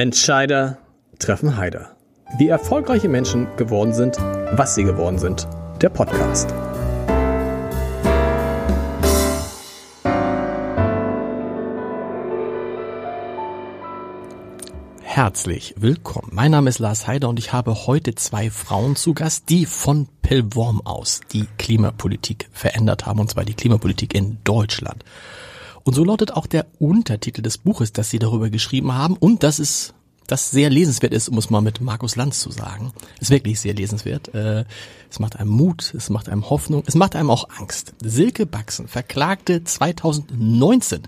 Entscheider 0.00 0.78
treffen 1.18 1.58
Heider. 1.58 1.94
Wie 2.38 2.48
erfolgreiche 2.48 3.10
Menschen 3.10 3.54
geworden 3.58 3.92
sind, 3.92 4.16
was 4.16 4.74
sie 4.74 4.84
geworden 4.84 5.18
sind. 5.18 5.46
Der 5.82 5.90
Podcast. 5.90 6.48
Herzlich 15.02 15.74
willkommen. 15.76 16.30
Mein 16.32 16.52
Name 16.52 16.70
ist 16.70 16.78
Lars 16.78 17.06
Heider 17.06 17.28
und 17.28 17.38
ich 17.38 17.52
habe 17.52 17.86
heute 17.86 18.14
zwei 18.14 18.48
Frauen 18.48 18.96
zu 18.96 19.12
Gast, 19.12 19.50
die 19.50 19.66
von 19.66 20.08
Pellworm 20.22 20.80
aus 20.80 21.20
die 21.30 21.46
Klimapolitik 21.58 22.48
verändert 22.52 23.04
haben, 23.04 23.20
und 23.20 23.30
zwar 23.30 23.44
die 23.44 23.52
Klimapolitik 23.52 24.14
in 24.14 24.38
Deutschland. 24.44 25.04
Und 25.84 25.94
so 25.94 26.04
lautet 26.04 26.32
auch 26.32 26.46
der 26.46 26.66
Untertitel 26.78 27.42
des 27.42 27.58
Buches, 27.58 27.92
das 27.92 28.10
sie 28.10 28.18
darüber 28.18 28.50
geschrieben 28.50 28.94
haben 28.94 29.16
und 29.16 29.42
das 29.42 29.58
ist 29.58 29.94
das 30.30 30.52
sehr 30.52 30.70
lesenswert 30.70 31.12
ist, 31.12 31.28
um 31.28 31.38
es 31.38 31.50
mal 31.50 31.60
mit 31.60 31.80
Markus 31.80 32.14
Lanz 32.14 32.38
zu 32.38 32.52
sagen. 32.52 32.92
Ist 33.18 33.30
wirklich 33.30 33.58
sehr 33.58 33.74
lesenswert. 33.74 34.32
Äh, 34.32 34.64
es 35.10 35.18
macht 35.18 35.36
einem 35.36 35.50
Mut, 35.50 35.92
es 35.92 36.08
macht 36.08 36.28
einem 36.28 36.48
Hoffnung, 36.48 36.84
es 36.86 36.94
macht 36.94 37.16
einem 37.16 37.30
auch 37.30 37.48
Angst. 37.58 37.94
Silke 38.00 38.46
Baxen 38.46 38.86
verklagte 38.86 39.64
2019 39.64 41.02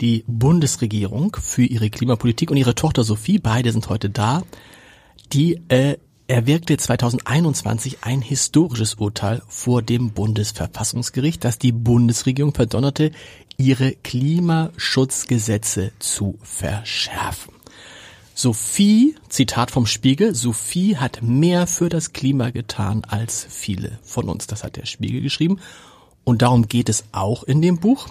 die 0.00 0.24
Bundesregierung 0.26 1.36
für 1.40 1.62
ihre 1.62 1.88
Klimapolitik 1.88 2.50
und 2.50 2.56
ihre 2.56 2.74
Tochter 2.74 3.04
Sophie, 3.04 3.38
beide 3.38 3.72
sind 3.72 3.88
heute 3.88 4.10
da, 4.10 4.42
die 5.32 5.60
äh, 5.68 5.96
erwirkte 6.28 6.76
2021 6.76 7.98
ein 8.02 8.20
historisches 8.20 8.94
Urteil 8.94 9.42
vor 9.48 9.82
dem 9.82 10.10
Bundesverfassungsgericht, 10.10 11.44
das 11.44 11.58
die 11.58 11.72
Bundesregierung 11.72 12.52
verdonnerte, 12.52 13.12
ihre 13.56 13.92
Klimaschutzgesetze 13.92 15.92
zu 15.98 16.38
verschärfen. 16.42 17.54
Sophie, 18.34 19.14
Zitat 19.30 19.70
vom 19.70 19.86
Spiegel, 19.86 20.34
Sophie 20.34 20.98
hat 20.98 21.22
mehr 21.22 21.66
für 21.66 21.88
das 21.88 22.12
Klima 22.12 22.50
getan 22.50 23.02
als 23.08 23.46
viele 23.48 23.98
von 24.02 24.28
uns. 24.28 24.46
Das 24.46 24.62
hat 24.62 24.76
der 24.76 24.84
Spiegel 24.84 25.22
geschrieben. 25.22 25.58
Und 26.22 26.42
darum 26.42 26.68
geht 26.68 26.90
es 26.90 27.04
auch 27.12 27.44
in 27.44 27.62
dem 27.62 27.78
Buch. 27.78 28.08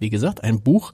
Wie 0.00 0.10
gesagt, 0.10 0.42
ein 0.42 0.60
Buch, 0.60 0.92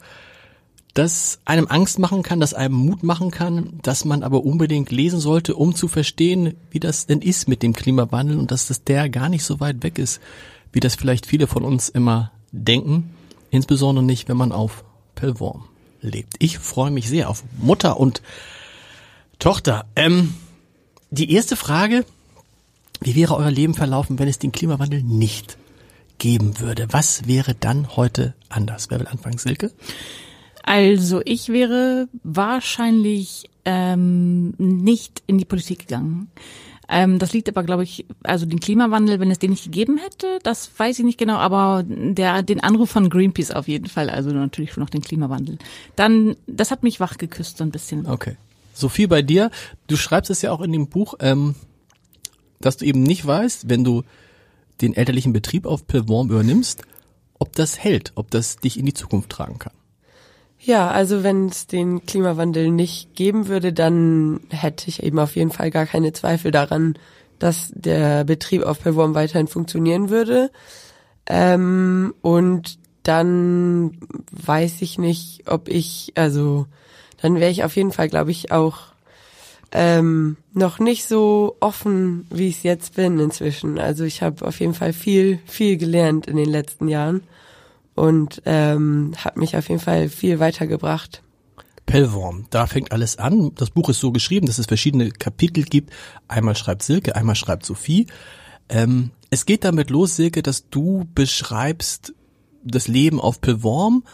das 0.93 1.39
einem 1.45 1.69
Angst 1.69 1.99
machen 1.99 2.23
kann, 2.23 2.41
das 2.41 2.53
einem 2.53 2.75
Mut 2.75 3.03
machen 3.03 3.31
kann, 3.31 3.79
das 3.83 4.05
man 4.05 4.23
aber 4.23 4.45
unbedingt 4.45 4.91
lesen 4.91 5.21
sollte, 5.21 5.55
um 5.55 5.75
zu 5.75 5.89
verstehen, 5.89 6.55
wie 6.71 6.81
das 6.81 7.07
denn 7.07 7.23
ist 7.23 7.49
mit 7.49 7.63
dem 7.63 7.73
Klimawandel 7.73 8.39
und 8.39 8.51
dass 8.51 8.67
das 8.67 8.85
der 8.85 9.09
gar 9.09 9.31
nicht 9.31 9.45
so 9.45 9.59
weit 9.59 9.83
weg 9.83 9.99
ist, 9.99 10.21
wie 10.73 10.81
das 10.81 10.97
vielleicht 10.97 11.25
viele 11.25 11.47
von 11.47 11.65
uns 11.65 11.89
immer 11.89 12.33
denken. 12.53 13.16
Insbesondere 13.51 14.05
nicht, 14.05 14.29
wenn 14.29 14.37
man 14.37 14.53
auf 14.53 14.85
Pellworm 15.15 15.65
lebt. 16.01 16.35
Ich 16.39 16.59
freue 16.59 16.91
mich 16.91 17.09
sehr 17.09 17.29
auf 17.29 17.45
Mutter 17.59 17.99
und 17.99 18.23
Tochter. 19.39 19.87
Ähm, 19.97 20.35
die 21.11 21.33
erste 21.33 21.57
Frage, 21.57 22.05
wie 23.01 23.15
wäre 23.15 23.37
euer 23.37 23.51
Leben 23.51 23.75
verlaufen, 23.75 24.19
wenn 24.19 24.29
es 24.29 24.39
den 24.39 24.53
Klimawandel 24.53 25.03
nicht 25.03 25.57
geben 26.19 26.61
würde? 26.61 26.89
Was 26.91 27.27
wäre 27.27 27.55
dann 27.55 27.97
heute 27.97 28.35
anders? 28.49 28.91
Wer 28.91 29.01
will 29.01 29.07
anfangen, 29.07 29.39
Silke? 29.39 29.73
Also 30.63 31.21
ich 31.25 31.49
wäre 31.49 32.09
wahrscheinlich 32.25 33.49
ähm, 33.65 34.55
nicht 34.59 35.23
in 35.27 35.39
die 35.39 35.45
Politik 35.45 35.81
gegangen. 35.81 36.31
Ähm, 36.89 37.19
das 37.19 37.33
liegt 37.33 37.49
aber, 37.49 37.65
glaube 37.65 37.83
ich, 37.83 38.07
also 38.23 38.47
den 38.47 38.61
Klimawandel, 38.61 39.19
wenn 39.19 39.31
es 39.31 39.39
den 39.39 39.51
nicht 39.51 39.65
gegeben 39.65 39.99
hätte, 39.99 40.39
das 40.43 40.71
weiß 40.77 40.99
ich 41.01 41.05
nicht 41.05 41.19
genau, 41.19 41.37
aber 41.37 41.85
der, 41.87 42.43
den 42.43 42.61
Anruf 42.61 42.91
von 42.91 43.11
Greenpeace 43.11 43.51
auf 43.51 43.67
jeden 43.67 43.89
Fall, 43.89 44.09
also 44.09 44.31
natürlich 44.31 44.73
schon 44.73 44.83
noch 44.83 44.91
den 44.91 45.03
Klimawandel. 45.03 45.59
Dann, 45.97 46.37
das 46.47 46.71
hat 46.71 46.83
mich 46.83 47.01
wach 47.01 47.19
geküsst 47.19 47.59
so 47.59 47.65
ein 47.65 47.71
bisschen. 47.71 48.07
Okay. 48.07 48.37
Sophie, 48.73 49.07
bei 49.07 49.23
dir, 49.23 49.51
du 49.89 49.97
schreibst 49.97 50.31
es 50.31 50.43
ja 50.43 50.53
auch 50.53 50.61
in 50.61 50.71
dem 50.71 50.89
Buch, 50.89 51.15
ähm, 51.21 51.55
dass 52.61 52.77
du 52.77 52.85
eben 52.85 53.03
nicht 53.03 53.27
weißt, 53.27 53.69
wenn 53.69 53.85
du 53.85 54.03
den 54.81 54.95
elterlichen 54.95 55.33
Betrieb 55.33 55.67
auf 55.67 55.87
Pilworm 55.87 56.31
übernimmst, 56.31 56.83
ob 57.39 57.55
das 57.55 57.79
hält, 57.79 58.13
ob 58.15 58.31
das 58.31 58.57
dich 58.57 58.79
in 58.79 58.87
die 58.87 58.95
Zukunft 58.95 59.31
tragen 59.31 59.59
kann. 59.59 59.73
Ja, 60.67 60.91
also 60.91 61.23
wenn 61.23 61.47
es 61.47 61.69
den 61.69 62.05
Klimawandel 62.07 62.73
nicht 62.73 63.15
geben 63.15 63.47
würde, 63.47 63.73
dann 63.73 64.41
hätte 64.51 64.89
ich 64.89 65.01
eben 65.01 65.21
auf 65.21 65.37
jeden 65.37 65.53
Fall 65.53 65.71
gar 65.71 65.87
keine 65.87 66.13
Zweifel 66.13 66.51
daran, 66.51 66.99
dass 67.39 67.71
der 67.73 68.25
Betrieb 68.25 68.65
auf 68.65 68.81
Perworm 68.81 69.15
weiterhin 69.15 69.47
funktionieren 69.47 70.11
würde. 70.11 70.51
Ähm, 71.29 72.15
und 72.21 72.81
dann 73.05 73.97
weiß 74.33 74.83
ich 74.83 74.99
nicht, 74.99 75.45
ob 75.47 75.69
ich, 75.69 76.13
also 76.17 76.67
dann 77.23 77.37
wäre 77.37 77.53
ich 77.53 77.63
auf 77.63 77.77
jeden 77.77 77.93
Fall, 77.93 78.09
glaube 78.09 78.33
ich, 78.33 78.51
auch 78.51 78.79
ähm, 79.71 80.37
noch 80.53 80.81
nicht 80.81 81.07
so 81.07 81.57
offen, 81.61 82.27
wie 82.29 82.49
ich 82.49 82.57
es 82.57 82.63
jetzt 82.65 82.97
bin 82.97 83.21
inzwischen. 83.21 83.79
Also 83.79 84.03
ich 84.03 84.21
habe 84.21 84.45
auf 84.45 84.59
jeden 84.59 84.75
Fall 84.75 84.93
viel, 84.93 85.39
viel 85.47 85.77
gelernt 85.77 86.27
in 86.27 86.37
den 86.37 86.51
letzten 86.51 86.89
Jahren 86.89 87.23
und 87.97 88.43
ähm, 88.45 89.13
hat 89.17 89.37
mich 89.37 89.57
auf 89.57 89.69
jeden 89.69 89.81
Fall 89.81 90.09
viel 90.09 90.39
weitergebracht. 90.39 91.23
Pellworm, 91.87 92.47
da 92.51 92.67
fängt 92.67 92.93
alles 92.93 93.17
an. 93.17 93.53
Das 93.55 93.71
Buch 93.71 93.89
ist 93.89 94.01
so 94.01 94.13
geschrieben, 94.13 94.47
dass 94.47 94.59
es 94.59 94.67
verschiedene 94.67 95.11
Kapitel 95.11 95.65
gibt. 95.65 95.93
Einmal 96.29 96.57
schreibt 96.57 96.83
Silke, 96.83 97.17
einmal 97.17 97.37
schreibt 97.37 97.65
Sophie. 97.65 98.07
Ähm, 98.69 99.11
es 99.31 99.47
geht 99.47 99.65
damit 99.65 99.91
los, 99.91 100.17
Silke, 100.17 100.43
dass 100.43 100.69
du 100.69 101.07
beschreibst 101.15 102.13
das 102.65 102.89
Leben 102.89 103.21
auf 103.21 103.41
Pellworm 103.41 104.05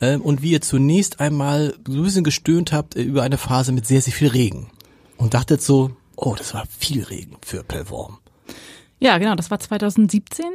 äh, 0.00 0.16
und 0.16 0.42
wie 0.42 0.52
ihr 0.52 0.62
zunächst 0.62 1.20
einmal 1.20 1.74
so 1.86 1.98
ein 1.98 2.02
bisschen 2.02 2.24
gestöhnt 2.24 2.72
habt 2.72 2.96
äh, 2.96 3.02
über 3.02 3.22
eine 3.22 3.38
Phase 3.38 3.72
mit 3.72 3.86
sehr, 3.86 4.00
sehr 4.00 4.14
viel 4.14 4.28
Regen. 4.28 4.70
Und 5.18 5.34
dachtet 5.34 5.62
so, 5.62 5.90
oh, 6.16 6.34
das 6.36 6.54
war 6.54 6.64
viel 6.78 7.04
Regen 7.04 7.36
für 7.42 7.62
Pellworm. 7.62 8.18
Ja, 9.00 9.18
genau, 9.18 9.34
das 9.34 9.50
war 9.50 9.60
2017. 9.60 10.46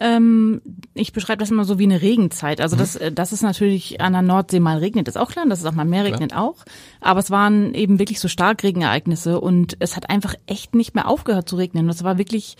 Ähm, 0.00 0.62
ich 0.94 1.12
beschreibe 1.12 1.40
das 1.40 1.50
immer 1.50 1.64
so 1.64 1.78
wie 1.80 1.84
eine 1.84 2.00
Regenzeit. 2.00 2.60
Also 2.60 2.76
mhm. 2.76 2.80
das, 2.80 2.96
äh, 2.96 3.10
das 3.10 3.32
ist 3.32 3.42
natürlich 3.42 4.00
an 4.00 4.12
der 4.12 4.22
Nordsee 4.22 4.60
mal 4.60 4.78
regnet, 4.78 5.08
ist 5.08 5.18
auch 5.18 5.30
klar, 5.30 5.44
dass 5.46 5.58
es 5.58 5.64
auch 5.64 5.72
mal 5.72 5.84
mehr 5.84 6.04
regnet 6.04 6.30
klar. 6.30 6.44
auch. 6.44 6.56
Aber 7.00 7.18
es 7.18 7.30
waren 7.30 7.74
eben 7.74 7.98
wirklich 7.98 8.20
so 8.20 8.28
Starkregenereignisse 8.28 9.40
und 9.40 9.76
es 9.80 9.96
hat 9.96 10.08
einfach 10.08 10.34
echt 10.46 10.76
nicht 10.76 10.94
mehr 10.94 11.08
aufgehört 11.08 11.48
zu 11.48 11.56
regnen. 11.56 11.88
Das 11.88 12.04
war 12.04 12.16
wirklich 12.16 12.56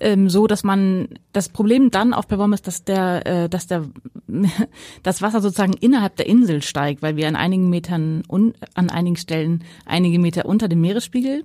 ähm, 0.00 0.30
so, 0.30 0.46
dass 0.46 0.64
man 0.64 1.08
das 1.32 1.50
Problem 1.50 1.90
dann 1.90 2.14
auf 2.14 2.26
Perform 2.26 2.54
ist, 2.54 2.66
dass 2.66 2.84
der, 2.84 3.26
äh, 3.26 3.48
dass 3.50 3.66
der 3.66 3.84
das 5.02 5.20
Wasser 5.20 5.42
sozusagen 5.42 5.74
innerhalb 5.74 6.16
der 6.16 6.26
Insel 6.26 6.62
steigt, 6.62 7.02
weil 7.02 7.16
wir 7.16 7.28
an 7.28 7.36
einigen 7.36 7.68
Metern 7.68 8.22
und 8.28 8.54
an 8.74 8.88
einigen 8.88 9.16
Stellen 9.16 9.62
einige 9.84 10.18
Meter 10.18 10.46
unter 10.46 10.68
dem 10.68 10.80
Meeresspiegel 10.80 11.44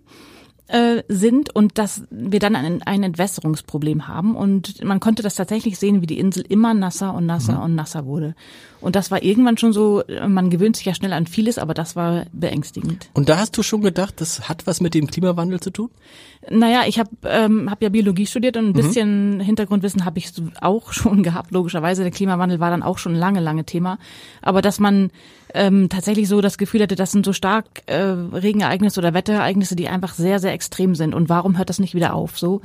äh, 0.67 1.03
sind 1.09 1.53
und 1.53 1.77
dass 1.77 2.03
wir 2.09 2.39
dann 2.39 2.55
ein, 2.55 2.81
ein 2.83 3.03
Entwässerungsproblem 3.03 4.07
haben. 4.07 4.35
Und 4.35 4.83
man 4.83 4.99
konnte 4.99 5.21
das 5.21 5.35
tatsächlich 5.35 5.77
sehen, 5.77 6.01
wie 6.01 6.07
die 6.07 6.19
Insel 6.19 6.43
immer 6.47 6.73
nasser 6.73 7.13
und 7.13 7.25
nasser 7.25 7.57
mhm. 7.57 7.63
und 7.63 7.75
nasser 7.75 8.05
wurde. 8.05 8.33
Und 8.83 8.95
das 8.95 9.11
war 9.11 9.23
irgendwann 9.23 9.57
schon 9.57 9.71
so, 9.71 10.03
man 10.27 10.49
gewöhnt 10.49 10.75
sich 10.75 10.85
ja 10.85 10.93
schnell 10.93 11.13
an 11.13 11.25
vieles, 11.25 11.57
aber 11.57 11.73
das 11.73 11.95
war 11.95 12.25
beängstigend. 12.33 13.07
Und 13.13 13.29
da 13.29 13.37
hast 13.37 13.57
du 13.57 13.63
schon 13.63 13.81
gedacht, 13.81 14.19
das 14.19 14.49
hat 14.49 14.67
was 14.67 14.81
mit 14.81 14.93
dem 14.93 15.07
Klimawandel 15.07 15.61
zu 15.61 15.71
tun? 15.71 15.89
Naja, 16.49 16.83
ich 16.85 16.99
habe 16.99 17.09
ähm, 17.23 17.71
hab 17.71 17.81
ja 17.81 17.87
Biologie 17.87 18.25
studiert 18.25 18.57
und 18.57 18.65
ein 18.65 18.69
mhm. 18.69 18.73
bisschen 18.73 19.39
Hintergrundwissen 19.39 20.03
habe 20.03 20.19
ich 20.19 20.31
auch 20.59 20.91
schon 20.91 21.23
gehabt, 21.23 21.51
logischerweise. 21.51 22.03
Der 22.03 22.11
Klimawandel 22.11 22.59
war 22.59 22.71
dann 22.71 22.83
auch 22.83 22.97
schon 22.97 23.15
lange, 23.15 23.39
lange 23.39 23.63
Thema. 23.63 23.99
Aber 24.41 24.61
dass 24.61 24.79
man 24.79 25.11
ähm, 25.53 25.87
tatsächlich 25.89 26.27
so 26.27 26.41
das 26.41 26.57
Gefühl 26.57 26.81
hatte, 26.81 26.95
das 26.95 27.11
sind 27.11 27.25
so 27.25 27.33
stark 27.33 27.65
äh, 27.85 27.95
Regenereignisse 27.95 28.99
oder 28.99 29.13
Wetterereignisse, 29.13 29.75
die 29.75 29.87
einfach 29.87 30.13
sehr, 30.13 30.39
sehr 30.39 30.52
extrem 30.53 30.95
sind. 30.95 31.13
Und 31.13 31.29
warum 31.29 31.57
hört 31.57 31.69
das 31.69 31.79
nicht 31.79 31.95
wieder 31.95 32.13
auf? 32.13 32.39
So, 32.39 32.61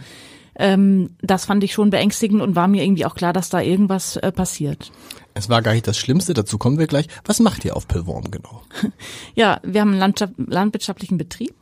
ähm, 0.59 1.11
das 1.23 1.45
fand 1.45 1.65
ich 1.65 1.73
schon 1.73 1.91
beängstigend 1.91 2.43
und 2.43 2.57
war 2.57 2.69
mir 2.69 2.85
irgendwie 2.85 3.07
auch 3.07 3.15
klar, 3.15 3.33
dass 3.33 3.49
da 3.49 3.61
irgendwas 3.61 4.17
äh, 4.17 4.33
passiert. 4.33 4.91
Es 5.35 5.49
war 5.49 5.63
gar 5.63 5.73
nicht 5.73 5.87
das 5.87 5.97
Schlimmste, 5.97 6.35
dazu 6.35 6.59
kommen 6.59 6.79
wir 6.79 6.89
gleich. 6.89 7.07
Was 7.25 7.39
macht 7.39 7.65
ihr 7.65 7.77
auf 7.77 7.87
Pillworm 7.87 8.31
genau? 8.31 8.63
Ja, 9.35 9.61
wir 9.63 9.81
haben 9.81 10.01
einen 10.01 10.15
landwirtschaftlichen 10.37 11.17
Betrieb. 11.17 11.55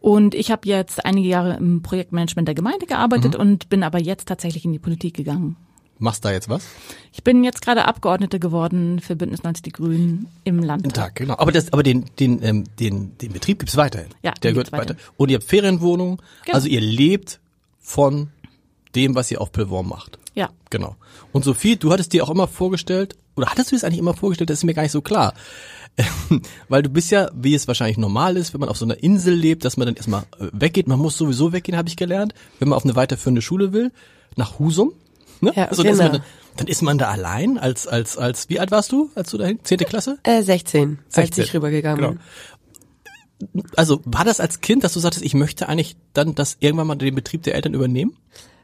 Und 0.00 0.34
ich 0.34 0.50
habe 0.50 0.66
jetzt 0.66 1.04
einige 1.04 1.28
Jahre 1.28 1.56
im 1.58 1.82
Projektmanagement 1.82 2.48
der 2.48 2.56
Gemeinde 2.56 2.86
gearbeitet 2.86 3.34
mhm. 3.34 3.40
und 3.40 3.68
bin 3.68 3.84
aber 3.84 4.00
jetzt 4.00 4.26
tatsächlich 4.26 4.64
in 4.64 4.72
die 4.72 4.80
Politik 4.80 5.14
gegangen. 5.14 5.56
Machst 6.02 6.24
da 6.24 6.32
jetzt 6.32 6.48
was? 6.48 6.64
Ich 7.12 7.22
bin 7.22 7.44
jetzt 7.44 7.62
gerade 7.62 7.84
Abgeordnete 7.84 8.40
geworden 8.40 8.98
für 8.98 9.14
Bündnis 9.14 9.44
90 9.44 9.62
Die 9.62 9.70
Grünen 9.70 10.26
im 10.42 10.58
Landtag. 10.58 10.94
Tag, 10.94 11.14
genau. 11.14 11.36
Aber 11.38 11.52
das, 11.52 11.72
aber 11.72 11.84
den, 11.84 12.06
den, 12.18 12.42
ähm, 12.42 12.64
den, 12.80 13.16
den 13.18 13.32
Betrieb 13.32 13.60
gibt's 13.60 13.76
weiterhin. 13.76 14.08
Ja, 14.20 14.32
der 14.42 14.50
gehört 14.52 14.72
weiter. 14.72 14.96
Und 15.16 15.30
ihr 15.30 15.36
habt 15.36 15.46
Ferienwohnungen. 15.46 16.16
Genau. 16.44 16.56
Also 16.56 16.66
ihr 16.66 16.80
lebt 16.80 17.38
von 17.78 18.30
dem, 18.96 19.14
was 19.14 19.30
ihr 19.30 19.40
auf 19.40 19.52
Pillworm 19.52 19.88
macht. 19.88 20.18
Ja. 20.34 20.50
Genau. 20.70 20.96
Und 21.30 21.44
Sophie, 21.44 21.76
du 21.76 21.92
hattest 21.92 22.12
dir 22.12 22.24
auch 22.24 22.30
immer 22.30 22.48
vorgestellt, 22.48 23.14
oder 23.36 23.46
hattest 23.46 23.70
du 23.70 23.76
es 23.76 23.84
eigentlich 23.84 24.00
immer 24.00 24.14
vorgestellt, 24.14 24.50
das 24.50 24.58
ist 24.58 24.64
mir 24.64 24.74
gar 24.74 24.82
nicht 24.82 24.90
so 24.90 25.02
klar. 25.02 25.34
Weil 26.68 26.82
du 26.82 26.90
bist 26.90 27.12
ja, 27.12 27.30
wie 27.32 27.54
es 27.54 27.68
wahrscheinlich 27.68 27.96
normal 27.96 28.36
ist, 28.36 28.54
wenn 28.54 28.60
man 28.60 28.70
auf 28.70 28.76
so 28.76 28.84
einer 28.84 29.00
Insel 29.00 29.34
lebt, 29.34 29.64
dass 29.64 29.76
man 29.76 29.86
dann 29.86 29.94
erstmal 29.94 30.22
äh, 30.40 30.48
weggeht. 30.52 30.88
Man 30.88 30.98
muss 30.98 31.16
sowieso 31.16 31.52
weggehen, 31.52 31.78
habe 31.78 31.88
ich 31.88 31.96
gelernt, 31.96 32.34
wenn 32.58 32.68
man 32.68 32.76
auf 32.76 32.84
eine 32.84 32.96
weiterführende 32.96 33.40
Schule 33.40 33.72
will, 33.72 33.92
nach 34.34 34.58
Husum. 34.58 34.94
Ne? 35.42 35.52
Ja, 35.56 35.66
also, 35.66 35.82
genau. 35.82 35.96
dann, 35.96 36.06
ist 36.06 36.12
man, 36.12 36.22
dann 36.56 36.66
ist 36.68 36.82
man 36.82 36.98
da 36.98 37.10
allein 37.10 37.58
als, 37.58 37.88
als, 37.88 38.16
als, 38.16 38.48
wie 38.48 38.60
alt 38.60 38.70
warst 38.70 38.92
du, 38.92 39.10
als 39.16 39.30
du 39.30 39.38
dahin? 39.38 39.58
Zehnte 39.64 39.84
Klasse? 39.84 40.18
Äh, 40.22 40.42
16, 40.42 41.00
16. 41.08 41.22
als 41.22 41.38
ich 41.38 41.54
rübergegangen 41.54 42.00
genau. 42.00 42.16
bin. 43.52 43.64
also 43.76 44.00
war 44.04 44.24
das 44.24 44.38
als 44.38 44.60
Kind, 44.60 44.84
dass 44.84 44.94
du 44.94 45.00
sagtest, 45.00 45.24
ich 45.24 45.34
möchte 45.34 45.68
eigentlich 45.68 45.96
dann 46.12 46.36
das 46.36 46.58
irgendwann 46.60 46.86
mal 46.86 46.94
den 46.94 47.16
Betrieb 47.16 47.42
der 47.42 47.56
Eltern 47.56 47.74
übernehmen? 47.74 48.16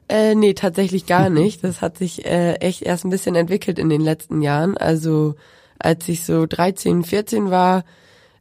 Äh, 0.08 0.36
nee, 0.36 0.54
tatsächlich 0.54 1.06
gar 1.06 1.30
nicht. 1.30 1.64
Das 1.64 1.82
hat 1.82 1.98
sich 1.98 2.25
äh, 2.25 2.54
echt 2.54 2.82
erst 2.82 3.04
ein 3.04 3.10
bisschen 3.10 3.34
entwickelt 3.34 3.80
in 3.80 3.88
den 3.88 4.00
letzten 4.00 4.40
Jahren. 4.40 4.76
Also 4.76 5.34
als 5.80 6.08
ich 6.08 6.25
so 6.25 6.46
13, 6.46 7.02
14 7.02 7.50
war, 7.50 7.84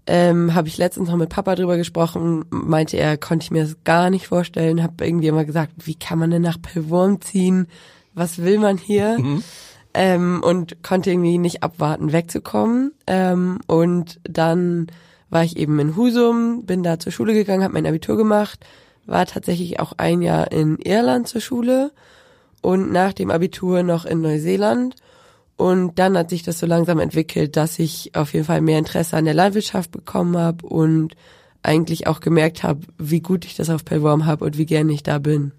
ähm, 0.06 0.54
habe 0.54 0.68
ich 0.68 0.78
letztens 0.78 1.10
noch 1.10 1.18
mit 1.18 1.30
Papa 1.30 1.56
drüber 1.56 1.76
gesprochen, 1.76 2.46
meinte 2.50 2.98
er, 2.98 3.18
konnte 3.18 3.44
ich 3.44 3.52
mir 3.52 3.64
das 3.64 3.76
gar 3.84 4.10
nicht 4.12 4.28
vorstellen, 4.28 4.82
habe 4.82 5.06
irgendwie 5.06 5.28
immer 5.28 5.44
gesagt, 5.44 5.74
wie 5.78 5.96
kann 5.96 6.20
man 6.20 6.32
denn 6.32 6.44
nach 6.44 6.62
Pelvorm 6.62 7.20
ziehen? 7.20 7.68
Was 8.18 8.40
will 8.40 8.58
man 8.58 8.78
hier? 8.78 9.20
Mhm. 9.20 9.44
Ähm, 9.94 10.42
und 10.44 10.82
konnte 10.82 11.12
irgendwie 11.12 11.38
nicht 11.38 11.62
abwarten, 11.62 12.12
wegzukommen. 12.12 12.94
Ähm, 13.06 13.60
und 13.68 14.20
dann 14.24 14.88
war 15.30 15.44
ich 15.44 15.56
eben 15.56 15.78
in 15.80 15.96
Husum, 15.96 16.66
bin 16.66 16.82
da 16.82 16.98
zur 16.98 17.12
Schule 17.12 17.36
gegangen, 17.36 17.64
habe 17.64 17.76
mein 17.76 17.86
Abitur 17.86 18.18
gemacht, 18.18 18.66
war 19.06 19.28
tatsächlich 19.28 19.80
auch 19.80 19.94
ein 19.98 20.24
Jahr 20.24 20.52
in 20.52 20.78
Irland 20.78 21.28
zur 21.28 21.42
Schule 21.42 21.92
und 22.62 22.92
nach 22.92 23.14
dem 23.14 23.30
Abitur 23.30 23.84
noch 23.84 24.06
in 24.06 24.22
Neuseeland. 24.22 24.96
Und 25.56 26.00
dann 26.00 26.18
hat 26.18 26.32
sich 26.32 26.42
das 26.42 26.58
so 26.58 26.66
langsam 26.66 26.98
entwickelt, 26.98 27.56
dass 27.56 27.78
ich 27.78 28.16
auf 28.16 28.34
jeden 28.34 28.46
Fall 28.46 28.62
mehr 28.62 28.80
Interesse 28.80 29.16
an 29.16 29.26
der 29.26 29.36
Landwirtschaft 29.36 29.92
bekommen 29.92 30.38
habe 30.38 30.66
und 30.66 31.16
eigentlich 31.62 32.08
auch 32.08 32.20
gemerkt 32.20 32.64
habe, 32.64 32.82
wie 32.98 33.22
gut 33.22 33.46
ich 33.46 33.56
das 33.56 33.70
auf 33.70 33.86
Pellworm 33.86 34.26
habe 34.26 34.44
und 34.44 34.58
wie 34.58 34.66
gerne 34.66 34.92
ich 34.92 35.04
da 35.04 35.20
bin. 35.20 35.52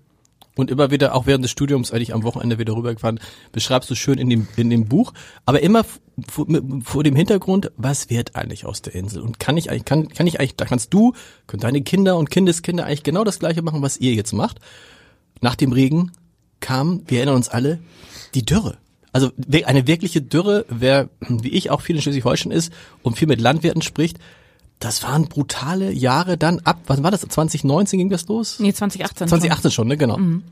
Und 0.59 0.73
immer 0.73 0.91
wieder, 0.91 1.15
auch 1.15 1.27
während 1.27 1.45
des 1.45 1.53
Studiums, 1.53 1.93
eigentlich 1.93 2.13
am 2.13 2.25
Wochenende 2.25 2.59
wieder 2.59 2.75
rübergefahren, 2.75 3.21
beschreibst 3.53 3.89
du 3.91 3.95
schön 3.95 4.19
in 4.19 4.29
dem, 4.29 4.49
in 4.57 4.71
dem 4.71 4.87
Buch, 4.87 5.13
aber 5.47 5.61
immer 5.61 5.85
vor, 6.29 6.47
vor 6.83 7.05
dem 7.05 7.15
Hintergrund, 7.15 7.71
was 7.77 8.11
wird 8.11 8.35
eigentlich 8.35 8.67
aus 8.67 8.83
der 8.83 8.97
Insel? 8.97 9.23
Und 9.23 9.39
kann 9.39 9.57
ich 9.57 9.71
eigentlich, 9.71 9.85
kann, 9.85 10.09
kann 10.09 10.27
ich 10.27 10.41
eigentlich, 10.41 10.57
da 10.57 10.65
kannst 10.65 10.93
du, 10.93 11.13
können 11.47 11.61
deine 11.61 11.83
Kinder 11.83 12.17
und 12.17 12.29
Kindeskinder 12.29 12.87
eigentlich 12.87 13.05
genau 13.05 13.23
das 13.23 13.39
Gleiche 13.39 13.63
machen, 13.63 13.83
was 13.83 13.99
ihr 13.99 14.15
jetzt 14.15 14.33
macht. 14.33 14.59
Nach 15.41 15.55
dem 15.55 15.71
Regen 15.71 16.11
kam, 16.59 17.05
wir 17.07 17.19
erinnern 17.19 17.37
uns 17.37 17.49
alle, 17.49 17.79
die 18.35 18.45
Dürre. 18.45 18.79
Also 19.13 19.31
eine 19.65 19.87
wirkliche 19.87 20.23
Dürre, 20.23 20.67
wer 20.69 21.09
wie 21.21 21.51
ich 21.51 21.71
auch 21.71 21.83
viel 21.83 21.95
in 21.95 22.03
Schleswig-Holstein 22.03 22.51
ist 22.51 22.73
und 23.05 23.17
viel 23.17 23.29
mit 23.29 23.41
Landwirten 23.41 23.83
spricht, 23.83 24.19
das 24.79 25.03
waren 25.03 25.29
brutale 25.29 25.91
Jahre 25.93 26.37
dann 26.37 26.61
ab, 26.61 26.79
was 26.87 27.03
war 27.03 27.11
das, 27.11 27.23
2019 27.23 27.99
ging 27.99 28.11
das 28.11 28.29
los? 28.29 28.61
Nee, 28.61 28.73
2018. 28.73 29.29
2018 29.29 29.71
schon, 29.71 29.89
ne, 29.89 29.97
genau. 29.97 30.19
Mhm. 30.19 30.45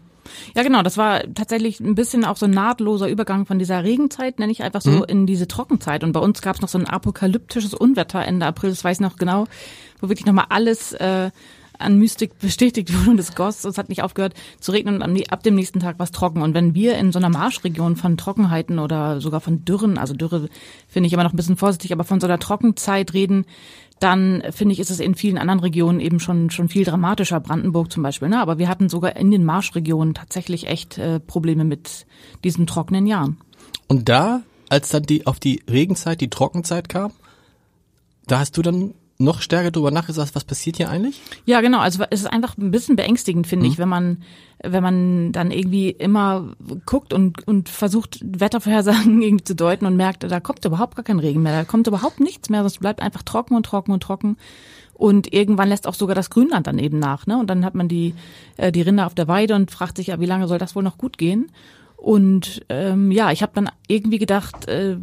Ja, 0.54 0.62
genau. 0.62 0.82
Das 0.82 0.96
war 0.96 1.22
tatsächlich 1.34 1.80
ein 1.80 1.94
bisschen 1.94 2.24
auch 2.24 2.36
so 2.36 2.46
ein 2.46 2.50
nahtloser 2.50 3.08
Übergang 3.08 3.46
von 3.46 3.58
dieser 3.58 3.84
Regenzeit, 3.84 4.38
nenne 4.38 4.52
ich 4.52 4.62
einfach 4.62 4.80
so, 4.80 4.90
mhm. 4.90 5.04
in 5.04 5.26
diese 5.26 5.46
Trockenzeit. 5.46 6.04
Und 6.04 6.12
bei 6.12 6.20
uns 6.20 6.42
gab 6.42 6.56
es 6.56 6.62
noch 6.62 6.68
so 6.68 6.78
ein 6.78 6.86
apokalyptisches 6.86 7.74
Unwetter 7.74 8.24
Ende 8.24 8.46
April, 8.46 8.70
das 8.70 8.84
weiß 8.84 8.96
ich 8.96 9.00
noch 9.00 9.16
genau, 9.16 9.46
wo 10.00 10.08
wirklich 10.08 10.26
nochmal 10.26 10.46
alles 10.48 10.92
äh, 10.94 11.30
an 11.78 11.98
Mystik 11.98 12.38
bestätigt 12.38 12.92
wurde 12.94 13.10
und 13.10 13.20
es 13.20 13.34
goss. 13.34 13.64
Es 13.64 13.78
hat 13.78 13.88
nicht 13.88 14.02
aufgehört 14.02 14.34
zu 14.60 14.72
regnen 14.72 15.02
und 15.02 15.32
ab 15.32 15.42
dem 15.42 15.54
nächsten 15.54 15.80
Tag 15.80 15.98
war 15.98 16.04
es 16.04 16.10
trocken. 16.10 16.42
Und 16.42 16.54
wenn 16.54 16.74
wir 16.74 16.96
in 16.96 17.12
so 17.12 17.18
einer 17.18 17.28
Marschregion 17.28 17.96
von 17.96 18.16
Trockenheiten 18.16 18.78
oder 18.78 19.20
sogar 19.20 19.40
von 19.40 19.64
Dürren, 19.64 19.98
also 19.98 20.14
Dürre 20.14 20.48
finde 20.88 21.06
ich 21.06 21.12
immer 21.12 21.24
noch 21.24 21.32
ein 21.32 21.36
bisschen 21.36 21.56
vorsichtig, 21.56 21.92
aber 21.92 22.04
von 22.04 22.20
so 22.20 22.26
einer 22.26 22.38
Trockenzeit 22.38 23.12
reden, 23.12 23.44
dann 23.98 24.42
finde 24.50 24.74
ich, 24.74 24.80
ist 24.80 24.90
es 24.90 25.00
in 25.00 25.14
vielen 25.14 25.38
anderen 25.38 25.60
Regionen 25.60 26.00
eben 26.00 26.20
schon 26.20 26.50
schon 26.50 26.68
viel 26.68 26.84
dramatischer, 26.84 27.40
Brandenburg 27.40 27.90
zum 27.90 28.02
Beispiel. 28.02 28.28
Ne? 28.28 28.40
Aber 28.40 28.58
wir 28.58 28.68
hatten 28.68 28.88
sogar 28.88 29.16
in 29.16 29.30
den 29.30 29.44
Marschregionen 29.44 30.14
tatsächlich 30.14 30.66
echt 30.66 30.98
äh, 30.98 31.18
Probleme 31.18 31.64
mit 31.64 32.06
diesen 32.44 32.66
trockenen 32.66 33.06
Jahren. 33.06 33.38
Und 33.88 34.08
da, 34.08 34.42
als 34.68 34.90
dann 34.90 35.04
die 35.04 35.26
auf 35.26 35.40
die 35.40 35.62
Regenzeit, 35.68 36.20
die 36.20 36.28
Trockenzeit 36.28 36.88
kam, 36.88 37.12
da 38.26 38.40
hast 38.40 38.56
du 38.56 38.62
dann 38.62 38.94
noch 39.18 39.40
stärker 39.40 39.70
drüber 39.70 39.90
nachgedacht, 39.90 40.34
was 40.34 40.44
passiert 40.44 40.76
hier 40.76 40.90
eigentlich? 40.90 41.20
Ja, 41.44 41.60
genau. 41.60 41.78
Also 41.78 42.04
es 42.10 42.20
ist 42.20 42.32
einfach 42.32 42.56
ein 42.58 42.70
bisschen 42.70 42.96
beängstigend, 42.96 43.46
finde 43.46 43.66
mhm. 43.66 43.72
ich, 43.72 43.78
wenn 43.78 43.88
man, 43.88 44.22
wenn 44.62 44.82
man 44.82 45.32
dann 45.32 45.50
irgendwie 45.50 45.90
immer 45.90 46.54
guckt 46.84 47.12
und, 47.12 47.46
und 47.46 47.68
versucht, 47.68 48.20
Wettervorhersagen 48.22 49.22
irgendwie 49.22 49.44
zu 49.44 49.54
deuten 49.54 49.86
und 49.86 49.96
merkt, 49.96 50.22
da 50.24 50.40
kommt 50.40 50.64
überhaupt 50.64 50.96
gar 50.96 51.04
kein 51.04 51.18
Regen 51.18 51.42
mehr, 51.42 51.56
da 51.56 51.64
kommt 51.64 51.86
überhaupt 51.86 52.20
nichts 52.20 52.50
mehr, 52.50 52.64
es 52.64 52.78
bleibt 52.78 53.00
einfach 53.00 53.22
trocken 53.22 53.54
und 53.54 53.64
trocken 53.64 53.92
und 53.92 54.02
trocken. 54.02 54.36
Und 54.92 55.32
irgendwann 55.34 55.68
lässt 55.68 55.86
auch 55.86 55.94
sogar 55.94 56.14
das 56.14 56.30
Grünland 56.30 56.66
dann 56.66 56.78
eben 56.78 56.98
nach, 56.98 57.26
ne? 57.26 57.38
Und 57.38 57.50
dann 57.50 57.66
hat 57.66 57.74
man 57.74 57.86
die, 57.86 58.14
äh, 58.56 58.72
die 58.72 58.80
Rinder 58.80 59.04
auf 59.04 59.14
der 59.14 59.28
Weide 59.28 59.54
und 59.54 59.70
fragt 59.70 59.98
sich, 59.98 60.06
ja, 60.06 60.20
wie 60.20 60.26
lange 60.26 60.48
soll 60.48 60.56
das 60.56 60.74
wohl 60.74 60.82
noch 60.82 60.96
gut 60.96 61.18
gehen? 61.18 61.50
Und 61.96 62.64
ähm, 62.70 63.10
ja, 63.10 63.30
ich 63.30 63.42
habe 63.42 63.52
dann 63.54 63.68
irgendwie 63.88 64.18
gedacht, 64.18 64.68
äh, 64.68 64.96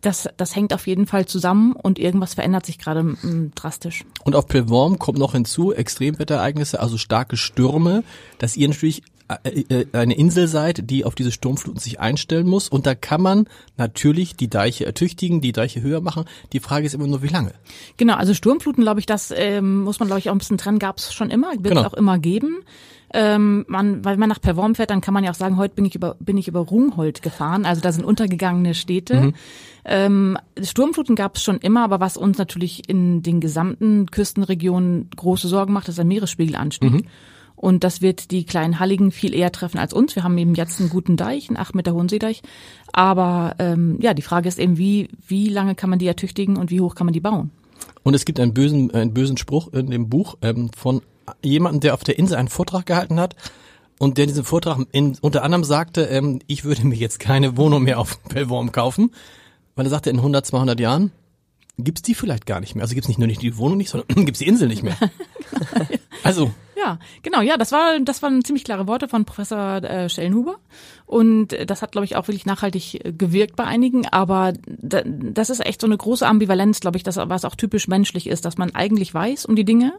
das, 0.00 0.28
das 0.36 0.54
hängt 0.54 0.72
auf 0.72 0.86
jeden 0.86 1.06
Fall 1.06 1.26
zusammen 1.26 1.72
und 1.72 1.98
irgendwas 1.98 2.34
verändert 2.34 2.66
sich 2.66 2.78
gerade 2.78 3.02
mm, 3.02 3.52
drastisch. 3.54 4.04
Und 4.24 4.36
auf 4.36 4.46
Pelvorm 4.46 4.98
kommt 4.98 5.18
noch 5.18 5.32
hinzu 5.32 5.72
Extremwetterereignisse, 5.72 6.80
also 6.80 6.98
starke 6.98 7.36
Stürme, 7.36 8.04
dass 8.38 8.56
ihr 8.56 8.68
natürlich 8.68 9.02
äh, 9.28 9.64
äh, 9.68 9.86
eine 9.92 10.14
Insel 10.14 10.46
seid, 10.46 10.88
die 10.88 11.04
auf 11.04 11.16
diese 11.16 11.32
Sturmfluten 11.32 11.80
sich 11.80 11.98
einstellen 11.98 12.46
muss. 12.46 12.68
Und 12.68 12.86
da 12.86 12.94
kann 12.94 13.20
man 13.20 13.48
natürlich 13.76 14.36
die 14.36 14.48
Deiche 14.48 14.86
ertüchtigen, 14.86 15.40
die 15.40 15.52
Deiche 15.52 15.82
höher 15.82 16.00
machen. 16.00 16.26
Die 16.52 16.60
Frage 16.60 16.86
ist 16.86 16.94
immer 16.94 17.08
nur, 17.08 17.22
wie 17.22 17.28
lange? 17.28 17.52
Genau, 17.96 18.14
also 18.14 18.34
Sturmfluten, 18.34 18.84
glaube 18.84 19.00
ich, 19.00 19.06
das 19.06 19.32
ähm, 19.36 19.82
muss 19.82 19.98
man, 19.98 20.06
glaube 20.06 20.20
ich, 20.20 20.30
auch 20.30 20.34
ein 20.34 20.38
bisschen 20.38 20.58
trennen, 20.58 20.78
gab 20.78 20.98
es 20.98 21.12
schon 21.12 21.30
immer, 21.30 21.50
wird 21.52 21.66
es 21.66 21.70
genau. 21.70 21.86
auch 21.86 21.94
immer 21.94 22.18
geben. 22.18 22.58
Ähm, 23.18 23.64
man, 23.66 24.04
weil 24.04 24.18
man 24.18 24.28
nach 24.28 24.42
Perworm 24.42 24.74
fährt, 24.74 24.90
dann 24.90 25.00
kann 25.00 25.14
man 25.14 25.24
ja 25.24 25.30
auch 25.30 25.36
sagen, 25.36 25.56
heute 25.56 25.74
bin 25.74 25.86
ich 25.86 25.94
über, 25.94 26.16
bin 26.20 26.36
ich 26.36 26.48
über 26.48 26.60
Rungholt 26.60 27.22
gefahren. 27.22 27.64
Also 27.64 27.80
da 27.80 27.90
sind 27.90 28.04
untergegangene 28.04 28.74
Städte. 28.74 29.18
Mhm. 29.18 29.34
Ähm, 29.86 30.38
Sturmfluten 30.62 31.16
gab 31.16 31.36
es 31.36 31.42
schon 31.42 31.56
immer, 31.56 31.82
aber 31.82 31.98
was 31.98 32.18
uns 32.18 32.36
natürlich 32.36 32.90
in 32.90 33.22
den 33.22 33.40
gesamten 33.40 34.10
Küstenregionen 34.10 35.08
große 35.16 35.48
Sorgen 35.48 35.72
macht, 35.72 35.88
ist 35.88 35.96
der 35.96 36.04
Meeresspiegelanstieg. 36.04 36.92
Mhm. 36.92 37.04
Und 37.54 37.84
das 37.84 38.02
wird 38.02 38.32
die 38.32 38.44
kleinen 38.44 38.80
Halligen 38.80 39.10
viel 39.10 39.34
eher 39.34 39.50
treffen 39.50 39.78
als 39.78 39.94
uns. 39.94 40.14
Wir 40.14 40.22
haben 40.22 40.36
eben 40.36 40.54
jetzt 40.54 40.78
einen 40.78 40.90
guten 40.90 41.16
Deich, 41.16 41.48
einen 41.48 41.56
8 41.56 41.74
Meter 41.74 41.94
hohen 41.94 42.10
Seedeich. 42.10 42.42
Aber 42.92 43.54
ähm, 43.58 43.96
ja, 44.02 44.12
die 44.12 44.20
Frage 44.20 44.46
ist 44.46 44.58
eben, 44.58 44.76
wie, 44.76 45.08
wie 45.26 45.48
lange 45.48 45.74
kann 45.74 45.88
man 45.88 45.98
die 45.98 46.06
ertüchtigen 46.06 46.58
und 46.58 46.70
wie 46.70 46.82
hoch 46.82 46.94
kann 46.94 47.06
man 47.06 47.14
die 47.14 47.20
bauen? 47.20 47.50
Und 48.02 48.12
es 48.12 48.26
gibt 48.26 48.38
einen 48.40 48.52
bösen, 48.52 48.90
einen 48.92 49.14
bösen 49.14 49.38
Spruch 49.38 49.72
in 49.72 49.90
dem 49.90 50.10
Buch 50.10 50.36
ähm, 50.42 50.68
von 50.76 51.00
jemanden, 51.42 51.80
der 51.80 51.94
auf 51.94 52.04
der 52.04 52.18
Insel 52.18 52.36
einen 52.36 52.48
Vortrag 52.48 52.86
gehalten 52.86 53.20
hat 53.20 53.36
und 53.98 54.18
der 54.18 54.26
diesen 54.26 54.44
Vortrag 54.44 54.78
in, 54.92 55.16
unter 55.20 55.42
anderem 55.42 55.64
sagte, 55.64 56.02
ähm, 56.02 56.40
ich 56.46 56.64
würde 56.64 56.86
mir 56.86 56.96
jetzt 56.96 57.18
keine 57.18 57.56
Wohnung 57.56 57.82
mehr 57.82 57.98
auf 57.98 58.22
Pellworm 58.24 58.72
kaufen, 58.72 59.12
weil 59.74 59.86
er 59.86 59.90
sagte, 59.90 60.10
in 60.10 60.16
100, 60.16 60.44
200 60.46 60.80
Jahren 60.80 61.12
gibt's 61.78 62.02
die 62.02 62.14
vielleicht 62.14 62.46
gar 62.46 62.60
nicht 62.60 62.74
mehr. 62.74 62.82
Also 62.82 62.94
gibt's 62.94 63.08
nicht 63.08 63.18
nur 63.18 63.26
nicht 63.26 63.42
die 63.42 63.56
Wohnung 63.56 63.78
nicht, 63.78 63.90
sondern 63.90 64.08
gibt's 64.24 64.38
die 64.38 64.46
Insel 64.46 64.68
nicht 64.68 64.82
mehr. 64.82 64.96
also. 66.22 66.52
Ja, 66.76 66.98
genau, 67.22 67.40
ja, 67.40 67.56
das 67.56 67.72
war 67.72 67.98
das 68.00 68.22
waren 68.22 68.44
ziemlich 68.44 68.62
klare 68.62 68.86
Worte 68.86 69.08
von 69.08 69.24
Professor 69.24 69.82
äh, 69.82 70.08
Schellenhuber. 70.08 70.56
Und 71.06 71.56
das 71.66 71.82
hat 71.82 71.92
glaube 71.92 72.04
ich 72.04 72.16
auch 72.16 72.28
wirklich 72.28 72.46
nachhaltig 72.46 73.00
gewirkt 73.16 73.56
bei 73.56 73.64
einigen, 73.64 74.06
aber 74.06 74.52
da, 74.66 75.02
das 75.04 75.50
ist 75.50 75.64
echt 75.64 75.80
so 75.80 75.86
eine 75.86 75.96
große 75.96 76.26
Ambivalenz, 76.26 76.80
glaube 76.80 76.98
ich, 76.98 77.02
das 77.02 77.16
was 77.16 77.44
auch 77.44 77.54
typisch 77.54 77.88
menschlich 77.88 78.26
ist, 78.26 78.44
dass 78.44 78.58
man 78.58 78.74
eigentlich 78.74 79.12
weiß 79.12 79.46
um 79.46 79.56
die 79.56 79.64
Dinge, 79.64 79.94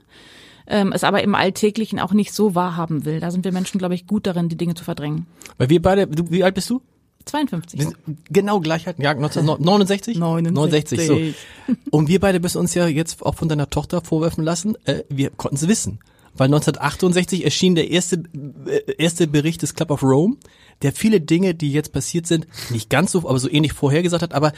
ähm, 0.68 0.92
es 0.92 1.04
aber 1.04 1.24
im 1.24 1.36
Alltäglichen 1.36 2.00
auch 2.00 2.14
nicht 2.14 2.34
so 2.34 2.56
wahrhaben 2.56 3.06
will. 3.06 3.20
Da 3.20 3.32
sind 3.32 3.46
wir 3.46 3.52
Menschen, 3.52 3.78
glaube 3.78 3.96
ich, 3.96 4.08
gut 4.08 4.28
darin, 4.28 4.50
die 4.50 4.58
Dinge 4.58 4.76
zu 4.76 4.84
verdrängen. 4.84 5.26
Weil 5.58 5.70
wir 5.70 5.82
beide, 5.82 6.08
du, 6.08 6.30
wie 6.30 6.44
alt 6.44 6.56
bist 6.56 6.70
du? 6.70 6.82
52. 7.26 7.88
Genau 8.30 8.60
Gleichheit, 8.60 9.00
ja, 9.00 9.12
1969? 9.12 10.18
69. 10.18 10.98
69, 11.08 11.08
so. 11.08 11.76
Und 11.92 12.08
wir 12.08 12.20
beide 12.20 12.40
müssen 12.40 12.60
uns 12.60 12.74
ja 12.74 12.88
jetzt 12.88 13.22
auch 13.26 13.36
von 13.36 13.50
deiner 13.50 13.70
Tochter 13.70 14.02
vorwerfen 14.02 14.44
lassen, 14.44 14.76
äh, 14.86 15.04
wir 15.10 15.30
konnten 15.32 15.58
es 15.58 15.68
wissen. 15.68 16.00
Weil 16.36 16.46
1968 16.46 17.44
erschien 17.44 17.76
der 17.76 17.90
erste, 17.90 18.24
äh, 18.68 18.94
erste 18.98 19.28
Bericht 19.28 19.62
des 19.62 19.74
Club 19.74 19.92
of 19.92 20.04
Rome, 20.04 20.38
der 20.84 20.94
viele 20.94 21.20
Dinge, 21.20 21.56
die 21.56 21.72
jetzt 21.72 21.92
passiert 21.92 22.28
sind, 22.28 22.48
nicht 22.70 22.90
ganz 22.90 23.12
so, 23.12 23.28
aber 23.28 23.40
so 23.40 23.50
ähnlich 23.50 23.74
vorhergesagt 23.74 24.24
hat, 24.24 24.34
aber 24.34 24.54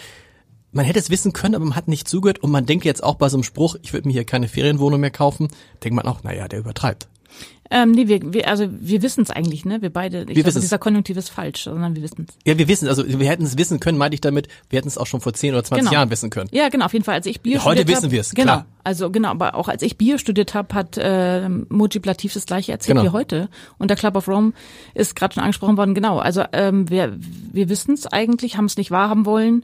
man 0.72 0.86
hätte 0.86 1.00
es 1.00 1.10
wissen 1.10 1.34
können, 1.34 1.56
aber 1.56 1.66
man 1.66 1.76
hat 1.76 1.88
nicht 1.88 2.08
zugehört 2.08 2.40
und 2.40 2.52
man 2.52 2.66
denkt 2.66 2.86
jetzt 2.86 3.04
auch 3.04 3.16
bei 3.16 3.30
so 3.30 3.38
einem 3.38 3.44
Spruch, 3.44 3.76
ich 3.82 3.94
würde 3.94 4.08
mir 4.08 4.14
hier 4.14 4.26
keine 4.26 4.48
Ferienwohnung 4.48 5.00
mehr 5.00 5.12
kaufen, 5.12 5.48
denkt 5.84 5.96
man 5.96 6.06
auch, 6.06 6.24
naja, 6.24 6.48
der 6.48 6.60
übertreibt. 6.60 7.08
Ähm, 7.72 7.92
nee, 7.92 8.08
wir, 8.08 8.34
wir, 8.34 8.48
also 8.48 8.68
wir 8.72 9.04
wissen 9.04 9.22
es 9.22 9.30
eigentlich, 9.30 9.64
ne? 9.64 9.82
Wir 9.84 9.92
beide. 9.92 10.22
Ich 10.24 10.36
wir 10.36 10.44
glaube, 10.44 10.60
dieser 10.60 10.80
Konjunktiv 10.80 11.16
ist 11.18 11.30
falsch, 11.30 11.66
sondern 11.66 11.96
wir 11.96 12.02
wissen 12.02 12.26
es. 12.28 12.36
Ja, 12.44 12.58
wir 12.58 12.68
wissen 12.68 12.88
Also 12.88 13.08
wir 13.08 13.30
hätten 13.30 13.44
es 13.44 13.60
wissen 13.60 13.80
können, 13.80 14.00
meinte 14.00 14.16
ich 14.16 14.22
damit, 14.22 14.48
wir 14.70 14.78
hätten 14.78 14.88
es 14.88 14.98
auch 14.98 15.06
schon 15.06 15.22
vor 15.22 15.34
10 15.34 15.54
oder 15.54 15.64
20 15.64 15.82
genau. 15.82 15.94
Jahren 15.94 16.10
wissen 16.10 16.32
können. 16.32 16.50
Ja, 16.52 16.70
genau, 16.70 16.86
auf 16.86 16.94
jeden 16.94 17.06
Fall. 17.06 17.14
Als 17.14 17.28
ich 17.28 17.42
Bio 17.42 17.58
ja, 17.58 17.66
Heute 17.66 17.88
wissen 17.88 18.10
wir 18.10 18.22
es, 18.22 18.32
genau. 18.32 18.54
Klar. 18.54 18.66
Also 18.84 19.12
genau, 19.12 19.30
aber 19.30 19.54
auch 19.54 19.68
als 19.68 19.84
ich 19.84 19.98
Bio 19.98 20.18
studiert 20.18 20.56
habe, 20.56 20.74
hat 20.74 20.98
äh, 20.98 21.48
Mujib 21.48 22.08
Latif 22.08 22.34
das 22.34 22.48
gleiche 22.48 22.72
erzählt 22.72 22.98
genau. 22.98 23.08
wie 23.08 23.14
heute. 23.14 23.50
Und 23.78 23.90
der 23.90 23.98
Club 23.98 24.16
of 24.16 24.28
Rome 24.28 24.54
ist 24.96 25.16
gerade 25.16 25.36
schon 25.36 25.44
angesprochen 25.44 25.78
worden, 25.78 25.94
genau. 25.94 26.18
Also 26.18 26.44
ähm, 26.54 26.90
wir, 26.90 27.16
wir 27.54 27.70
wissen 27.70 27.94
es 27.94 28.08
eigentlich, 28.08 28.58
haben 28.58 28.66
es 28.66 28.78
nicht 28.78 28.90
wahrhaben 28.90 29.28
wollen 29.28 29.64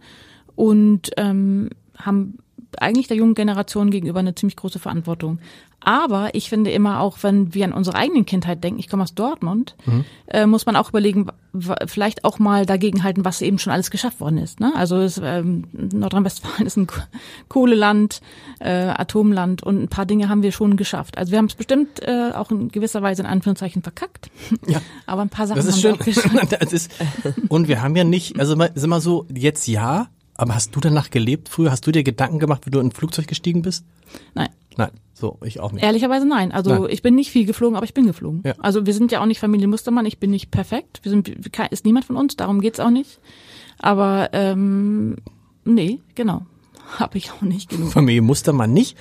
und 0.55 1.11
ähm, 1.17 1.69
haben 1.97 2.39
eigentlich 2.79 3.07
der 3.07 3.17
jungen 3.17 3.35
Generation 3.35 3.89
gegenüber 3.91 4.19
eine 4.19 4.35
ziemlich 4.35 4.55
große 4.55 4.79
Verantwortung. 4.79 5.39
Aber 5.81 6.33
ich 6.33 6.49
finde 6.49 6.71
immer 6.71 6.99
auch, 6.99 7.19
wenn 7.21 7.53
wir 7.53 7.63
an 7.63 7.71
unsere 7.71 7.95
eigenen 7.95 8.25
Kindheit 8.25 8.63
denken, 8.63 8.79
ich 8.79 8.89
komme 8.89 9.03
aus 9.03 9.13
Dortmund, 9.13 9.75
mhm. 9.85 10.03
äh, 10.27 10.47
muss 10.47 10.65
man 10.65 10.75
auch 10.75 10.89
überlegen, 10.89 11.27
vielleicht 11.85 12.23
auch 12.23 12.39
mal 12.39 12.65
dagegen 12.65 13.03
halten, 13.03 13.23
was 13.23 13.41
eben 13.43 13.59
schon 13.59 13.71
alles 13.71 13.91
geschafft 13.91 14.19
worden 14.19 14.39
ist. 14.39 14.59
Ne? 14.59 14.73
Also 14.75 14.97
es, 14.97 15.21
ähm, 15.23 15.65
Nordrhein-Westfalen 15.73 16.65
ist 16.65 16.77
ein 16.77 16.87
Kohleland, 17.49 18.21
äh, 18.59 18.71
Atomland 18.71 19.61
und 19.61 19.83
ein 19.83 19.87
paar 19.87 20.07
Dinge 20.07 20.27
haben 20.27 20.41
wir 20.41 20.51
schon 20.51 20.75
geschafft. 20.75 21.19
Also 21.19 21.31
wir 21.31 21.37
haben 21.37 21.45
es 21.45 21.55
bestimmt 21.55 22.01
äh, 22.01 22.31
auch 22.33 22.49
in 22.49 22.69
gewisser 22.69 23.03
Weise 23.03 23.21
in 23.21 23.27
Anführungszeichen 23.27 23.83
verkackt. 23.83 24.31
Ja. 24.65 24.81
Aber 25.05 25.21
ein 25.21 25.29
paar 25.29 25.45
Sachen 25.45 25.57
das 25.57 25.67
ist 25.67 25.75
haben 25.75 25.81
schön. 25.81 25.91
wir 25.91 26.01
auch 26.01 26.49
geschafft. 26.49 26.63
ist, 26.73 26.91
und 27.47 27.67
wir 27.67 27.83
haben 27.83 27.95
ja 27.95 28.03
nicht, 28.03 28.39
also 28.39 28.55
sind 28.73 28.89
wir 28.89 29.01
so, 29.01 29.27
jetzt 29.31 29.67
ja, 29.67 30.07
aber 30.35 30.55
hast 30.55 30.75
du 30.75 30.79
danach 30.79 31.09
gelebt 31.09 31.49
früher? 31.49 31.71
Hast 31.71 31.87
du 31.87 31.91
dir 31.91 32.03
Gedanken 32.03 32.39
gemacht, 32.39 32.65
wenn 32.65 32.71
du 32.71 32.79
in 32.79 32.87
ein 32.87 32.91
Flugzeug 32.91 33.27
gestiegen 33.27 33.61
bist? 33.61 33.85
Nein. 34.33 34.49
Nein, 34.77 34.91
so, 35.13 35.37
ich 35.43 35.61
auch 35.61 35.71
nicht. 35.71 35.83
Ehrlicherweise 35.83 36.27
nein. 36.27 36.51
Also 36.51 36.73
nein. 36.73 36.89
ich 36.89 37.01
bin 37.01 37.15
nicht 37.15 37.31
viel 37.31 37.45
geflogen, 37.45 37.77
aber 37.77 37.85
ich 37.85 37.93
bin 37.93 38.05
geflogen. 38.05 38.41
Ja. 38.45 38.53
Also 38.59 38.85
wir 38.85 38.93
sind 38.93 39.11
ja 39.11 39.21
auch 39.21 39.25
nicht 39.25 39.39
Familie 39.39 39.67
Mustermann, 39.67 40.05
ich 40.05 40.19
bin 40.19 40.31
nicht 40.31 40.51
perfekt. 40.51 40.99
Wir 41.03 41.09
sind 41.09 41.29
ist 41.71 41.85
niemand 41.85 42.05
von 42.05 42.17
uns, 42.17 42.35
darum 42.35 42.59
geht's 42.59 42.81
auch 42.81 42.89
nicht. 42.89 43.19
Aber 43.79 44.29
ähm, 44.33 45.15
nee, 45.63 45.99
genau. 46.15 46.45
Habe 46.99 47.17
ich 47.17 47.31
auch 47.31 47.41
nicht 47.41 47.69
genug. 47.69 47.93
Familie 47.93 48.21
Mustermann 48.21 48.73
nicht. 48.73 48.97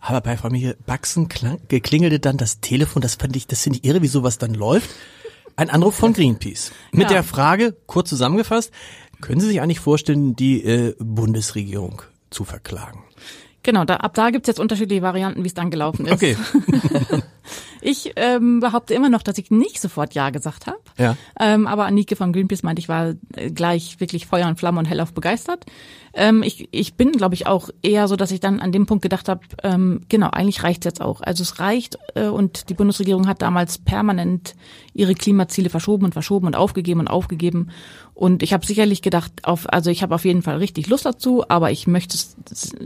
Aber 0.00 0.20
bei 0.20 0.36
Familie 0.36 0.76
Baxen 0.86 1.28
klingelte 1.28 2.20
dann 2.20 2.36
das 2.36 2.60
Telefon, 2.60 3.02
das 3.02 3.16
fand 3.16 3.36
ich, 3.36 3.46
das 3.46 3.62
finde 3.62 3.80
ich 3.80 3.84
irre, 3.84 4.00
wie 4.00 4.08
sowas 4.08 4.38
dann 4.38 4.54
läuft. 4.54 4.90
Ein 5.56 5.70
Anruf 5.70 5.96
von 5.96 6.12
Greenpeace. 6.14 6.72
Mit 6.92 7.04
ja. 7.04 7.08
der 7.08 7.24
Frage, 7.24 7.76
kurz 7.86 8.08
zusammengefasst, 8.08 8.72
können 9.20 9.40
Sie 9.40 9.48
sich 9.48 9.60
eigentlich 9.60 9.80
vorstellen, 9.80 10.36
die 10.36 10.64
äh, 10.64 10.94
Bundesregierung 10.98 12.02
zu 12.30 12.44
verklagen? 12.44 13.04
Genau, 13.62 13.84
da, 13.84 13.96
ab 13.96 14.14
da 14.14 14.30
gibt's 14.30 14.46
jetzt 14.46 14.60
unterschiedliche 14.60 15.02
Varianten, 15.02 15.42
wie 15.42 15.48
es 15.48 15.54
dann 15.54 15.70
gelaufen 15.70 16.06
ist. 16.06 16.12
Okay. 16.12 16.36
ich 17.80 18.12
ähm, 18.16 18.60
behaupte 18.60 18.94
immer 18.94 19.08
noch, 19.08 19.22
dass 19.22 19.38
ich 19.38 19.50
nicht 19.50 19.80
sofort 19.80 20.14
Ja 20.14 20.30
gesagt 20.30 20.66
habe. 20.66 20.78
Ja. 20.96 21.16
Ähm, 21.38 21.66
aber 21.66 21.86
Anike 21.86 22.16
von 22.16 22.32
Greenpeace 22.32 22.62
meinte, 22.62 22.80
ich 22.80 22.88
war 22.88 23.14
äh, 23.34 23.50
gleich 23.50 24.00
wirklich 24.00 24.26
Feuer 24.26 24.48
und 24.48 24.58
Flamme 24.58 24.78
und 24.78 24.86
hellauf 24.86 25.12
begeistert. 25.12 25.66
Ähm, 26.14 26.42
ich, 26.42 26.68
ich 26.72 26.94
bin, 26.94 27.12
glaube 27.12 27.34
ich, 27.34 27.46
auch 27.46 27.70
eher 27.82 28.08
so, 28.08 28.16
dass 28.16 28.30
ich 28.30 28.40
dann 28.40 28.60
an 28.60 28.72
dem 28.72 28.86
Punkt 28.86 29.02
gedacht 29.02 29.28
habe, 29.28 29.40
ähm, 29.62 30.00
genau, 30.08 30.30
eigentlich 30.30 30.62
reicht's 30.62 30.84
jetzt 30.84 31.00
auch. 31.00 31.20
Also 31.20 31.42
es 31.42 31.60
reicht 31.60 31.98
äh, 32.14 32.26
und 32.26 32.68
die 32.68 32.74
Bundesregierung 32.74 33.26
hat 33.28 33.42
damals 33.42 33.78
permanent 33.78 34.54
ihre 34.94 35.14
Klimaziele 35.14 35.70
verschoben 35.70 36.06
und 36.06 36.12
verschoben 36.12 36.46
und 36.46 36.56
aufgegeben 36.56 37.00
und 37.00 37.08
aufgegeben. 37.08 37.70
Und 38.14 38.42
ich 38.42 38.52
habe 38.52 38.66
sicherlich 38.66 39.00
gedacht, 39.00 39.30
auf, 39.44 39.72
also 39.72 39.90
ich 39.90 40.02
habe 40.02 40.14
auf 40.14 40.24
jeden 40.24 40.42
Fall 40.42 40.56
richtig 40.56 40.88
Lust 40.88 41.06
dazu, 41.06 41.44
aber 41.48 41.70
ich 41.70 41.86
möchte 41.86 42.16
es 42.16 42.36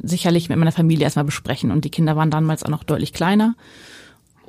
sicherlich 0.03 0.51
mit 0.51 0.59
meiner 0.59 0.73
Familie 0.73 1.05
erstmal 1.05 1.25
besprechen. 1.25 1.71
Und 1.71 1.87
die 1.87 1.91
Kinder 1.91 2.17
waren 2.17 2.31
damals 2.31 2.65
auch 2.65 2.69
noch 2.69 2.85
deutlich 2.85 3.15
kleiner. 3.15 3.55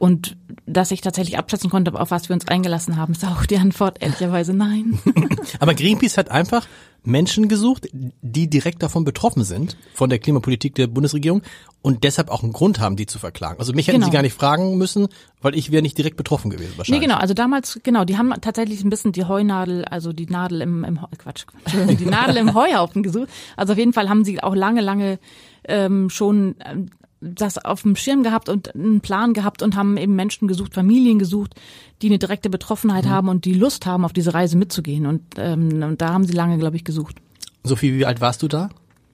Und 0.03 0.35
dass 0.65 0.91
ich 0.91 0.99
tatsächlich 0.99 1.37
abschätzen 1.37 1.69
konnte, 1.69 1.97
auf 1.97 2.11
was 2.11 2.27
wir 2.27 2.33
uns 2.33 2.45
eingelassen 2.49 2.97
haben, 2.97 3.13
ist 3.13 3.23
auch 3.23 3.45
die 3.45 3.55
Antwort 3.55 4.01
ehrlicherweise 4.01 4.53
nein. 4.53 4.99
Aber 5.61 5.73
Greenpeace 5.75 6.17
hat 6.17 6.29
einfach 6.29 6.67
Menschen 7.05 7.47
gesucht, 7.47 7.87
die 7.93 8.49
direkt 8.49 8.83
davon 8.83 9.05
betroffen 9.05 9.45
sind, 9.45 9.77
von 9.93 10.09
der 10.09 10.19
Klimapolitik 10.19 10.75
der 10.75 10.87
Bundesregierung 10.87 11.41
und 11.81 12.03
deshalb 12.03 12.31
auch 12.31 12.43
einen 12.43 12.51
Grund 12.51 12.81
haben, 12.81 12.97
die 12.97 13.05
zu 13.05 13.17
verklagen. 13.17 13.59
Also 13.59 13.71
mich 13.71 13.87
hätten 13.87 13.99
genau. 13.99 14.07
sie 14.07 14.11
gar 14.11 14.23
nicht 14.23 14.35
fragen 14.35 14.77
müssen, 14.77 15.07
weil 15.41 15.55
ich 15.55 15.71
wäre 15.71 15.81
nicht 15.81 15.97
direkt 15.97 16.17
betroffen 16.17 16.51
gewesen 16.51 16.73
wahrscheinlich. 16.75 16.99
Nee, 16.99 17.07
genau. 17.07 17.21
Also 17.21 17.33
damals, 17.33 17.79
genau, 17.81 18.03
die 18.03 18.17
haben 18.17 18.33
tatsächlich 18.41 18.83
ein 18.83 18.89
bisschen 18.89 19.13
die 19.13 19.23
Heunadel, 19.23 19.85
also 19.85 20.11
die 20.11 20.25
Nadel 20.25 20.59
im, 20.59 20.83
im 20.83 20.99
Quatsch, 21.17 21.45
die 21.71 22.05
Nadel 22.05 22.35
im 22.35 22.53
Heuhaufen 22.53 23.03
gesucht. 23.03 23.29
Also 23.55 23.71
auf 23.71 23.79
jeden 23.79 23.93
Fall 23.93 24.09
haben 24.09 24.25
sie 24.25 24.43
auch 24.43 24.53
lange, 24.53 24.81
lange 24.81 25.17
ähm, 25.63 26.09
schon 26.09 26.55
ähm, 26.65 26.89
das 27.23 27.57
auf 27.57 27.83
dem 27.83 27.95
Schirm 27.95 28.23
gehabt 28.23 28.49
und 28.49 28.75
einen 28.75 29.01
Plan 29.01 29.33
gehabt 29.33 29.61
und 29.61 29.75
haben 29.75 29.97
eben 29.97 30.15
Menschen 30.15 30.47
gesucht, 30.47 30.73
Familien 30.73 31.19
gesucht, 31.19 31.55
die 32.01 32.07
eine 32.07 32.19
direkte 32.19 32.49
Betroffenheit 32.49 33.05
mhm. 33.05 33.09
haben 33.09 33.29
und 33.29 33.45
die 33.45 33.53
Lust 33.53 33.85
haben, 33.85 34.05
auf 34.05 34.13
diese 34.13 34.33
Reise 34.33 34.57
mitzugehen. 34.57 35.05
Und, 35.05 35.21
ähm, 35.37 35.81
und 35.83 36.01
da 36.01 36.09
haben 36.13 36.25
sie 36.25 36.33
lange, 36.33 36.57
glaube 36.57 36.75
ich, 36.75 36.83
gesucht. 36.83 37.15
Sophie, 37.63 37.97
wie 37.97 38.05
alt 38.05 38.19
warst 38.21 38.41
du 38.43 38.47
da? 38.47 38.69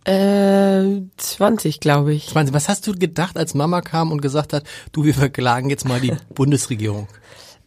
Äh, 0.06 1.02
20, 1.18 1.80
glaube 1.80 2.14
ich. 2.14 2.28
20. 2.30 2.54
Was 2.54 2.68
hast 2.68 2.88
du 2.88 2.94
gedacht, 2.94 3.38
als 3.38 3.54
Mama 3.54 3.82
kam 3.82 4.12
und 4.12 4.22
gesagt 4.22 4.54
hat, 4.54 4.64
du, 4.92 5.04
wir 5.04 5.14
verklagen 5.14 5.70
jetzt 5.70 5.88
mal 5.88 6.00
die 6.00 6.14
Bundesregierung? 6.34 7.08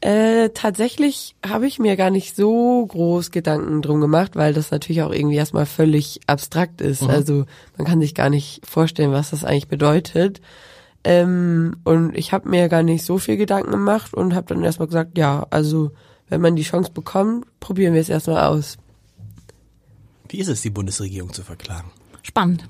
Äh, 0.02 0.50
tatsächlich 0.52 1.36
habe 1.46 1.68
ich 1.68 1.78
mir 1.78 1.94
gar 1.94 2.10
nicht 2.10 2.34
so 2.34 2.84
groß 2.84 3.30
Gedanken 3.30 3.82
drum 3.82 4.00
gemacht, 4.00 4.34
weil 4.34 4.52
das 4.52 4.72
natürlich 4.72 5.02
auch 5.02 5.12
irgendwie 5.12 5.36
erstmal 5.36 5.64
völlig 5.64 6.18
abstrakt 6.26 6.80
ist. 6.80 7.02
Mhm. 7.02 7.10
Also 7.10 7.44
man 7.78 7.86
kann 7.86 8.00
sich 8.00 8.12
gar 8.12 8.28
nicht 8.28 8.66
vorstellen, 8.66 9.12
was 9.12 9.30
das 9.30 9.44
eigentlich 9.44 9.68
bedeutet. 9.68 10.40
Ähm, 11.04 11.76
und 11.84 12.16
ich 12.16 12.32
habe 12.32 12.48
mir 12.48 12.68
gar 12.68 12.82
nicht 12.82 13.04
so 13.04 13.18
viel 13.18 13.36
Gedanken 13.36 13.70
gemacht 13.70 14.12
und 14.12 14.34
habe 14.34 14.48
dann 14.48 14.64
erstmal 14.64 14.88
gesagt, 14.88 15.16
ja, 15.16 15.46
also 15.50 15.92
wenn 16.28 16.40
man 16.40 16.56
die 16.56 16.64
Chance 16.64 16.90
bekommt, 16.90 17.46
probieren 17.60 17.94
wir 17.94 18.00
es 18.00 18.08
erstmal 18.08 18.42
aus. 18.42 18.78
Wie 20.28 20.38
ist 20.38 20.48
es, 20.48 20.62
die 20.62 20.70
Bundesregierung 20.70 21.32
zu 21.32 21.44
verklagen? 21.44 21.92
Spannend. 22.22 22.68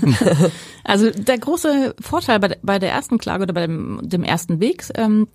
also 0.84 1.10
der 1.10 1.38
große 1.38 1.94
Vorteil 2.00 2.40
bei, 2.40 2.58
bei 2.60 2.80
der 2.80 2.90
ersten 2.90 3.18
Klage 3.18 3.44
oder 3.44 3.54
bei 3.54 3.68
dem, 3.68 4.00
dem 4.02 4.24
ersten 4.24 4.58
Weg 4.58 4.84
ähm, 4.96 5.28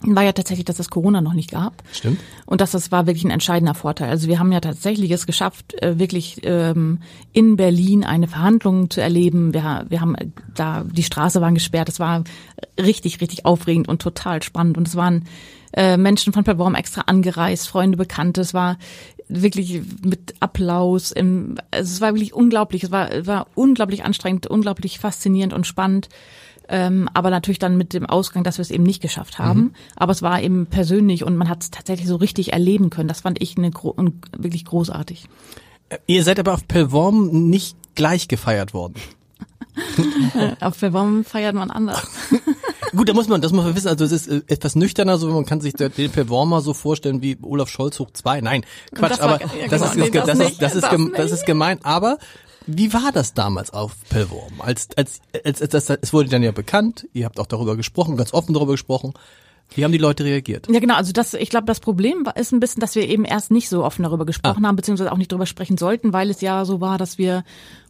war 0.00 0.22
ja 0.22 0.32
tatsächlich, 0.32 0.64
dass 0.64 0.78
es 0.78 0.90
Corona 0.90 1.20
noch 1.20 1.32
nicht 1.32 1.50
gab. 1.50 1.82
Stimmt. 1.92 2.20
Und 2.46 2.60
dass 2.60 2.70
das 2.70 2.92
war 2.92 3.06
wirklich 3.06 3.24
ein 3.24 3.30
entscheidender 3.30 3.74
Vorteil. 3.74 4.10
Also 4.10 4.28
wir 4.28 4.38
haben 4.38 4.52
ja 4.52 4.60
tatsächlich 4.60 5.10
es 5.10 5.26
geschafft, 5.26 5.80
äh, 5.82 5.98
wirklich 5.98 6.40
ähm, 6.44 7.00
in 7.32 7.56
Berlin 7.56 8.04
eine 8.04 8.28
Verhandlung 8.28 8.90
zu 8.90 9.00
erleben. 9.00 9.52
Wir, 9.52 9.86
wir 9.88 10.00
haben 10.00 10.16
da, 10.54 10.84
die 10.84 11.02
Straße 11.02 11.40
war 11.40 11.50
gesperrt. 11.52 11.88
Es 11.88 11.98
war 11.98 12.22
richtig, 12.80 13.20
richtig 13.20 13.44
aufregend 13.44 13.88
und 13.88 14.00
total 14.00 14.42
spannend. 14.42 14.78
Und 14.78 14.86
es 14.86 14.94
waren 14.94 15.24
äh, 15.72 15.96
Menschen 15.96 16.32
von 16.32 16.44
Perborm 16.44 16.74
extra 16.74 17.02
angereist, 17.02 17.68
Freunde, 17.68 17.96
Bekannte. 17.96 18.40
Es 18.40 18.54
war 18.54 18.78
wirklich 19.28 19.82
mit 20.04 20.34
Applaus. 20.40 21.10
Im, 21.10 21.56
also 21.70 21.92
es 21.92 22.00
war 22.00 22.14
wirklich 22.14 22.34
unglaublich. 22.34 22.84
Es 22.84 22.90
war, 22.90 23.26
war 23.26 23.48
unglaublich 23.54 24.04
anstrengend, 24.04 24.46
unglaublich 24.46 25.00
faszinierend 25.00 25.52
und 25.52 25.66
spannend. 25.66 26.08
Ähm, 26.68 27.08
aber 27.14 27.30
natürlich 27.30 27.58
dann 27.58 27.76
mit 27.76 27.94
dem 27.94 28.04
Ausgang, 28.04 28.44
dass 28.44 28.58
wir 28.58 28.62
es 28.62 28.70
eben 28.70 28.84
nicht 28.84 29.00
geschafft 29.00 29.38
haben. 29.38 29.60
Mhm. 29.60 29.70
Aber 29.96 30.12
es 30.12 30.22
war 30.22 30.42
eben 30.42 30.66
persönlich 30.66 31.24
und 31.24 31.36
man 31.36 31.48
hat 31.48 31.62
es 31.62 31.70
tatsächlich 31.70 32.06
so 32.06 32.16
richtig 32.16 32.52
erleben 32.52 32.90
können. 32.90 33.08
Das 33.08 33.22
fand 33.22 33.40
ich 33.40 33.56
eine, 33.56 33.70
wirklich 34.36 34.64
großartig. 34.66 35.28
Äh, 35.88 35.98
ihr 36.06 36.22
seid 36.24 36.38
aber 36.38 36.54
auf 36.54 36.68
Pelvorm 36.68 37.48
nicht 37.48 37.76
gleich 37.94 38.28
gefeiert 38.28 38.74
worden. 38.74 38.94
auf 40.60 40.78
Pelvorm 40.78 41.24
feiert 41.24 41.54
man 41.54 41.70
anders. 41.70 42.06
Gut, 42.96 43.08
da 43.08 43.12
muss 43.12 43.28
man, 43.28 43.40
das 43.40 43.52
muss 43.52 43.64
man 43.64 43.76
wissen, 43.76 43.88
also 43.88 44.04
es 44.04 44.12
ist 44.12 44.28
äh, 44.28 44.42
etwas 44.46 44.74
nüchterner, 44.74 45.18
so 45.18 45.30
man 45.30 45.44
kann 45.44 45.60
sich 45.60 45.74
den 45.74 46.10
Performer 46.10 46.60
so 46.62 46.72
vorstellen 46.72 47.22
wie 47.22 47.36
Olaf 47.42 47.68
Scholz 47.68 47.98
hoch 47.98 48.10
zwei. 48.12 48.40
Nein, 48.40 48.64
Quatsch, 48.94 49.20
aber 49.20 49.38
das, 49.68 49.82
ist, 49.82 50.62
das, 50.62 50.74
ist, 50.74 50.88
das 51.14 51.32
ist 51.32 51.46
gemein, 51.46 51.80
aber 51.82 52.18
wie 52.68 52.92
war 52.92 53.12
das 53.12 53.32
damals 53.32 53.72
auf 53.72 53.92
Pellworm? 54.10 54.60
Als, 54.60 54.88
als, 54.96 55.20
als, 55.44 55.62
als, 55.62 55.74
als, 55.74 55.98
es 56.02 56.12
wurde 56.12 56.28
dann 56.28 56.42
ja 56.42 56.52
bekannt, 56.52 57.08
ihr 57.14 57.24
habt 57.24 57.40
auch 57.40 57.46
darüber 57.46 57.76
gesprochen, 57.76 58.16
ganz 58.18 58.34
offen 58.34 58.52
darüber 58.52 58.72
gesprochen. 58.72 59.14
Wie 59.74 59.84
haben 59.84 59.92
die 59.92 59.98
Leute 59.98 60.24
reagiert? 60.24 60.66
Ja, 60.70 60.78
genau. 60.78 60.94
Also 60.94 61.12
das, 61.12 61.34
ich 61.34 61.50
glaube, 61.50 61.66
das 61.66 61.80
Problem 61.80 62.26
ist 62.36 62.52
ein 62.52 62.60
bisschen, 62.60 62.80
dass 62.80 62.94
wir 62.94 63.08
eben 63.08 63.24
erst 63.24 63.50
nicht 63.50 63.68
so 63.68 63.84
offen 63.84 64.02
darüber 64.02 64.26
gesprochen 64.26 64.64
ah. 64.64 64.68
haben, 64.68 64.76
beziehungsweise 64.76 65.12
auch 65.12 65.16
nicht 65.16 65.32
darüber 65.32 65.46
sprechen 65.46 65.78
sollten, 65.78 66.12
weil 66.12 66.30
es 66.30 66.40
ja 66.40 66.64
so 66.64 66.80
war, 66.80 66.98
dass 66.98 67.18
wir 67.18 67.42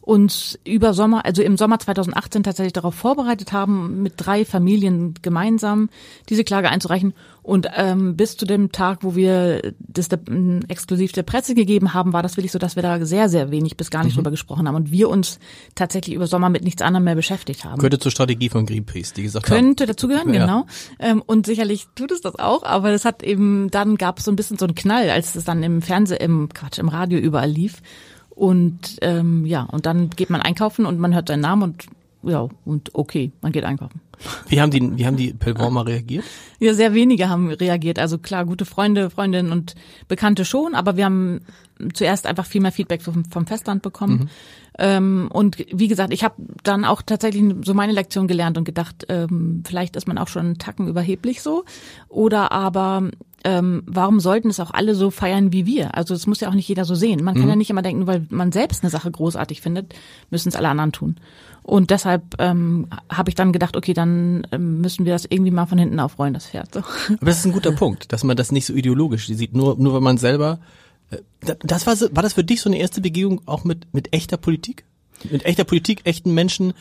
uns 0.09 0.57
über 0.65 0.95
Sommer, 0.95 1.23
also 1.23 1.43
im 1.43 1.55
Sommer 1.55 1.77
2018 1.77 2.41
tatsächlich 2.41 2.73
darauf 2.73 2.95
vorbereitet 2.95 3.51
haben, 3.51 4.01
mit 4.01 4.13
drei 4.17 4.43
Familien 4.43 5.13
gemeinsam 5.21 5.89
diese 6.29 6.43
Klage 6.43 6.69
einzureichen. 6.69 7.13
Und 7.43 7.67
ähm, 7.75 8.17
bis 8.17 8.35
zu 8.35 8.47
dem 8.47 8.71
Tag, 8.71 9.03
wo 9.03 9.15
wir 9.15 9.73
das 9.77 10.09
der, 10.09 10.19
exklusiv 10.67 11.11
der 11.11 11.21
Presse 11.21 11.53
gegeben 11.53 11.93
haben, 11.93 12.11
war 12.11 12.23
das 12.23 12.37
wirklich 12.37 12.51
so, 12.51 12.57
dass 12.57 12.75
wir 12.75 12.81
da 12.81 13.05
sehr, 13.05 13.29
sehr 13.29 13.51
wenig 13.51 13.77
bis 13.77 13.91
gar 13.91 14.03
nicht 14.03 14.13
mhm. 14.13 14.21
drüber 14.21 14.31
gesprochen 14.31 14.67
haben 14.67 14.75
und 14.75 14.91
wir 14.91 15.09
uns 15.09 15.37
tatsächlich 15.75 16.15
über 16.15 16.25
Sommer 16.25 16.49
mit 16.49 16.63
nichts 16.63 16.81
anderem 16.81 17.03
mehr 17.03 17.15
beschäftigt 17.15 17.63
haben. 17.63 17.79
Könnte 17.79 17.99
zur 17.99 18.11
Strategie 18.11 18.49
von 18.49 18.65
Greenpeace, 18.65 19.13
die 19.13 19.21
gesagt 19.21 19.45
Könnte 19.45 19.57
haben. 19.57 19.65
Könnte 19.67 19.85
dazugehören, 19.85 20.33
ja. 20.33 20.41
genau. 20.41 20.65
Ähm, 20.97 21.21
und 21.23 21.45
sicherlich 21.45 21.87
tut 21.93 22.11
es 22.11 22.21
das 22.21 22.39
auch, 22.39 22.63
aber 22.63 22.89
es 22.93 23.05
hat 23.05 23.21
eben, 23.21 23.69
dann 23.69 23.95
gab 23.95 24.17
es 24.17 24.25
so 24.25 24.31
ein 24.31 24.35
bisschen 24.35 24.57
so 24.57 24.65
einen 24.65 24.73
Knall, 24.73 25.11
als 25.11 25.35
es 25.35 25.43
dann 25.43 25.61
im 25.61 25.83
Fernsehen, 25.83 26.19
im 26.19 26.49
Quatsch, 26.49 26.79
im 26.79 26.89
Radio 26.89 27.19
überall 27.19 27.49
lief. 27.49 27.83
Und 28.39 28.99
ähm, 29.01 29.45
ja, 29.45 29.63
und 29.63 29.85
dann 29.85 30.11
geht 30.11 30.29
man 30.29 30.41
einkaufen 30.41 30.85
und 30.85 30.97
man 30.97 31.13
hört 31.13 31.27
seinen 31.27 31.41
Namen 31.41 31.61
und 31.61 31.87
ja, 32.23 32.47
und 32.63 32.95
okay, 32.95 33.33
man 33.41 33.51
geht 33.51 33.65
einkaufen. 33.65 33.99
Wie 34.47 34.61
haben 34.61 34.71
die, 34.71 34.97
wie 34.97 35.05
haben 35.05 35.17
die 35.17 35.33
Pellwormer 35.33 35.85
reagiert? 35.85 36.23
Ja, 36.57 36.73
sehr 36.73 36.93
wenige 36.93 37.27
haben 37.27 37.49
reagiert. 37.49 37.99
Also 37.99 38.17
klar, 38.17 38.45
gute 38.45 38.63
Freunde, 38.63 39.09
Freundinnen 39.09 39.51
und 39.51 39.75
Bekannte 40.07 40.45
schon, 40.45 40.73
aber 40.73 40.95
wir 40.95 41.03
haben 41.03 41.41
zuerst 41.93 42.25
einfach 42.25 42.45
viel 42.45 42.61
mehr 42.61 42.71
Feedback 42.71 43.01
vom, 43.01 43.25
vom 43.25 43.45
Festland 43.45 43.81
bekommen. 43.81 44.19
Mhm. 44.19 44.29
Ähm, 44.79 45.29
und 45.31 45.57
wie 45.71 45.89
gesagt, 45.89 46.13
ich 46.13 46.23
habe 46.23 46.35
dann 46.63 46.85
auch 46.85 47.01
tatsächlich 47.01 47.43
so 47.65 47.73
meine 47.73 47.91
Lektion 47.91 48.27
gelernt 48.27 48.57
und 48.57 48.63
gedacht, 48.63 49.05
ähm, 49.09 49.61
vielleicht 49.67 49.95
ist 49.97 50.07
man 50.07 50.17
auch 50.17 50.29
schon 50.29 50.45
einen 50.45 50.57
Tacken 50.57 50.87
überheblich 50.87 51.41
so. 51.41 51.65
Oder 52.07 52.53
aber 52.53 53.09
ähm, 53.43 53.83
warum 53.85 54.19
sollten 54.19 54.49
es 54.49 54.59
auch 54.59 54.71
alle 54.71 54.95
so 54.95 55.11
feiern 55.11 55.51
wie 55.53 55.65
wir? 55.65 55.95
Also 55.95 56.13
es 56.13 56.27
muss 56.27 56.39
ja 56.39 56.49
auch 56.49 56.53
nicht 56.53 56.67
jeder 56.67 56.85
so 56.85 56.95
sehen. 56.95 57.23
Man 57.23 57.35
kann 57.35 57.43
Mhm. 57.43 57.49
ja 57.49 57.55
nicht 57.57 57.69
immer 57.69 57.81
denken, 57.81 58.07
weil 58.07 58.25
man 58.29 58.51
selbst 58.51 58.83
eine 58.83 58.89
Sache 58.89 59.11
großartig 59.11 59.61
findet, 59.61 59.93
müssen 60.29 60.49
es 60.49 60.55
alle 60.55 60.69
anderen 60.69 60.91
tun. 60.93 61.17
Und 61.63 61.89
deshalb 61.91 62.23
ähm, 62.39 62.87
habe 63.09 63.29
ich 63.29 63.35
dann 63.35 63.51
gedacht, 63.53 63.75
okay, 63.77 63.93
dann 63.93 64.47
ähm, 64.51 64.81
müssen 64.81 65.05
wir 65.05 65.13
das 65.13 65.25
irgendwie 65.29 65.51
mal 65.51 65.65
von 65.67 65.77
hinten 65.77 65.99
aufrollen, 65.99 66.33
das 66.33 66.47
Pferd. 66.47 66.73
So. 66.73 66.79
Aber 66.79 67.25
das 67.25 67.39
ist 67.39 67.45
ein 67.45 67.51
guter 67.51 67.73
Punkt, 67.73 68.11
dass 68.13 68.23
man 68.23 68.35
das 68.37 68.51
nicht 68.51 68.65
so 68.65 68.73
ideologisch 68.73 69.27
sieht, 69.27 69.53
nur, 69.55 69.77
nur 69.77 69.93
wenn 69.93 70.03
man 70.03 70.17
selber, 70.17 70.59
das 71.59 71.87
war, 71.87 71.99
war 72.15 72.23
das 72.23 72.33
für 72.33 72.43
dich 72.43 72.61
so 72.61 72.69
eine 72.69 72.77
erste 72.77 73.01
Begegnung 73.01 73.41
auch 73.45 73.63
mit, 73.63 73.93
mit 73.93 74.13
echter 74.13 74.37
Politik? 74.37 74.85
Mit 75.29 75.45
echter 75.45 75.63
Politik, 75.63 76.01
echten 76.05 76.33
Menschen, 76.33 76.73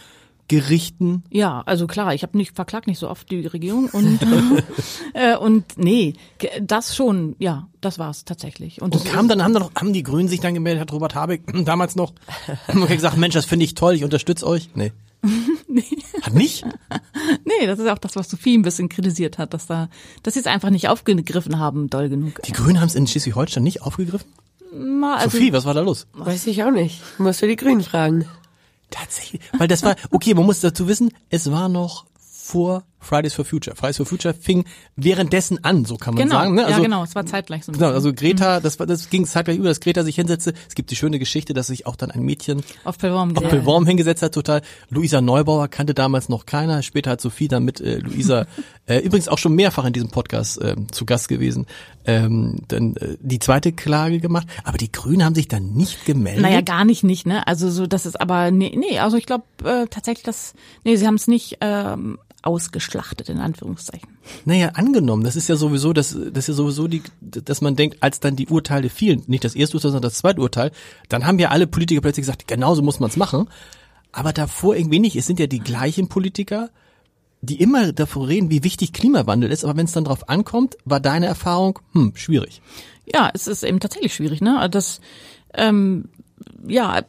Gerichten? 0.49 1.25
Ja, 1.31 1.63
also 1.67 1.87
klar, 1.87 2.15
ich 2.15 2.23
habe 2.23 2.37
nicht 2.37 2.57
verklagt 2.57 2.87
nicht 2.87 2.99
so 2.99 3.09
oft 3.09 3.31
die 3.31 3.47
Regierung 3.47 3.89
und 3.93 4.19
äh, 5.15 5.37
und 5.37 5.65
nee, 5.77 6.15
das 6.63 6.97
schon, 6.97 7.37
ja, 7.39 7.69
das 7.83 7.99
war's 7.99 8.25
tatsächlich. 8.25 8.81
Und, 8.81 8.95
Und 8.95 9.05
kam 9.05 9.29
dann, 9.29 9.45
haben 9.45 9.53
dann 9.53 9.63
noch, 9.63 9.75
haben 9.75 9.93
die 9.93 10.03
Grünen 10.03 10.29
sich 10.29 10.41
dann 10.41 10.55
gemeldet, 10.55 10.81
hat 10.81 10.93
Robert 10.93 11.15
Habeck 11.15 11.43
damals 11.65 11.97
noch 11.97 12.15
haben 12.67 12.87
gesagt, 12.87 13.19
Mensch, 13.19 13.35
das 13.35 13.45
finde 13.45 13.67
ich 13.67 13.75
toll, 13.75 13.95
ich 13.95 14.05
unterstütze 14.05 14.47
euch? 14.47 14.71
Nee. 14.75 14.93
Hat 16.23 16.35
nicht? 16.35 16.65
nee, 17.45 17.67
das 17.67 17.79
ist 17.79 17.89
auch 17.89 17.99
das, 17.99 18.17
was 18.17 18.31
Sophie 18.31 18.57
ein 18.57 18.63
bisschen 18.63 18.89
kritisiert 18.89 19.39
hat, 19.39 19.55
dass 19.55 19.67
da, 19.67 19.89
dass 20.23 20.35
sie 20.35 20.41
es 20.41 20.47
einfach 20.47 20.71
nicht 20.71 20.89
aufgegriffen 20.89 21.59
haben, 21.59 21.91
doll 21.91 22.09
genug. 22.09 22.43
Die 22.43 22.53
Grünen 22.53 22.81
haben 22.81 22.89
es 22.89 22.95
in 22.95 23.07
Schleswig-Holstein 23.07 23.63
nicht 23.63 23.83
aufgegriffen? 23.83 24.29
Mal, 24.73 25.17
also, 25.17 25.31
Sophie, 25.31 25.53
was 25.53 25.65
war 25.65 25.75
da 25.75 25.81
los? 25.81 26.07
Weiß 26.13 26.47
ich 26.47 26.63
auch 26.63 26.71
nicht. 26.71 27.03
Musst 27.19 27.43
du 27.43 27.47
die 27.47 27.57
Grünen 27.57 27.83
fragen. 27.83 28.27
Tatsächlich. 28.91 29.43
Weil 29.57 29.69
das 29.69 29.83
war, 29.83 29.97
okay, 30.11 30.35
man 30.35 30.47
muss 30.47 30.61
dazu 30.61 30.89
wissen, 30.89 31.13
es 31.31 31.51
war 31.51 31.69
noch 31.69 32.07
vor 32.19 32.85
Fridays 33.01 33.35
for 33.35 33.45
Future. 33.45 33.77
Fridays 33.77 33.97
for 33.97 34.07
Future 34.07 34.35
fing 34.35 34.65
währenddessen 34.97 35.65
an, 35.65 35.85
so 35.85 35.97
kann 35.97 36.15
man 36.15 36.25
genau, 36.25 36.37
sagen. 36.37 36.55
Ne? 36.55 36.63
ja 36.63 36.79
genau, 36.79 37.05
es 37.05 37.15
war 37.15 37.27
zeitgleich 37.27 37.65
so. 37.65 37.73
Genau, 37.73 37.89
also 37.89 38.13
Greta, 38.13 38.61
das 38.61 38.79
war, 38.79 38.87
das 38.87 39.11
ging 39.11 39.27
zeitgleich 39.27 39.59
über, 39.59 39.69
dass 39.69 39.81
Greta 39.81 40.03
sich 40.03 40.17
hinsetzte. 40.17 40.55
Es 40.69 40.75
gibt 40.75 40.91
die 40.91 40.97
schöne 40.97 41.19
Geschichte, 41.19 41.55
dass 41.55 41.69
sich 41.69 41.87
auch 41.87 41.97
dann 41.97 42.11
ein 42.11 42.23
Mädchen 42.23 42.63
auf 42.85 42.99
Pelvorm 42.99 43.37
auf 43.37 43.49
Pilworm 43.49 43.87
hingesetzt 43.87 44.23
hat, 44.23 44.35
total. 44.35 44.63
Luisa 44.91 45.21
Neubauer 45.21 45.69
kannte 45.69 45.95
damals 45.95 46.29
noch 46.29 46.47
keiner. 46.47 46.83
Später 46.83 47.13
hat 47.13 47.21
Sophie 47.21 47.49
dann 47.49 47.65
mit 47.65 47.81
äh, 47.81 47.99
Luisa, 47.99 48.47
äh, 48.87 48.99
übrigens 48.99 49.29
auch 49.29 49.39
schon 49.39 49.55
mehrfach 49.55 49.85
in 49.85 49.93
diesem 49.93 50.11
Podcast 50.11 50.61
ähm, 50.63 50.91
zu 50.93 51.07
Gast 51.07 51.29
gewesen, 51.29 51.67
ähm, 52.05 52.57
dann 52.69 52.97
äh, 52.97 53.17
die 53.21 53.39
zweite 53.39 53.73
Klage 53.73 54.21
gemacht. 54.21 54.47
Aber 54.65 54.79
die 54.79 54.91
Grünen 54.91 55.25
haben 55.25 55.35
sich 55.35 55.49
dann 55.49 55.73
nicht 55.73 56.05
gemeldet. 56.05 56.43
Naja, 56.43 56.61
gar 56.61 56.85
nicht 56.85 57.05
nicht, 57.05 57.27
ne? 57.27 57.47
Also 57.47 57.71
so, 57.71 57.87
das 57.87 58.07
ist 58.07 58.21
aber 58.21 58.51
nee, 58.51 58.75
nee 58.77 58.99
also 58.99 59.17
ich 59.17 59.27
glaube 59.27 59.45
äh, 59.65 59.87
tatsächlich, 59.89 60.25
dass 60.25 60.55
nee, 60.85 60.97
sie 60.97 61.07
haben 61.07 61.15
es 61.15 61.27
nicht 61.27 61.59
ähm, 61.61 62.19
ausgeschlachtet 62.89 63.29
in 63.29 63.39
Anführungszeichen. 63.39 64.09
Naja, 64.45 64.71
angenommen, 64.75 65.25
das 65.25 65.37
ist 65.37 65.49
ja 65.49 65.57
sowieso, 65.57 65.93
das, 65.93 66.11
das 66.11 66.45
ist 66.45 66.49
ja 66.49 66.55
sowieso 66.55 66.89
die, 66.89 67.03
dass 67.21 67.61
man 67.61 67.77
denkt, 67.77 67.99
als 68.01 68.21
dann 68.21 68.37
die 68.37 68.49
Urteile 68.49 68.89
fielen, 68.89 69.23
nicht 69.27 69.45
das 69.45 69.55
erste 69.55 69.77
Urteil, 69.77 69.93
sondern 69.93 70.11
das 70.11 70.19
zweite 70.19 70.41
Urteil, 70.41 70.71
dann 71.09 71.27
haben 71.27 71.39
ja 71.39 71.51
alle 71.51 71.67
Politiker 71.67 72.01
plötzlich 72.01 72.23
gesagt, 72.23 72.49
genau 72.49 72.75
so 72.75 72.83
muss 72.83 73.01
man 73.01 73.11
es 73.11 73.17
machen. 73.17 73.49
Aber 74.11 74.33
davor 74.33 74.75
irgendwie 74.75 75.01
nicht. 75.01 75.17
Es 75.17 75.27
sind 75.27 75.39
ja 75.39 75.47
die 75.47 75.61
gleichen 75.61 76.09
Politiker, 76.09 76.71
die 77.43 77.61
immer 77.61 77.93
davon 77.93 78.25
reden, 78.25 78.51
wie 78.51 78.65
wichtig 78.65 78.93
Klimawandel 78.93 79.53
ist, 79.53 79.65
aber 79.65 79.77
wenn 79.77 79.85
es 79.85 79.93
dann 79.93 80.05
drauf 80.05 80.29
ankommt, 80.29 80.77
war 80.85 80.99
deine 80.99 81.27
Erfahrung, 81.27 81.79
hm, 81.93 82.13
schwierig. 82.17 82.63
Ja, 83.05 83.31
es 83.33 83.47
ist 83.47 83.63
eben 83.63 83.81
tatsächlich 83.81 84.15
schwierig, 84.15 84.41
ne? 84.41 84.69
Das 84.71 85.01
ähm, 85.55 86.07
ja, 86.67 87.03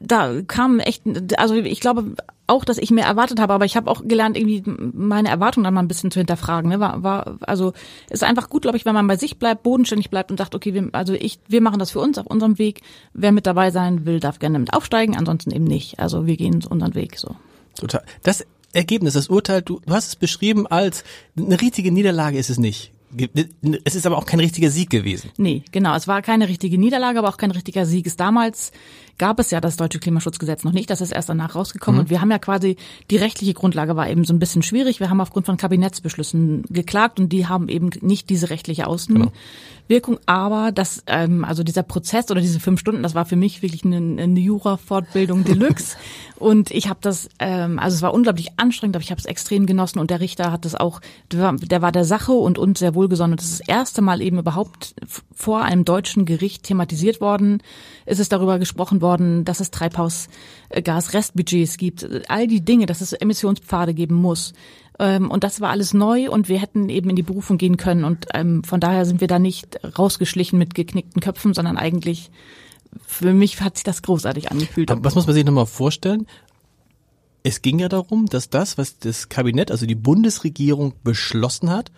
da 0.00 0.42
kam 0.42 0.80
echt, 0.80 1.02
also 1.38 1.54
ich 1.54 1.80
glaube 1.80 2.14
auch, 2.46 2.64
dass 2.64 2.78
ich 2.78 2.90
mehr 2.90 3.06
erwartet 3.06 3.40
habe, 3.40 3.52
aber 3.52 3.64
ich 3.64 3.76
habe 3.76 3.90
auch 3.90 4.02
gelernt, 4.06 4.36
irgendwie 4.36 4.62
meine 4.66 5.28
Erwartungen 5.28 5.64
dann 5.64 5.74
mal 5.74 5.80
ein 5.80 5.88
bisschen 5.88 6.10
zu 6.10 6.20
hinterfragen. 6.20 6.70
Ne? 6.70 6.80
War, 6.80 7.02
war, 7.02 7.38
also 7.40 7.72
ist 8.10 8.24
einfach 8.24 8.48
gut, 8.48 8.62
glaube 8.62 8.76
ich, 8.76 8.84
wenn 8.84 8.94
man 8.94 9.06
bei 9.06 9.16
sich 9.16 9.38
bleibt, 9.38 9.62
bodenständig 9.62 10.10
bleibt 10.10 10.30
und 10.30 10.38
sagt, 10.38 10.54
okay, 10.54 10.74
wir, 10.74 10.88
also 10.92 11.12
ich, 11.14 11.40
wir 11.48 11.60
machen 11.60 11.78
das 11.78 11.90
für 11.90 12.00
uns 12.00 12.18
auf 12.18 12.26
unserem 12.26 12.58
Weg. 12.58 12.82
Wer 13.12 13.32
mit 13.32 13.46
dabei 13.46 13.70
sein 13.70 14.06
will, 14.06 14.20
darf 14.20 14.38
gerne 14.38 14.58
mit 14.58 14.72
aufsteigen, 14.72 15.16
ansonsten 15.16 15.50
eben 15.50 15.64
nicht. 15.64 15.98
Also 15.98 16.26
wir 16.26 16.36
gehen 16.36 16.64
unseren 16.68 16.94
Weg 16.94 17.18
so. 17.18 17.36
Total. 17.74 18.02
Das 18.22 18.44
Ergebnis, 18.72 19.14
das 19.14 19.28
Urteil, 19.28 19.62
du, 19.62 19.80
du 19.84 19.92
hast 19.92 20.08
es 20.08 20.16
beschrieben 20.16 20.66
als 20.66 21.04
eine 21.36 21.60
richtige 21.60 21.90
Niederlage 21.90 22.38
ist 22.38 22.50
es 22.50 22.58
nicht. 22.58 22.92
Es 23.84 23.94
ist 23.94 24.06
aber 24.06 24.18
auch 24.18 24.26
kein 24.26 24.40
richtiger 24.40 24.70
Sieg 24.70 24.90
gewesen. 24.90 25.30
Nee, 25.38 25.62
genau. 25.72 25.94
Es 25.94 26.06
war 26.06 26.22
keine 26.22 26.48
richtige 26.48 26.76
Niederlage, 26.76 27.18
aber 27.18 27.28
auch 27.28 27.36
kein 27.36 27.50
richtiger 27.50 27.86
Sieg. 27.86 28.06
Es 28.06 28.16
damals 28.16 28.72
gab 29.18 29.38
es 29.38 29.50
ja 29.50 29.60
das 29.60 29.76
deutsche 29.76 29.98
Klimaschutzgesetz 29.98 30.64
noch 30.64 30.72
nicht. 30.72 30.90
Das 30.90 31.00
ist 31.00 31.12
erst 31.12 31.28
danach 31.28 31.54
rausgekommen. 31.54 32.00
Und 32.00 32.10
wir 32.10 32.20
haben 32.20 32.30
ja 32.30 32.38
quasi, 32.38 32.76
die 33.10 33.16
rechtliche 33.16 33.54
Grundlage 33.54 33.96
war 33.96 34.08
eben 34.08 34.24
so 34.24 34.34
ein 34.34 34.38
bisschen 34.38 34.62
schwierig. 34.62 35.00
Wir 35.00 35.10
haben 35.10 35.20
aufgrund 35.20 35.46
von 35.46 35.56
Kabinettsbeschlüssen 35.56 36.64
geklagt 36.68 37.18
und 37.18 37.30
die 37.30 37.46
haben 37.46 37.68
eben 37.68 37.90
nicht 38.00 38.28
diese 38.30 38.50
rechtliche 38.50 38.86
Außenwirkung. 38.86 40.18
Aber 40.26 40.72
das, 40.72 41.02
ähm, 41.06 41.44
also 41.44 41.62
dieser 41.62 41.82
Prozess 41.82 42.30
oder 42.30 42.40
diese 42.40 42.60
fünf 42.60 42.80
Stunden, 42.80 43.02
das 43.02 43.14
war 43.14 43.24
für 43.24 43.36
mich 43.36 43.62
wirklich 43.62 43.84
eine, 43.84 43.96
eine 43.96 44.40
Jura-Fortbildung 44.40 45.44
Deluxe. 45.44 45.96
und 46.38 46.70
ich 46.70 46.88
habe 46.88 46.98
das, 47.00 47.28
ähm, 47.38 47.78
also 47.78 47.94
es 47.94 48.02
war 48.02 48.12
unglaublich 48.12 48.58
anstrengend, 48.58 48.96
aber 48.96 49.02
ich 49.02 49.10
habe 49.10 49.20
es 49.20 49.26
extrem 49.26 49.66
genossen 49.66 49.98
und 49.98 50.10
der 50.10 50.20
Richter 50.20 50.52
hat 50.52 50.64
das 50.64 50.74
auch, 50.74 51.00
der 51.32 51.82
war, 51.82 51.92
der 51.92 52.04
Sache 52.04 52.32
und 52.32 52.58
uns 52.58 52.78
sehr 52.78 52.94
wohlgesonnen. 52.94 53.36
Das 53.36 53.46
ist 53.46 53.60
das 53.60 53.68
erste 53.68 54.02
Mal 54.02 54.20
eben 54.20 54.38
überhaupt 54.38 54.94
vor 55.34 55.62
einem 55.62 55.84
deutschen 55.84 56.26
Gericht 56.26 56.64
thematisiert 56.64 57.20
worden. 57.20 57.62
Ist 58.04 58.20
es 58.20 58.28
darüber 58.28 58.58
gesprochen 58.58 59.00
worden, 59.00 59.05
dass 59.44 59.60
es 59.60 59.70
Treibhausgasrestbudgets 59.70 61.76
gibt, 61.76 62.06
all 62.28 62.46
die 62.46 62.64
Dinge, 62.64 62.86
dass 62.86 63.00
es 63.00 63.12
Emissionspfade 63.12 63.94
geben 63.94 64.16
muss. 64.16 64.52
Ähm, 64.98 65.30
Und 65.30 65.44
das 65.44 65.60
war 65.60 65.70
alles 65.70 65.94
neu 65.94 66.30
und 66.30 66.48
wir 66.48 66.58
hätten 66.58 66.88
eben 66.88 67.10
in 67.10 67.16
die 67.16 67.22
Berufung 67.22 67.58
gehen 67.58 67.76
können. 67.76 68.04
Und 68.04 68.26
ähm, 68.34 68.64
von 68.64 68.80
daher 68.80 69.04
sind 69.04 69.20
wir 69.20 69.28
da 69.28 69.38
nicht 69.38 69.78
rausgeschlichen 69.98 70.58
mit 70.58 70.74
geknickten 70.74 71.20
Köpfen, 71.20 71.54
sondern 71.54 71.76
eigentlich, 71.76 72.30
für 73.06 73.32
mich 73.32 73.60
hat 73.60 73.76
sich 73.76 73.84
das 73.84 74.02
großartig 74.02 74.50
angefühlt. 74.50 74.90
Aber 74.90 75.04
was 75.04 75.14
muss 75.14 75.26
man 75.26 75.34
sich 75.34 75.44
nochmal 75.44 75.66
vorstellen? 75.66 76.26
Es 77.42 77.62
ging 77.62 77.78
ja 77.78 77.88
darum, 77.88 78.26
dass 78.26 78.50
das, 78.50 78.78
was 78.78 78.98
das 78.98 79.28
Kabinett, 79.28 79.70
also 79.70 79.86
die 79.86 79.94
Bundesregierung 79.94 80.94
beschlossen 81.04 81.70
hat, 81.70 81.92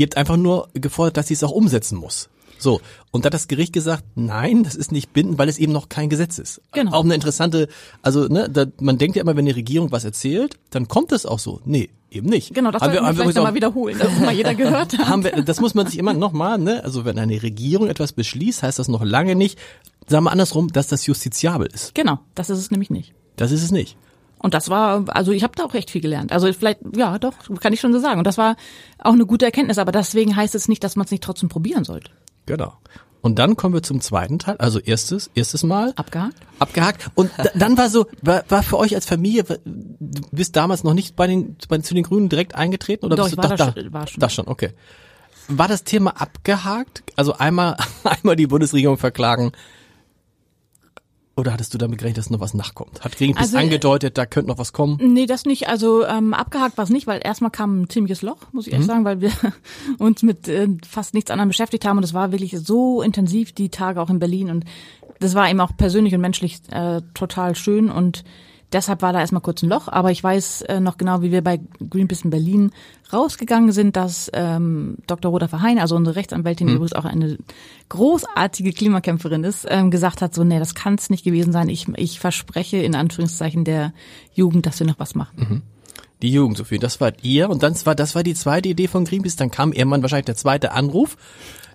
habt 0.00 0.16
einfach 0.16 0.36
nur 0.36 0.68
gefordert, 0.74 1.16
dass 1.16 1.28
sie 1.28 1.34
es 1.34 1.44
auch 1.44 1.50
umsetzen 1.50 1.98
muss. 1.98 2.28
So. 2.58 2.80
Und 3.10 3.24
da 3.24 3.26
hat 3.28 3.34
das 3.34 3.48
Gericht 3.48 3.72
gesagt, 3.72 4.04
nein, 4.14 4.64
das 4.64 4.74
ist 4.74 4.92
nicht 4.92 5.12
bindend, 5.12 5.38
weil 5.38 5.48
es 5.48 5.58
eben 5.58 5.72
noch 5.72 5.88
kein 5.88 6.08
Gesetz 6.08 6.38
ist. 6.38 6.60
Genau. 6.72 6.92
Auch 6.92 7.04
eine 7.04 7.14
interessante, 7.14 7.68
also, 8.02 8.26
ne, 8.26 8.48
da, 8.50 8.66
man 8.80 8.98
denkt 8.98 9.16
ja 9.16 9.22
immer, 9.22 9.36
wenn 9.36 9.46
die 9.46 9.52
Regierung 9.52 9.92
was 9.92 10.04
erzählt, 10.04 10.58
dann 10.70 10.88
kommt 10.88 11.12
es 11.12 11.24
auch 11.24 11.38
so. 11.38 11.60
Nee, 11.64 11.90
eben 12.10 12.28
nicht. 12.28 12.54
Genau, 12.54 12.70
das 12.70 12.82
Haben 12.82 12.92
sollten 12.92 13.06
wir, 13.06 13.14
vielleicht 13.14 13.28
gesagt, 13.28 13.36
nochmal 13.36 13.54
wiederholen, 13.54 13.98
dass 13.98 14.18
mal 14.18 14.32
jeder 14.34 14.54
gehört 14.56 14.98
hat. 14.98 15.08
haben 15.08 15.24
wir, 15.24 15.42
das 15.42 15.60
muss 15.60 15.74
man 15.74 15.86
sich 15.86 15.98
immer 15.98 16.12
nochmal, 16.12 16.58
ne? 16.58 16.82
Also 16.84 17.04
wenn 17.04 17.18
eine 17.18 17.42
Regierung 17.42 17.88
etwas 17.88 18.12
beschließt, 18.12 18.62
heißt 18.62 18.78
das 18.78 18.88
noch 18.88 19.04
lange 19.04 19.34
nicht, 19.34 19.58
sagen 20.06 20.24
wir 20.24 20.32
andersrum, 20.32 20.68
dass 20.72 20.88
das 20.88 21.06
justiziabel 21.06 21.68
ist. 21.72 21.94
Genau, 21.94 22.18
das 22.34 22.50
ist 22.50 22.58
es 22.58 22.70
nämlich 22.70 22.90
nicht. 22.90 23.14
Das 23.36 23.52
ist 23.52 23.62
es 23.62 23.70
nicht. 23.70 23.96
Und 24.40 24.54
das 24.54 24.70
war, 24.70 25.04
also 25.08 25.32
ich 25.32 25.42
habe 25.42 25.54
da 25.56 25.64
auch 25.64 25.74
echt 25.74 25.90
viel 25.90 26.00
gelernt. 26.00 26.32
Also 26.32 26.52
vielleicht, 26.52 26.80
ja, 26.94 27.18
doch, 27.18 27.34
kann 27.60 27.72
ich 27.72 27.80
schon 27.80 27.92
so 27.92 27.98
sagen. 27.98 28.18
Und 28.18 28.26
das 28.26 28.38
war 28.38 28.56
auch 28.98 29.12
eine 29.12 29.26
gute 29.26 29.44
Erkenntnis, 29.44 29.78
aber 29.78 29.92
deswegen 29.92 30.36
heißt 30.36 30.54
es 30.54 30.68
nicht, 30.68 30.84
dass 30.84 30.96
man 30.96 31.06
es 31.06 31.10
nicht 31.10 31.24
trotzdem 31.24 31.48
probieren 31.48 31.84
sollte. 31.84 32.10
Genau. 32.48 32.72
Und 33.20 33.38
dann 33.40 33.56
kommen 33.56 33.74
wir 33.74 33.82
zum 33.82 34.00
zweiten 34.00 34.38
Teil, 34.38 34.56
also 34.58 34.78
erstes, 34.78 35.30
erstes 35.34 35.64
Mal. 35.64 35.92
Abgehakt? 35.96 36.36
Abgehakt. 36.60 37.10
Und 37.16 37.30
da, 37.36 37.46
dann 37.54 37.76
war 37.76 37.88
so, 37.90 38.06
war, 38.22 38.44
war 38.48 38.62
für 38.62 38.78
euch 38.78 38.94
als 38.94 39.06
Familie, 39.06 39.42
du 39.44 40.22
bist 40.30 40.54
damals 40.56 40.84
noch 40.84 40.94
nicht 40.94 41.16
bei 41.16 41.26
den, 41.26 41.56
bei, 41.68 41.78
zu 41.78 41.94
den 41.94 42.04
Grünen 42.04 42.28
direkt 42.28 42.54
eingetreten? 42.54 43.06
Oder 43.06 43.16
Doch, 43.16 43.24
bist 43.24 43.36
du, 43.36 43.42
war 43.42 43.48
doch, 43.56 43.56
da 43.56 43.72
schon- 43.82 43.92
war 43.92 44.06
schon. 44.06 44.20
Da 44.20 44.28
schon, 44.28 44.46
okay. 44.46 44.70
War 45.48 45.66
das 45.66 45.82
Thema 45.82 46.10
abgehakt? 46.20 47.02
Also 47.16 47.32
einmal, 47.34 47.76
einmal 48.04 48.36
die 48.36 48.46
Bundesregierung 48.46 48.98
verklagen, 48.98 49.52
oder 51.38 51.52
hattest 51.52 51.72
du 51.72 51.78
damit 51.78 51.98
gerechnet, 51.98 52.18
dass 52.18 52.30
noch 52.30 52.40
was 52.40 52.54
nachkommt? 52.54 53.00
Hat 53.02 53.16
Greenpeace 53.16 53.42
Also, 53.42 53.56
äh, 53.56 53.60
angedeutet, 53.60 54.18
da 54.18 54.26
könnte 54.26 54.50
noch 54.50 54.58
was 54.58 54.72
kommen? 54.72 54.98
Nee, 55.00 55.26
das 55.26 55.44
nicht. 55.44 55.68
Also 55.68 56.04
ähm, 56.04 56.34
abgehakt 56.34 56.76
war 56.76 56.84
es 56.84 56.90
nicht, 56.90 57.06
weil 57.06 57.20
erstmal 57.22 57.50
kam 57.50 57.82
ein 57.82 57.88
ziemliches 57.88 58.22
Loch, 58.22 58.38
muss 58.52 58.66
ich 58.66 58.72
ehrlich 58.72 58.86
sagen, 58.86 59.04
weil 59.04 59.20
wir 59.20 59.30
uns 59.98 60.22
mit 60.22 60.48
äh, 60.48 60.68
fast 60.86 61.14
nichts 61.14 61.30
anderem 61.30 61.48
beschäftigt 61.48 61.84
haben 61.84 61.96
und 61.96 62.04
es 62.04 62.14
war 62.14 62.32
wirklich 62.32 62.58
so 62.58 63.02
intensiv 63.02 63.52
die 63.52 63.68
Tage 63.68 64.00
auch 64.00 64.10
in 64.10 64.18
Berlin 64.18 64.50
und 64.50 64.64
das 65.20 65.34
war 65.34 65.48
eben 65.48 65.60
auch 65.60 65.76
persönlich 65.76 66.14
und 66.14 66.20
menschlich 66.20 66.60
äh, 66.70 67.02
total 67.14 67.54
schön 67.54 67.90
und 67.90 68.24
deshalb 68.72 69.02
war 69.02 69.12
da 69.12 69.20
erstmal 69.20 69.42
kurz 69.42 69.62
ein 69.62 69.68
Loch, 69.68 69.88
aber 69.88 70.10
ich 70.10 70.22
weiß 70.22 70.62
äh, 70.62 70.80
noch 70.80 70.96
genau, 70.96 71.22
wie 71.22 71.32
wir 71.32 71.42
bei 71.42 71.60
Greenpeace 71.90 72.24
in 72.24 72.30
Berlin 72.30 72.72
rausgegangen 73.12 73.72
sind, 73.72 73.96
dass 73.96 74.30
ähm, 74.34 74.96
Dr. 75.06 75.30
Roda 75.30 75.48
Verheyen, 75.48 75.78
also 75.78 75.96
unsere 75.96 76.16
Rechtsanwältin, 76.16 76.66
die 76.66 76.74
übrigens 76.74 76.92
auch 76.92 77.04
eine 77.04 77.38
großartige 77.88 78.72
Klimakämpferin 78.72 79.44
ist, 79.44 79.66
ähm, 79.68 79.90
gesagt 79.90 80.22
hat, 80.22 80.34
so, 80.34 80.44
nee, 80.44 80.58
das 80.58 80.74
kann 80.74 80.94
es 80.94 81.10
nicht 81.10 81.24
gewesen 81.24 81.52
sein. 81.52 81.68
Ich, 81.68 81.88
ich 81.96 82.20
verspreche 82.20 82.78
in 82.78 82.94
Anführungszeichen 82.94 83.64
der 83.64 83.92
Jugend, 84.34 84.66
dass 84.66 84.80
wir 84.80 84.86
noch 84.86 84.98
was 84.98 85.14
machen. 85.14 85.62
Die 86.22 86.32
Jugend, 86.32 86.58
Sophie, 86.58 86.78
das 86.78 87.00
wart 87.00 87.22
ihr 87.22 87.48
und 87.48 87.62
dann 87.62 87.74
war, 87.84 87.94
das 87.94 88.14
war 88.14 88.22
die 88.22 88.34
zweite 88.34 88.68
Idee 88.68 88.88
von 88.88 89.04
Greenpeace, 89.04 89.36
dann 89.36 89.50
kam 89.50 89.72
irgendwann 89.72 90.02
wahrscheinlich 90.02 90.26
der 90.26 90.36
zweite 90.36 90.72
Anruf. 90.72 91.16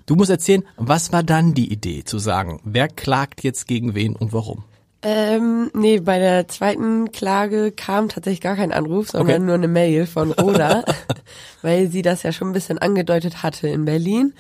Du 0.06 0.16
musst 0.16 0.30
erzählen, 0.30 0.64
was 0.76 1.14
war 1.14 1.24
dann 1.24 1.54
die 1.54 1.72
Idee 1.72 2.04
zu 2.04 2.20
sagen, 2.20 2.60
wer 2.66 2.90
klagt 2.90 3.42
jetzt 3.44 3.68
gegen 3.68 3.96
wen 3.96 4.16
und 4.18 4.34
warum? 4.34 4.66
Ähm, 5.06 5.70
nee, 5.74 6.00
bei 6.00 6.18
der 6.18 6.48
zweiten 6.48 7.12
Klage 7.12 7.72
kam 7.72 8.08
tatsächlich 8.08 8.40
gar 8.40 8.56
kein 8.56 8.72
Anruf, 8.72 9.10
sondern 9.10 9.36
Okay. 9.36 9.46
nur 9.46 9.56
eine 9.56 9.68
Mail 9.68 10.06
von 10.06 10.32
Roda, 10.32 10.86
weil 11.62 11.90
sie 11.90 12.02
das 12.02 12.24
ja 12.24 12.32
schon 12.32 12.50
ein 12.50 12.54
bisschen 12.54 12.78
angedeutet 12.78 13.44
hatte 13.44 13.68
in 13.68 13.84
Berlin. 13.84 14.34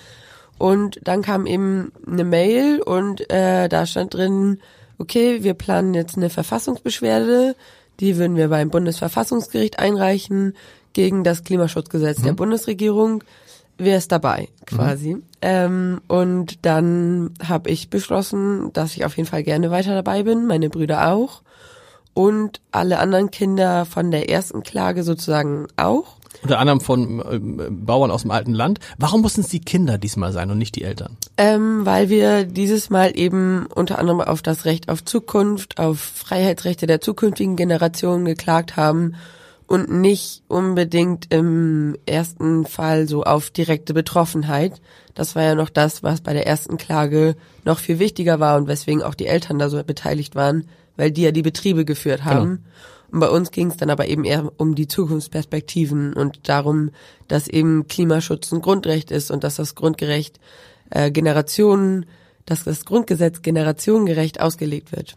Und 0.58 1.02
dann 1.04 1.21
kam 1.21 1.45
eben 1.45 1.91
eine 2.08 2.23
Mail 2.23 2.82
und 2.82 3.30
äh, 3.30 3.67
da 3.67 3.86
stand 3.86 4.13
drin, 4.13 4.60
okay, 4.97 5.43
wir 5.43 5.54
planen 5.54 5.93
jetzt 5.93 6.15
eine 6.15 6.30
Verfassungsbeschwerde, 6.30 7.56
die 7.99 8.17
würden 8.17 8.38
wir 8.38 8.47
beim 8.47 8.69
Bundesverfassungsgericht 8.69 9.80
einreichen 9.80 10.56
gegen 10.93 11.26
das 11.26 11.43
Klimaschutzgesetz 11.43 12.19
mhm. 12.19 12.23
der 12.23 12.34
Bundesregierung. 12.34 13.23
Wer 13.77 13.97
ist 13.97 14.12
dabei, 14.12 14.49
quasi. 14.65 15.15
Mhm. 15.15 15.23
Ähm, 15.41 16.01
und 16.07 16.65
dann 16.65 17.31
habe 17.43 17.69
ich 17.69 17.89
beschlossen, 17.89 18.71
dass 18.73 18.95
ich 18.95 19.05
auf 19.05 19.17
jeden 19.17 19.27
Fall 19.27 19.43
gerne 19.43 19.71
weiter 19.71 19.93
dabei 19.93 20.23
bin, 20.23 20.47
meine 20.47 20.69
Brüder 20.69 21.12
auch. 21.12 21.41
Und 22.13 22.62
alle 22.71 22.99
anderen 22.99 23.31
Kinder 23.31 23.86
von 23.86 24.12
der 24.12 24.29
ersten 24.29 24.62
Klage 24.62 25.03
sozusagen 25.03 25.67
auch. 25.77 26.17
Unter 26.43 26.59
anderem 26.59 26.81
von 26.81 27.19
äh, 27.19 27.69
Bauern 27.71 28.12
aus 28.12 28.21
dem 28.21 28.31
alten 28.31 28.53
Land. 28.53 28.79
Warum 28.97 29.21
mussten 29.21 29.41
es 29.41 29.47
die 29.47 29.62
Kinder 29.62 29.97
diesmal 29.97 30.31
sein 30.31 30.51
und 30.51 30.59
nicht 30.59 30.75
die 30.75 30.83
Eltern? 30.83 31.17
Ähm, 31.38 31.86
weil 31.86 32.09
wir 32.09 32.43
dieses 32.43 32.89
Mal 32.89 33.17
eben 33.17 33.65
unter 33.73 33.97
anderem 33.97 34.21
auf 34.21 34.41
das 34.43 34.65
Recht 34.65 34.89
auf 34.89 35.03
Zukunft, 35.03 35.79
auf 35.79 35.99
Freiheitsrechte 35.99 36.86
der 36.86 37.01
zukünftigen 37.01 37.55
Generationen 37.55 38.25
geklagt 38.25 38.75
haben 38.75 39.15
und 39.67 39.89
nicht 39.89 40.43
unbedingt 40.47 41.34
im 41.34 41.97
ersten 42.06 42.65
Fall 42.65 43.08
so 43.08 43.23
auf 43.23 43.49
direkte 43.49 43.93
Betroffenheit. 43.93 44.82
Das 45.15 45.36
war 45.36 45.43
ja 45.43 45.56
noch 45.56 45.69
das, 45.69 46.04
was 46.04 46.21
bei 46.21 46.34
der 46.34 46.47
ersten 46.47 46.78
Klage 46.78 47.36
noch 47.65 47.80
viel 47.80 47.99
wichtiger 47.99 48.39
war 48.39 48.58
und 48.58 48.67
weswegen 48.67 49.04
auch 49.04 49.15
die 49.15 49.28
Eltern 49.28 49.60
da 49.60 49.69
so 49.69 49.82
beteiligt 49.84 50.36
waren, 50.36 50.67
weil 50.97 51.12
die 51.12 51.23
ja 51.23 51.32
die 51.32 51.41
Betriebe 51.41 51.86
geführt 51.86 52.23
haben. 52.23 52.49
Genau. 52.49 52.62
Und 53.13 53.19
bei 53.19 53.30
uns 53.30 53.52
ging 53.52 53.69
es 53.69 53.78
dann 53.78 53.91
aber 53.91 54.08
eben 54.08 54.26
eher 54.26 54.52
um 54.58 54.73
die 54.73 54.88
Zukunftsperspektiven 54.88 56.13
und 56.13 56.49
darum, 56.49 56.89
dass 57.28 57.47
eben 57.47 57.88
Klimaschutz 57.88 58.52
ein 58.52 58.62
Grundrecht 58.62 59.12
ist 59.12 59.30
und 59.30 59.43
dass 59.43 59.56
das 59.56 59.76
Grundgerecht 59.76 60.39
äh, 60.89 61.12
Generationen, 61.12 62.08
dass 62.47 62.63
das 62.63 62.86
Grundgesetz 62.86 63.43
generationengerecht 63.43 64.41
ausgelegt 64.41 64.91
wird. 64.91 65.15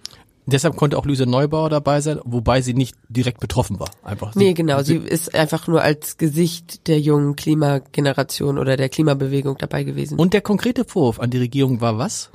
Deshalb 0.48 0.76
konnte 0.76 0.96
auch 0.96 1.04
Luise 1.04 1.26
Neubauer 1.26 1.70
dabei 1.70 2.00
sein, 2.00 2.20
wobei 2.24 2.60
sie 2.60 2.72
nicht 2.72 2.96
direkt 3.08 3.40
betroffen 3.40 3.80
war. 3.80 3.90
Einfach. 4.04 4.34
Nee, 4.36 4.54
genau. 4.54 4.80
Sie, 4.82 5.00
sie 5.00 5.06
ist 5.06 5.34
einfach 5.34 5.66
nur 5.66 5.82
als 5.82 6.18
Gesicht 6.18 6.86
der 6.86 7.00
jungen 7.00 7.34
Klimageneration 7.34 8.56
oder 8.56 8.76
der 8.76 8.88
Klimabewegung 8.88 9.58
dabei 9.58 9.82
gewesen. 9.82 10.18
Und 10.18 10.34
der 10.34 10.42
konkrete 10.42 10.84
Vorwurf 10.84 11.18
an 11.18 11.30
die 11.30 11.38
Regierung 11.38 11.80
war 11.80 11.98
was? 11.98 12.30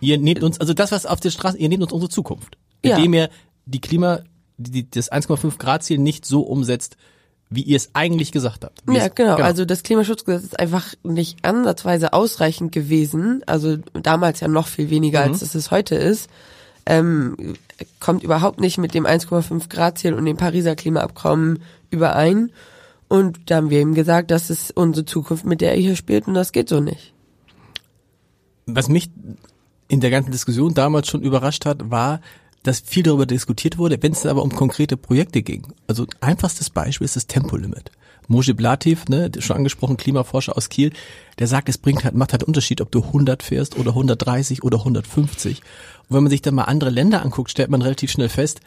Ihr 0.00 0.18
nehmt 0.18 0.42
uns, 0.42 0.60
also 0.60 0.74
das, 0.74 0.90
was 0.90 1.06
auf 1.06 1.20
der 1.20 1.30
Straße, 1.30 1.56
ihr 1.56 1.68
nehmt 1.68 1.84
uns 1.84 1.92
unsere 1.92 2.10
Zukunft. 2.10 2.58
Indem 2.82 3.14
ja. 3.14 3.22
ihr 3.22 3.30
die 3.66 3.80
Klima, 3.80 4.20
die, 4.56 4.90
das 4.90 5.12
1,5 5.12 5.56
Grad 5.58 5.84
Ziel 5.84 5.98
nicht 5.98 6.26
so 6.26 6.40
umsetzt, 6.40 6.96
wie 7.48 7.62
ihr 7.62 7.76
es 7.76 7.90
eigentlich 7.92 8.32
gesagt 8.32 8.64
habt. 8.64 8.82
Ja, 8.88 9.06
genau. 9.06 9.36
genau. 9.36 9.46
Also 9.46 9.64
das 9.64 9.84
Klimaschutzgesetz 9.84 10.44
ist 10.44 10.58
einfach 10.58 10.94
nicht 11.04 11.44
ansatzweise 11.44 12.12
ausreichend 12.12 12.72
gewesen. 12.72 13.42
Also 13.46 13.76
damals 13.92 14.40
ja 14.40 14.48
noch 14.48 14.66
viel 14.66 14.90
weniger, 14.90 15.24
mhm. 15.24 15.32
als 15.32 15.54
es 15.54 15.70
heute 15.70 15.94
ist. 15.94 16.28
Ähm, 16.84 17.36
kommt 18.00 18.22
überhaupt 18.22 18.60
nicht 18.60 18.78
mit 18.78 18.94
dem 18.94 19.06
1,5 19.06 19.68
Grad 19.68 19.98
Ziel 19.98 20.14
und 20.14 20.24
dem 20.24 20.36
Pariser 20.36 20.76
Klimaabkommen 20.76 21.60
überein. 21.90 22.50
Und 23.08 23.50
da 23.50 23.56
haben 23.56 23.70
wir 23.70 23.80
ihm 23.80 23.94
gesagt, 23.94 24.30
das 24.30 24.50
ist 24.50 24.76
unsere 24.76 25.04
Zukunft, 25.04 25.44
mit 25.44 25.60
der 25.60 25.72
er 25.72 25.80
hier 25.80 25.96
spielt 25.96 26.26
und 26.26 26.34
das 26.34 26.52
geht 26.52 26.68
so 26.68 26.80
nicht. 26.80 27.12
Was 28.66 28.88
mich 28.88 29.10
in 29.88 30.00
der 30.00 30.10
ganzen 30.10 30.32
Diskussion 30.32 30.72
damals 30.72 31.08
schon 31.08 31.22
überrascht 31.22 31.66
hat, 31.66 31.90
war, 31.90 32.20
dass 32.62 32.80
viel 32.80 33.02
darüber 33.02 33.26
diskutiert 33.26 33.76
wurde, 33.76 34.02
wenn 34.02 34.12
es 34.12 34.24
aber 34.24 34.42
um 34.42 34.54
konkrete 34.54 34.96
Projekte 34.96 35.42
ging. 35.42 35.66
Also 35.86 36.06
einfachstes 36.20 36.70
Beispiel 36.70 37.04
ist 37.04 37.16
das 37.16 37.26
Tempolimit. 37.26 37.90
Mojib 38.28 38.60
Latif, 38.60 39.06
ne, 39.08 39.30
schon 39.40 39.56
angesprochen, 39.56 39.96
Klimaforscher 39.96 40.56
aus 40.56 40.68
Kiel, 40.68 40.92
der 41.38 41.48
sagt, 41.48 41.68
es 41.68 41.76
bringt 41.76 42.04
halt, 42.04 42.14
macht 42.14 42.32
halt 42.32 42.44
Unterschied, 42.44 42.80
ob 42.80 42.90
du 42.90 43.02
100 43.02 43.42
fährst 43.42 43.78
oder 43.78 43.90
130 43.90 44.62
oder 44.62 44.78
150. 44.78 45.60
Und 46.12 46.16
wenn 46.16 46.24
man 46.24 46.30
sich 46.30 46.42
dann 46.42 46.54
mal 46.54 46.64
andere 46.64 46.90
Länder 46.90 47.22
anguckt, 47.22 47.50
stellt 47.50 47.70
man 47.70 47.80
relativ 47.80 48.10
schnell 48.10 48.28
fest, 48.28 48.60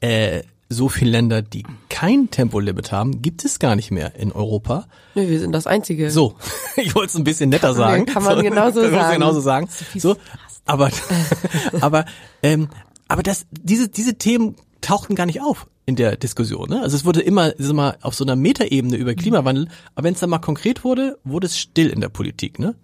äh, 0.00 0.42
so 0.68 0.88
viele 0.88 1.12
Länder, 1.12 1.42
die 1.42 1.64
kein 1.88 2.28
Tempolimit 2.28 2.90
haben, 2.90 3.22
gibt 3.22 3.44
es 3.44 3.60
gar 3.60 3.76
nicht 3.76 3.92
mehr 3.92 4.16
in 4.16 4.32
Europa. 4.32 4.88
Nee, 5.14 5.28
wir 5.28 5.38
sind 5.38 5.52
das 5.52 5.68
Einzige. 5.68 6.10
So, 6.10 6.34
ich 6.76 6.96
wollte 6.96 7.10
es 7.10 7.14
ein 7.14 7.22
bisschen 7.22 7.50
netter 7.50 7.72
sagen. 7.72 8.04
Kann 8.04 8.24
man 8.24 8.42
genauso 8.42 8.82
so, 8.82 8.90
sagen. 8.90 9.12
Genauso 9.12 9.40
sagen. 9.40 9.68
So, 9.96 10.16
aber, 10.64 10.90
aber 11.80 12.04
aber 12.42 12.68
aber 13.06 13.22
das, 13.22 13.46
diese, 13.52 13.88
diese 13.88 14.18
Themen 14.18 14.56
tauchten 14.80 15.14
gar 15.14 15.26
nicht 15.26 15.40
auf 15.40 15.68
in 15.86 15.94
der 15.94 16.16
Diskussion. 16.16 16.68
Ne? 16.68 16.82
Also 16.82 16.96
es 16.96 17.04
wurde 17.04 17.20
immer, 17.20 17.56
immer 17.60 17.96
auf 18.02 18.16
so 18.16 18.24
einer 18.24 18.34
Metaebene 18.34 18.96
über 18.96 19.14
Klimawandel, 19.14 19.68
aber 19.94 20.04
wenn 20.04 20.14
es 20.14 20.20
dann 20.20 20.30
mal 20.30 20.38
konkret 20.40 20.82
wurde, 20.82 21.16
wurde 21.22 21.46
es 21.46 21.56
still 21.56 21.90
in 21.90 22.00
der 22.00 22.08
Politik. 22.08 22.58
Ne? 22.58 22.74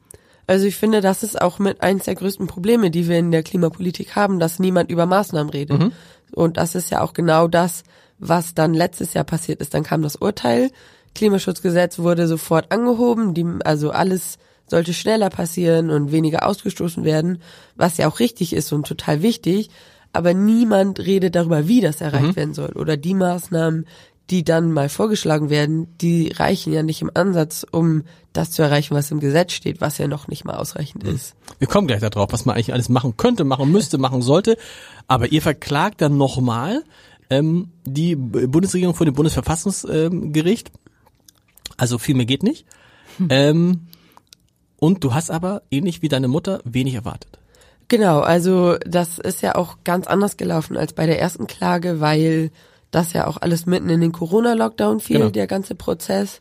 Also 0.47 0.67
ich 0.67 0.77
finde, 0.77 1.01
das 1.01 1.23
ist 1.23 1.41
auch 1.41 1.59
mit 1.59 1.81
eins 1.81 2.05
der 2.05 2.15
größten 2.15 2.47
Probleme, 2.47 2.91
die 2.91 3.09
wir 3.09 3.19
in 3.19 3.31
der 3.31 3.43
Klimapolitik 3.43 4.15
haben, 4.17 4.39
dass 4.39 4.59
niemand 4.59 4.91
über 4.91 5.07
Maßnahmen 5.07 5.51
redet. 5.51 5.81
Mhm. 5.81 5.93
Und 6.33 6.57
das 6.57 6.75
ist 6.75 6.91
ja 6.91 7.01
auch 7.01 7.13
genau 7.13 7.49
das, 7.49 7.85
was 8.19 8.55
dann 8.55 8.75
letztes 8.75 9.15
Jahr 9.15 9.25
passiert 9.25 9.61
ist. 9.61 9.75
Dann 9.75 9.83
kam 9.83 10.03
das 10.03 10.17
Urteil, 10.17 10.71
Klimaschutzgesetz 11.15 11.99
wurde 11.99 12.27
sofort 12.27 12.73
angehoben, 12.73 13.35
die, 13.35 13.47
also 13.65 13.91
alles 13.91 14.39
sollte 14.67 14.95
schneller 14.95 15.31
passieren 15.31 15.91
und 15.91 16.11
weniger 16.11 16.47
ausgestoßen 16.47 17.05
werden, 17.05 17.41
was 17.77 17.99
ja 17.99 18.09
auch 18.09 18.19
richtig 18.19 18.53
ist 18.53 18.73
und 18.73 18.87
total 18.87 19.23
wichtig 19.23 19.71
aber 20.15 20.33
niemand 20.33 21.01
redet 21.01 21.35
darüber, 21.35 21.67
wie 21.67 21.81
das 21.81 22.01
erreicht 22.01 22.29
mhm. 22.29 22.37
werden 22.37 22.55
soll. 22.55 22.71
Oder 22.77 22.97
die 22.97 23.15
Maßnahmen, 23.15 23.85
die 24.31 24.43
dann 24.43 24.73
mal 24.73 24.89
vorgeschlagen 24.89 25.51
werden, 25.51 25.99
die 25.99 26.29
reichen 26.29 26.73
ja 26.73 26.83
nicht 26.83 27.03
im 27.03 27.11
Ansatz, 27.13 27.67
um 27.71 28.05
das 28.33 28.51
zu 28.51 28.63
erreichen, 28.63 28.95
was 28.95 29.11
im 29.11 29.21
Gesetz 29.21 29.53
steht, 29.53 29.81
was 29.81 29.99
ja 29.99 30.09
noch 30.09 30.29
nicht 30.29 30.45
mal 30.45 30.57
ausreichend 30.57 31.05
mhm. 31.05 31.15
ist. 31.15 31.35
Wir 31.59 31.69
kommen 31.69 31.87
gleich 31.87 32.01
darauf, 32.01 32.33
was 32.33 32.47
man 32.47 32.55
eigentlich 32.55 32.73
alles 32.73 32.89
machen 32.89 33.17
könnte, 33.17 33.45
machen 33.45 33.71
müsste, 33.71 33.99
machen 33.99 34.23
sollte. 34.23 34.57
Aber 35.07 35.31
ihr 35.31 35.43
verklagt 35.43 36.01
dann 36.01 36.17
nochmal 36.17 36.85
ähm, 37.29 37.71
die 37.85 38.17
Bundesregierung 38.17 38.95
vor 38.95 39.07
dem 39.07 39.15
Bundesverfassungsgericht. 39.15 40.73
Also 41.77 41.99
viel 41.99 42.15
mehr 42.15 42.27
geht 42.27 42.43
nicht. 42.43 42.67
Hm. 43.19 43.27
Ähm, 43.31 43.81
und 44.79 45.05
du 45.05 45.15
hast 45.15 45.31
aber, 45.31 45.63
ähnlich 45.71 46.03
wie 46.03 46.09
deine 46.09 46.29
Mutter, 46.29 46.61
wenig 46.65 46.95
erwartet. 46.95 47.39
Genau, 47.89 48.21
also 48.21 48.77
das 48.87 49.19
ist 49.19 49.43
ja 49.43 49.55
auch 49.55 49.79
ganz 49.85 50.07
anders 50.07 50.37
gelaufen 50.37 50.77
als 50.77 50.95
bei 50.95 51.07
der 51.07 51.21
ersten 51.21 51.47
Klage, 51.47 52.01
weil 52.01 52.51
das 52.95 53.13
ja 53.13 53.27
auch 53.27 53.39
alles 53.41 53.67
mitten 53.67 53.89
in 53.89 54.01
den 54.01 54.13
Corona-Lockdown 54.13 55.01
fiel, 55.01 55.19
genau. 55.19 55.31
der 55.31 55.47
ganze 55.47 55.75
Prozess. 55.75 56.41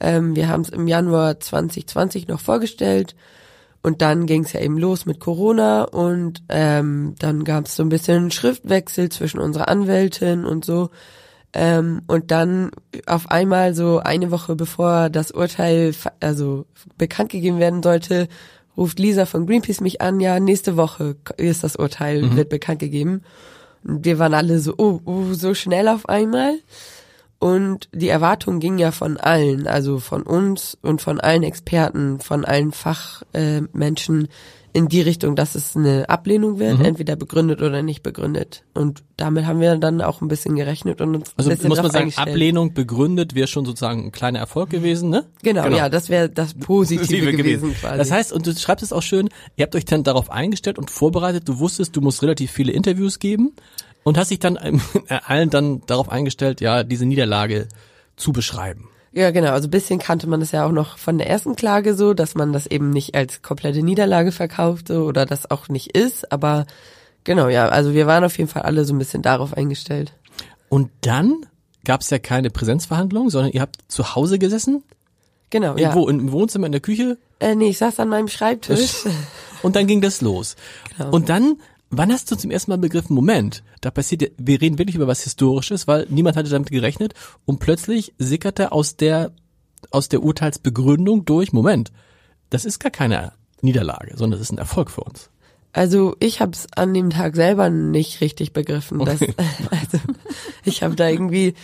Ähm, 0.00 0.36
wir 0.36 0.48
haben 0.48 0.62
es 0.62 0.70
im 0.70 0.88
Januar 0.88 1.40
2020 1.40 2.28
noch 2.28 2.40
vorgestellt 2.40 3.14
und 3.82 4.02
dann 4.02 4.26
ging 4.26 4.44
es 4.44 4.52
ja 4.52 4.60
eben 4.60 4.78
los 4.78 5.06
mit 5.06 5.20
Corona 5.20 5.84
und 5.84 6.42
ähm, 6.48 7.14
dann 7.18 7.44
gab 7.44 7.66
es 7.66 7.76
so 7.76 7.82
ein 7.82 7.90
bisschen 7.90 8.30
Schriftwechsel 8.30 9.10
zwischen 9.10 9.38
unserer 9.38 9.68
Anwältin 9.68 10.44
und 10.44 10.64
so. 10.64 10.90
Ähm, 11.52 12.00
und 12.08 12.30
dann 12.30 12.70
auf 13.06 13.30
einmal 13.30 13.74
so 13.74 13.98
eine 13.98 14.30
Woche 14.30 14.56
bevor 14.56 15.10
das 15.10 15.30
Urteil 15.30 15.94
also 16.18 16.64
bekannt 16.98 17.30
gegeben 17.30 17.60
werden 17.60 17.82
sollte, 17.82 18.28
ruft 18.76 18.98
Lisa 18.98 19.26
von 19.26 19.46
Greenpeace 19.46 19.80
mich 19.80 20.00
an, 20.00 20.18
ja, 20.18 20.40
nächste 20.40 20.76
Woche 20.76 21.16
ist 21.36 21.62
das 21.62 21.76
Urteil, 21.76 22.22
mhm. 22.22 22.36
wird 22.36 22.48
bekannt 22.48 22.80
gegeben. 22.80 23.22
Wir 23.84 24.18
waren 24.18 24.34
alle 24.34 24.58
so, 24.58 24.74
oh, 24.78 25.00
oh, 25.04 25.34
so 25.34 25.54
schnell 25.54 25.88
auf 25.88 26.08
einmal. 26.08 26.58
Und 27.38 27.88
die 27.92 28.08
Erwartung 28.08 28.58
ging 28.58 28.78
ja 28.78 28.90
von 28.90 29.18
allen, 29.18 29.66
also 29.66 29.98
von 29.98 30.22
uns 30.22 30.78
und 30.80 31.02
von 31.02 31.20
allen 31.20 31.42
Experten, 31.42 32.18
von 32.18 32.44
allen 32.44 32.72
Fachmenschen, 32.72 34.24
äh, 34.24 34.28
in 34.74 34.88
die 34.88 35.00
Richtung, 35.00 35.36
dass 35.36 35.54
es 35.54 35.76
eine 35.76 36.08
Ablehnung 36.08 36.58
wird, 36.58 36.80
mhm. 36.80 36.84
entweder 36.84 37.14
begründet 37.14 37.62
oder 37.62 37.80
nicht 37.82 38.02
begründet. 38.02 38.64
Und 38.74 39.04
damit 39.16 39.46
haben 39.46 39.60
wir 39.60 39.76
dann 39.76 40.02
auch 40.02 40.20
ein 40.20 40.26
bisschen 40.26 40.56
gerechnet 40.56 41.00
und 41.00 41.14
uns 41.14 41.32
also 41.36 41.48
ein 41.48 41.56
bisschen 41.56 41.68
muss 41.68 41.80
man 41.80 41.92
sagen, 41.92 42.12
Ablehnung 42.16 42.74
begründet 42.74 43.36
wäre 43.36 43.46
schon 43.46 43.64
sozusagen 43.64 44.06
ein 44.06 44.12
kleiner 44.12 44.40
Erfolg 44.40 44.70
gewesen, 44.70 45.10
ne? 45.10 45.26
Genau, 45.44 45.62
genau. 45.62 45.76
ja, 45.76 45.88
das 45.88 46.08
wäre 46.08 46.28
das 46.28 46.54
Positive 46.54 47.06
gewesen, 47.06 47.36
gewesen 47.36 47.74
quasi. 47.74 47.98
Das 47.98 48.10
heißt, 48.10 48.32
und 48.32 48.48
du 48.48 48.52
schreibst 48.56 48.82
es 48.82 48.92
auch 48.92 49.02
schön, 49.02 49.28
ihr 49.54 49.62
habt 49.62 49.76
euch 49.76 49.84
dann 49.84 50.02
darauf 50.02 50.28
eingestellt 50.28 50.76
und 50.76 50.90
vorbereitet, 50.90 51.48
du 51.48 51.60
wusstest, 51.60 51.94
du 51.94 52.00
musst 52.00 52.20
relativ 52.22 52.50
viele 52.50 52.72
Interviews 52.72 53.20
geben 53.20 53.52
und 54.02 54.18
hast 54.18 54.32
dich 54.32 54.40
dann 54.40 54.58
allen 55.08 55.50
dann 55.50 55.82
darauf 55.86 56.08
eingestellt, 56.08 56.60
ja, 56.60 56.82
diese 56.82 57.06
Niederlage 57.06 57.68
zu 58.16 58.32
beschreiben. 58.32 58.88
Ja, 59.14 59.30
genau. 59.30 59.52
Also 59.52 59.68
bisschen 59.68 60.00
kannte 60.00 60.26
man 60.26 60.40
das 60.40 60.50
ja 60.50 60.66
auch 60.66 60.72
noch 60.72 60.98
von 60.98 61.18
der 61.18 61.30
ersten 61.30 61.54
Klage 61.54 61.94
so, 61.94 62.14
dass 62.14 62.34
man 62.34 62.52
das 62.52 62.66
eben 62.66 62.90
nicht 62.90 63.14
als 63.14 63.42
komplette 63.42 63.82
Niederlage 63.82 64.32
verkaufte 64.32 65.04
oder 65.04 65.24
das 65.24 65.50
auch 65.50 65.68
nicht 65.68 65.96
ist. 65.96 66.32
Aber 66.32 66.66
genau, 67.22 67.48
ja, 67.48 67.68
also 67.68 67.94
wir 67.94 68.08
waren 68.08 68.24
auf 68.24 68.36
jeden 68.38 68.50
Fall 68.50 68.62
alle 68.62 68.84
so 68.84 68.92
ein 68.92 68.98
bisschen 68.98 69.22
darauf 69.22 69.56
eingestellt. 69.56 70.12
Und 70.68 70.90
dann 71.02 71.46
gab 71.84 72.00
es 72.00 72.10
ja 72.10 72.18
keine 72.18 72.50
Präsenzverhandlung, 72.50 73.30
sondern 73.30 73.52
ihr 73.52 73.60
habt 73.60 73.78
zu 73.86 74.16
Hause 74.16 74.40
gesessen? 74.40 74.82
Genau, 75.50 75.76
ja. 75.76 75.94
Wo, 75.94 76.08
im 76.08 76.32
Wohnzimmer, 76.32 76.66
in 76.66 76.72
der 76.72 76.80
Küche? 76.80 77.16
Äh, 77.38 77.54
nee, 77.54 77.68
ich 77.68 77.78
saß 77.78 78.00
an 78.00 78.08
meinem 78.08 78.26
Schreibtisch. 78.26 79.04
Und 79.62 79.76
dann 79.76 79.86
ging 79.86 80.00
das 80.00 80.20
los. 80.22 80.56
Genau. 80.98 81.10
Und 81.10 81.28
dann 81.28 81.58
Wann 81.96 82.12
hast 82.12 82.30
du 82.30 82.36
zum 82.36 82.50
ersten 82.50 82.70
Mal 82.70 82.78
begriffen, 82.78 83.14
Moment, 83.14 83.62
da 83.80 83.90
passiert 83.90 84.32
wir 84.36 84.60
reden 84.60 84.78
wirklich 84.78 84.96
über 84.96 85.06
was 85.06 85.22
Historisches, 85.22 85.86
weil 85.86 86.06
niemand 86.10 86.36
hatte 86.36 86.50
damit 86.50 86.70
gerechnet 86.70 87.14
und 87.44 87.60
plötzlich 87.60 88.14
sickerte 88.18 88.72
aus 88.72 88.96
der, 88.96 89.32
aus 89.90 90.08
der 90.08 90.22
Urteilsbegründung 90.22 91.24
durch, 91.24 91.52
Moment, 91.52 91.92
das 92.50 92.64
ist 92.64 92.80
gar 92.80 92.90
keine 92.90 93.32
Niederlage, 93.60 94.16
sondern 94.16 94.40
es 94.40 94.46
ist 94.46 94.52
ein 94.52 94.58
Erfolg 94.58 94.90
für 94.90 95.02
uns. 95.02 95.30
Also 95.72 96.16
ich 96.20 96.40
habe 96.40 96.52
es 96.52 96.66
an 96.76 96.94
dem 96.94 97.10
Tag 97.10 97.34
selber 97.34 97.68
nicht 97.70 98.20
richtig 98.20 98.52
begriffen. 98.52 98.98
Dass, 99.00 99.20
also 99.70 99.98
ich 100.64 100.82
habe 100.82 100.94
da 100.94 101.08
irgendwie 101.08 101.54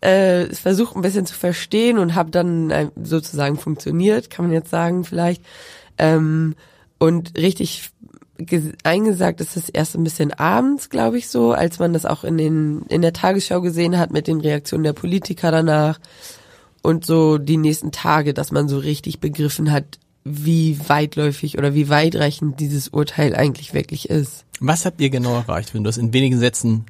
äh, 0.00 0.46
versucht 0.46 0.96
ein 0.96 1.02
bisschen 1.02 1.26
zu 1.26 1.34
verstehen 1.34 1.98
und 1.98 2.14
habe 2.14 2.30
dann 2.30 2.70
äh, 2.70 2.90
sozusagen 3.02 3.58
funktioniert, 3.58 4.30
kann 4.30 4.46
man 4.46 4.54
jetzt 4.54 4.70
sagen 4.70 5.04
vielleicht. 5.04 5.42
Ähm, 5.98 6.54
und 6.98 7.38
richtig 7.38 7.90
eingesagt 8.84 9.40
ist 9.40 9.56
es 9.56 9.68
erst 9.68 9.96
ein 9.96 10.04
bisschen 10.04 10.32
abends, 10.32 10.90
glaube 10.90 11.18
ich, 11.18 11.28
so, 11.28 11.52
als 11.52 11.78
man 11.78 11.92
das 11.92 12.06
auch 12.06 12.24
in 12.24 12.38
den 12.38 12.82
in 12.88 13.02
der 13.02 13.12
Tagesschau 13.12 13.60
gesehen 13.60 13.98
hat 13.98 14.12
mit 14.12 14.26
den 14.26 14.40
Reaktionen 14.40 14.84
der 14.84 14.92
Politiker 14.92 15.50
danach 15.50 15.98
und 16.82 17.04
so 17.04 17.38
die 17.38 17.56
nächsten 17.56 17.92
Tage, 17.92 18.34
dass 18.34 18.52
man 18.52 18.68
so 18.68 18.78
richtig 18.78 19.20
begriffen 19.20 19.70
hat, 19.70 19.98
wie 20.24 20.78
weitläufig 20.88 21.58
oder 21.58 21.74
wie 21.74 21.88
weitreichend 21.88 22.60
dieses 22.60 22.88
Urteil 22.88 23.34
eigentlich 23.34 23.74
wirklich 23.74 24.10
ist. 24.10 24.44
Was 24.60 24.84
habt 24.84 25.00
ihr 25.00 25.10
genau 25.10 25.34
erreicht, 25.34 25.74
wenn 25.74 25.84
du 25.84 25.88
das 25.88 25.96
in 25.96 26.12
wenigen 26.12 26.38
Sätzen 26.38 26.84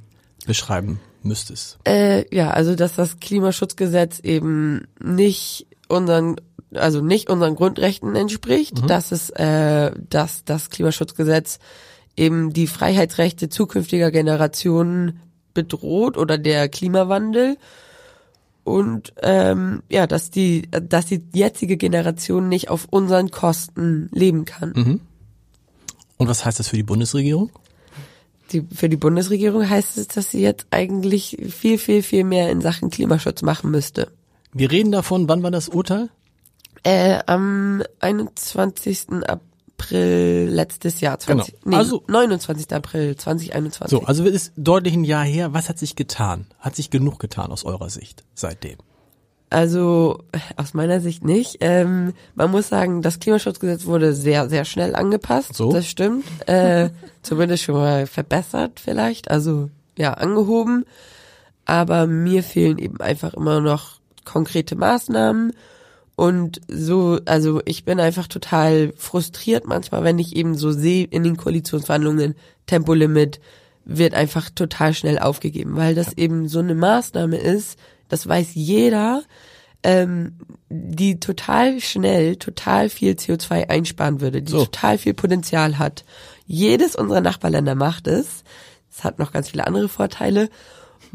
beschreiben 0.47 1.01
müsstest? 1.23 1.79
Äh, 1.87 2.25
ja, 2.35 2.51
also 2.51 2.75
dass 2.75 2.95
das 2.97 3.21
Klimaschutzgesetz 3.21 4.21
eben 4.21 4.87
nicht 5.01 5.67
unseren 5.89 6.37
also 6.75 7.01
nicht 7.01 7.31
unseren 7.31 7.57
Grundrechten 7.57 8.15
entspricht, 8.17 8.83
mhm. 8.83 8.87
dass 8.87 9.13
es 9.13 9.31
äh, 9.31 9.93
dass 10.09 10.45
das 10.45 10.71
Klimaschutzgesetz 10.71 11.59
eben 12.17 12.53
die 12.53 12.67
Freiheitsrechte 12.67 13.49
zukünftiger 13.49 14.11
Generationen 14.11 15.21
bedroht 15.55 16.17
oder 16.17 16.39
der 16.39 16.69
Klimawandel 16.69 17.57
und 18.65 19.13
ähm, 19.23 19.83
ja, 19.89 20.07
dass 20.07 20.31
die, 20.31 20.69
dass 20.71 21.07
die 21.07 21.23
jetzige 21.33 21.77
Generation 21.77 22.49
nicht 22.49 22.69
auf 22.69 22.87
unseren 22.91 23.31
Kosten 23.31 24.09
leben 24.13 24.45
kann. 24.45 24.73
Mhm. 24.77 25.01
Und 26.19 26.29
was 26.29 26.45
heißt 26.45 26.59
das 26.59 26.69
für 26.69 26.77
die 26.77 26.83
Bundesregierung? 26.83 27.51
Die, 28.53 28.67
für 28.75 28.89
die 28.89 28.97
Bundesregierung 28.97 29.69
heißt 29.69 29.97
es, 29.97 30.09
dass 30.09 30.31
sie 30.31 30.43
jetzt 30.43 30.67
eigentlich 30.71 31.39
viel, 31.49 31.79
viel, 31.79 32.03
viel 32.03 32.25
mehr 32.25 32.51
in 32.51 32.61
Sachen 32.61 32.91
Klimaschutz 32.91 33.43
machen 33.43 33.71
müsste. 33.71 34.09
Wir 34.53 34.71
reden 34.71 34.93
davon, 34.93 35.29
wann 35.29 35.43
war 35.43 35.51
das 35.51 35.69
Urteil? 35.69 36.11
Äh, 36.83 37.19
am 37.27 37.83
21. 38.01 39.09
April. 39.27 40.49
Letztes 40.51 41.01
Jahr, 41.01 41.19
20, 41.19 41.55
genau. 41.55 41.71
nee, 41.71 41.77
also 41.77 42.05
29. 42.07 42.73
April 42.73 43.17
2021. 43.17 43.99
So, 43.99 44.05
also 44.05 44.27
es 44.27 44.35
ist 44.35 44.53
deutlich 44.57 44.95
ein 44.95 45.05
Jahr 45.05 45.25
her. 45.25 45.55
Was 45.55 45.71
hat 45.71 45.79
sich 45.79 45.97
getan? 45.97 46.47
Hat 46.59 46.77
sich 46.77 46.91
genug 46.91 47.19
getan 47.19 47.51
aus 47.51 47.65
eurer 47.65 47.89
Sicht 47.89 48.25
seitdem? 48.35 48.77
Also 49.49 50.23
aus 50.57 50.75
meiner 50.75 51.01
Sicht 51.01 51.25
nicht. 51.25 51.57
Ähm, 51.61 52.15
man 52.35 52.53
muss 52.53 52.69
sagen, 52.69 53.03
das 53.03 53.19
Klimaschutzgesetz 53.19 53.85
wurde 53.85 54.15
sehr, 54.15 54.49
sehr 54.49 54.65
schnell 54.65 54.95
angepasst. 54.95 55.55
So? 55.55 55.73
Das 55.73 55.87
stimmt. 55.87 56.25
Äh, 56.47 56.91
zumindest 57.23 57.65
schon 57.65 57.75
mal 57.75 58.07
verbessert 58.07 58.81
vielleicht. 58.81 59.31
Also 59.31 59.71
ja, 59.99 60.15
angehoben. 60.15 60.85
Aber 61.65 62.07
mir 62.07 62.43
fehlen 62.43 62.79
eben 62.79 63.01
einfach 63.01 63.35
immer 63.35 63.61
noch 63.61 63.99
konkrete 64.25 64.77
Maßnahmen 64.77 65.53
und 66.21 66.61
so, 66.69 67.19
also 67.25 67.63
ich 67.65 67.87
bin 67.87 67.99
einfach 67.99 68.27
total 68.27 68.93
frustriert 68.99 69.67
manchmal, 69.67 70.05
wenn 70.05 70.19
ich 70.19 70.37
eben 70.37 70.55
so 70.55 70.71
sehe 70.71 71.07
in 71.07 71.25
den 71.25 71.39
Koalitionsverhandlungen, 71.39 72.35
Tempolimit 72.67 73.41
wird 73.87 74.13
einfach 74.13 74.51
total 74.51 74.93
schnell 74.93 75.19
aufgegeben, 75.19 75.77
weil 75.77 75.95
das 75.95 76.13
eben 76.19 76.47
so 76.47 76.59
eine 76.59 76.75
Maßnahme 76.75 77.39
ist, 77.39 77.79
das 78.11 78.29
weiß 78.29 78.51
jeder, 78.53 79.23
ähm, 79.83 80.35
die 80.69 81.21
total 81.21 81.81
schnell 81.81 82.37
total 82.37 82.91
viel 82.91 83.15
CO2 83.15 83.71
einsparen 83.71 84.21
würde, 84.21 84.43
die 84.43 84.53
so. 84.53 84.67
total 84.67 84.99
viel 84.99 85.15
Potenzial 85.15 85.79
hat. 85.79 86.05
Jedes 86.47 86.97
unserer 86.97 87.23
Nachbarländer 87.23 87.75
macht 87.75 88.07
es. 88.07 88.45
Es 88.93 89.05
hat 89.05 89.19
noch 89.19 89.33
ganz 89.33 89.49
viele 89.49 89.67
andere 89.67 89.89
Vorteile. 89.89 90.51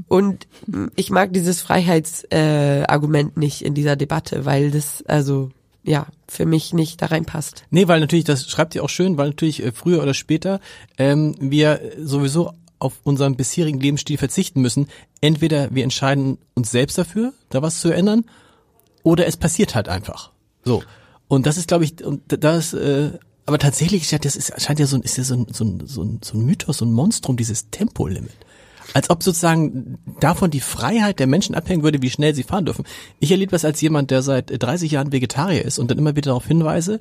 Und 0.08 0.48
ich 0.96 1.10
mag 1.10 1.34
dieses 1.34 1.62
Freiheitsargument 1.62 3.38
äh, 3.38 3.40
nicht 3.40 3.64
in 3.64 3.74
dieser 3.74 3.96
Debatte, 3.96 4.46
weil 4.46 4.72
das, 4.72 5.04
also 5.08 5.52
ja, 5.84 6.08
für 6.28 6.46
mich 6.46 6.74
nicht 6.74 7.02
da 7.02 7.08
reinpasst. 7.08 7.64
Nee, 7.70 7.88
weil 7.88 8.00
natürlich, 8.00 8.26
das 8.26 8.50
schreibt 8.50 8.76
ihr 8.76 8.84
auch 8.84 8.90
schön, 8.90 9.18
weil 9.18 9.30
natürlich 9.30 9.64
äh, 9.64 9.72
früher 9.72 10.02
oder 10.02 10.14
später 10.14 10.60
ähm, 10.98 11.36
wir 11.40 11.80
sowieso 12.00 12.52
auf 12.80 13.00
unseren 13.04 13.36
bisherigen 13.36 13.80
Lebensstil 13.80 14.18
verzichten 14.18 14.62
müssen. 14.62 14.88
Entweder 15.22 15.74
wir 15.74 15.84
entscheiden 15.84 16.40
uns 16.56 16.72
selbst 16.72 16.98
dafür, 16.98 17.34
da 17.50 17.62
was 17.62 17.80
zu 17.82 17.92
ändern, 17.92 18.26
oder 19.04 19.28
es 19.28 19.38
passiert 19.38 19.76
halt 19.76 19.88
einfach. 19.88 20.32
So. 20.64 20.84
Und 21.28 21.46
das 21.46 21.58
ist, 21.58 21.68
glaube 21.68 21.84
ich, 21.86 22.04
und 22.04 22.22
das, 22.28 22.74
äh, 22.74 23.12
aber 23.46 23.60
tatsächlich, 23.60 24.10
das 24.10 24.36
ist, 24.36 24.60
scheint 24.60 24.80
ja 24.80 24.88
so, 24.88 25.00
ist 25.00 25.18
ja 25.18 25.24
ein, 25.36 25.46
so 25.52 25.64
ein, 25.64 25.86
so 25.86 26.04
ein, 26.04 26.20
so 26.24 26.38
ein 26.38 26.46
Mythos, 26.46 26.80
so 26.80 26.86
ein 26.86 26.92
Monstrum, 26.92 27.38
dieses 27.38 27.70
Tempolimit 27.70 28.34
als 28.94 29.10
ob 29.10 29.24
sozusagen 29.24 29.98
davon 30.20 30.52
die 30.52 30.60
Freiheit 30.60 31.20
der 31.20 31.28
Menschen 31.28 31.56
abhängen 31.56 31.84
würde, 31.84 32.02
wie 32.02 32.10
schnell 32.10 32.36
sie 32.36 32.44
fahren 32.44 32.66
dürfen. 32.66 32.86
Ich 33.20 33.32
erlebe 33.32 33.52
das 33.52 33.66
als 33.66 33.82
jemand, 33.82 34.12
der 34.12 34.22
seit 34.22 34.52
30 34.62 34.92
Jahren 34.92 35.12
Vegetarier 35.12 35.64
ist 35.64 35.80
und 35.80 35.92
dann 35.92 35.98
immer 35.98 36.16
wieder 36.16 36.30
darauf 36.30 36.48
hinweise, 36.48 37.00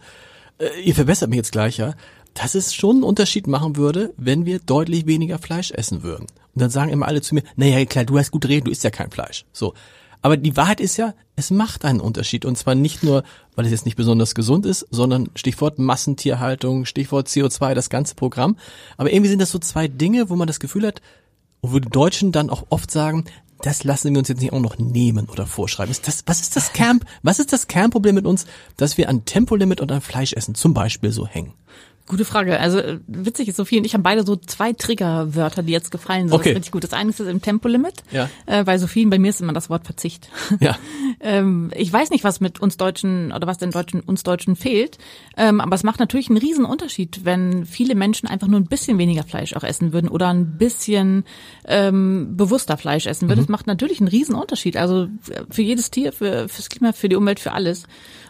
äh, 0.58 0.80
ihr 0.82 0.94
verbessert 0.94 1.30
mich 1.30 1.36
jetzt 1.36 1.52
gleich, 1.52 1.76
ja, 1.76 1.94
dass 2.34 2.54
es 2.54 2.74
schon 2.74 2.96
einen 2.96 3.04
Unterschied 3.04 3.46
machen 3.46 3.76
würde, 3.76 4.12
wenn 4.16 4.44
wir 4.44 4.58
deutlich 4.58 5.06
weniger 5.06 5.38
Fleisch 5.38 5.70
essen 5.70 6.02
würden. 6.02 6.26
Und 6.54 6.62
dann 6.62 6.70
sagen 6.70 6.90
immer 6.90 7.06
alle 7.06 7.22
zu 7.22 7.34
mir, 7.34 7.42
naja, 7.56 7.84
klar, 7.84 8.04
du 8.04 8.18
hast 8.18 8.30
gut 8.30 8.46
reden, 8.46 8.64
du 8.64 8.70
isst 8.70 8.84
ja 8.84 8.90
kein 8.90 9.10
Fleisch. 9.10 9.44
So. 9.52 9.74
Aber 10.20 10.36
die 10.38 10.56
Wahrheit 10.56 10.80
ist 10.80 10.96
ja, 10.96 11.12
es 11.36 11.50
macht 11.50 11.84
einen 11.84 12.00
Unterschied. 12.00 12.44
Und 12.44 12.56
zwar 12.56 12.74
nicht 12.74 13.02
nur, 13.02 13.24
weil 13.56 13.66
es 13.66 13.70
jetzt 13.70 13.84
nicht 13.84 13.96
besonders 13.96 14.34
gesund 14.34 14.64
ist, 14.64 14.86
sondern 14.90 15.28
Stichwort 15.34 15.78
Massentierhaltung, 15.78 16.86
Stichwort 16.86 17.28
CO2, 17.28 17.74
das 17.74 17.90
ganze 17.90 18.14
Programm. 18.14 18.56
Aber 18.96 19.12
irgendwie 19.12 19.28
sind 19.28 19.42
das 19.42 19.50
so 19.50 19.58
zwei 19.58 19.86
Dinge, 19.86 20.30
wo 20.30 20.36
man 20.36 20.46
das 20.46 20.60
Gefühl 20.60 20.86
hat, 20.86 21.02
und 21.64 21.72
wo 21.72 21.78
die 21.78 21.88
Deutschen 21.88 22.30
dann 22.30 22.50
auch 22.50 22.66
oft 22.68 22.90
sagen, 22.90 23.24
das 23.62 23.84
lassen 23.84 24.12
wir 24.12 24.18
uns 24.18 24.28
jetzt 24.28 24.42
nicht 24.42 24.52
auch 24.52 24.60
noch 24.60 24.76
nehmen 24.76 25.30
oder 25.30 25.46
vorschreiben. 25.46 25.90
Ist 25.90 26.06
das, 26.06 26.22
was 26.26 26.42
ist 26.42 26.56
das 26.56 26.74
Camp, 26.74 27.06
was 27.22 27.38
ist 27.38 27.54
das 27.54 27.68
Kernproblem 27.68 28.16
mit 28.16 28.26
uns, 28.26 28.44
dass 28.76 28.98
wir 28.98 29.08
an 29.08 29.24
Tempolimit 29.24 29.80
und 29.80 29.90
an 29.90 30.02
Fleischessen 30.02 30.54
zum 30.54 30.74
Beispiel 30.74 31.10
so 31.10 31.26
hängen? 31.26 31.54
Gute 32.06 32.26
Frage. 32.26 32.60
Also 32.60 32.82
witzig 33.06 33.48
ist, 33.48 33.56
Sophie 33.56 33.78
und 33.78 33.86
ich 33.86 33.94
haben 33.94 34.02
beide 34.02 34.26
so 34.26 34.36
zwei 34.36 34.74
Triggerwörter, 34.74 35.62
die 35.62 35.72
jetzt 35.72 35.90
gefallen 35.90 36.28
sind. 36.28 36.34
Okay. 36.34 36.50
Das 36.50 36.56
richtig 36.56 36.72
gut. 36.72 36.84
Das 36.84 36.92
eine 36.92 37.08
ist 37.10 37.20
im 37.20 37.40
Tempolimit. 37.40 38.02
Ja. 38.10 38.28
Äh, 38.44 38.64
bei 38.64 38.76
Sophie 38.76 39.04
und 39.04 39.10
bei 39.10 39.18
mir 39.18 39.30
ist 39.30 39.40
immer 39.40 39.54
das 39.54 39.70
Wort 39.70 39.84
Verzicht. 39.84 40.28
Ja. 40.60 40.78
ähm, 41.20 41.70
ich 41.74 41.92
weiß 41.92 42.10
nicht, 42.10 42.22
was 42.22 42.40
mit 42.40 42.60
uns 42.60 42.76
Deutschen 42.76 43.32
oder 43.32 43.46
was 43.46 43.58
den 43.58 43.70
Deutschen 43.70 44.00
uns 44.00 44.22
Deutschen 44.22 44.54
fehlt. 44.54 44.98
Ähm, 45.36 45.60
aber 45.60 45.74
es 45.74 45.82
macht 45.82 45.98
natürlich 45.98 46.28
einen 46.28 46.38
riesen 46.38 46.64
Unterschied, 46.64 47.24
wenn 47.24 47.66
viele 47.66 47.94
Menschen 47.94 48.28
einfach 48.28 48.46
nur 48.46 48.60
ein 48.60 48.66
bisschen 48.66 48.98
weniger 48.98 49.24
Fleisch 49.24 49.54
auch 49.54 49.64
essen 49.64 49.92
würden 49.92 50.08
oder 50.08 50.28
ein 50.28 50.56
bisschen 50.56 51.24
ähm, 51.66 52.36
bewusster 52.36 52.76
Fleisch 52.76 53.06
essen 53.06 53.28
würden. 53.28 53.40
Mhm. 53.40 53.44
Das 53.44 53.48
macht 53.48 53.66
natürlich 53.66 54.00
einen 54.00 54.08
riesen 54.08 54.34
Unterschied. 54.34 54.76
Also 54.76 55.08
für 55.50 55.62
jedes 55.62 55.90
Tier, 55.90 56.12
für 56.12 56.48
fürs 56.48 56.68
Klima, 56.68 56.92
für 56.92 57.08
die 57.08 57.16
Umwelt, 57.16 57.40
für 57.40 57.52
alles. 57.52 57.84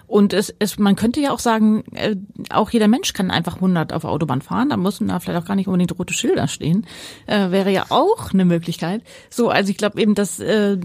Und 0.07 0.33
es, 0.33 0.55
es, 0.59 0.79
man 0.79 0.97
könnte 0.97 1.21
ja 1.21 1.31
auch 1.31 1.39
sagen, 1.39 1.85
äh, 1.95 2.17
auch 2.51 2.71
jeder 2.71 2.89
Mensch 2.89 3.13
kann 3.13 3.31
einfach 3.31 3.57
100 3.57 3.93
auf 3.93 4.03
der 4.03 4.11
Autobahn 4.11 4.43
fahren. 4.43 4.69
Da 4.69 4.77
müssen 4.77 5.09
da 5.09 5.21
vielleicht 5.21 5.43
auch 5.43 5.47
gar 5.47 5.55
nicht 5.55 5.67
unbedingt 5.67 5.99
rote 5.99 6.15
Schilder 6.15 6.49
stehen. 6.49 6.87
Äh, 7.27 7.51
wäre 7.51 7.71
ja 7.71 7.87
auch 7.89 8.33
eine 8.33 8.45
Möglichkeit. 8.45 9.03
So, 9.31 9.49
also 9.49 9.71
ich 9.71 9.77
glaube 9.77 10.01
eben, 10.01 10.15
dass 10.15 10.41
äh, 10.41 10.77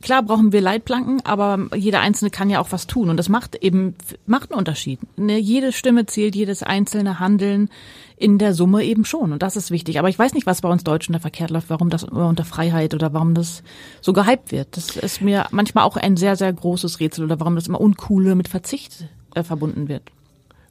klar 0.00 0.22
brauchen 0.22 0.52
wir 0.52 0.60
Leitplanken, 0.60 1.24
aber 1.24 1.68
jeder 1.74 2.00
Einzelne 2.00 2.30
kann 2.30 2.50
ja 2.50 2.60
auch 2.60 2.72
was 2.72 2.86
tun. 2.86 3.10
Und 3.10 3.16
das 3.16 3.28
macht 3.28 3.56
eben, 3.56 3.94
macht 4.26 4.50
einen 4.50 4.58
Unterschied. 4.58 5.00
Ne? 5.16 5.38
Jede 5.38 5.72
Stimme 5.72 6.06
zählt, 6.06 6.34
jedes 6.34 6.62
einzelne 6.62 7.18
Handeln 7.18 7.68
in 8.16 8.38
der 8.38 8.54
Summe 8.54 8.84
eben 8.84 9.04
schon. 9.04 9.32
Und 9.32 9.42
das 9.42 9.56
ist 9.56 9.70
wichtig. 9.70 9.98
Aber 9.98 10.08
ich 10.08 10.18
weiß 10.18 10.34
nicht, 10.34 10.46
was 10.46 10.60
bei 10.60 10.68
uns 10.68 10.84
Deutschen 10.84 11.12
da 11.12 11.18
verkehrt 11.18 11.50
läuft, 11.50 11.70
warum 11.70 11.90
das 11.90 12.04
unter 12.04 12.44
Freiheit 12.44 12.94
oder 12.94 13.12
warum 13.12 13.34
das 13.34 13.62
so 14.00 14.12
gehypt 14.12 14.52
wird. 14.52 14.76
Das 14.76 14.96
ist 14.96 15.20
mir 15.20 15.46
manchmal 15.50 15.84
auch 15.84 15.96
ein 15.96 16.16
sehr, 16.16 16.36
sehr 16.36 16.52
großes 16.52 17.00
Rätsel 17.00 17.24
oder 17.24 17.40
warum 17.40 17.54
das 17.54 17.68
immer 17.68 17.80
Uncoole 17.80 18.34
mit 18.34 18.48
Verzicht 18.48 19.08
äh, 19.34 19.42
verbunden 19.42 19.88
wird. 19.88 20.02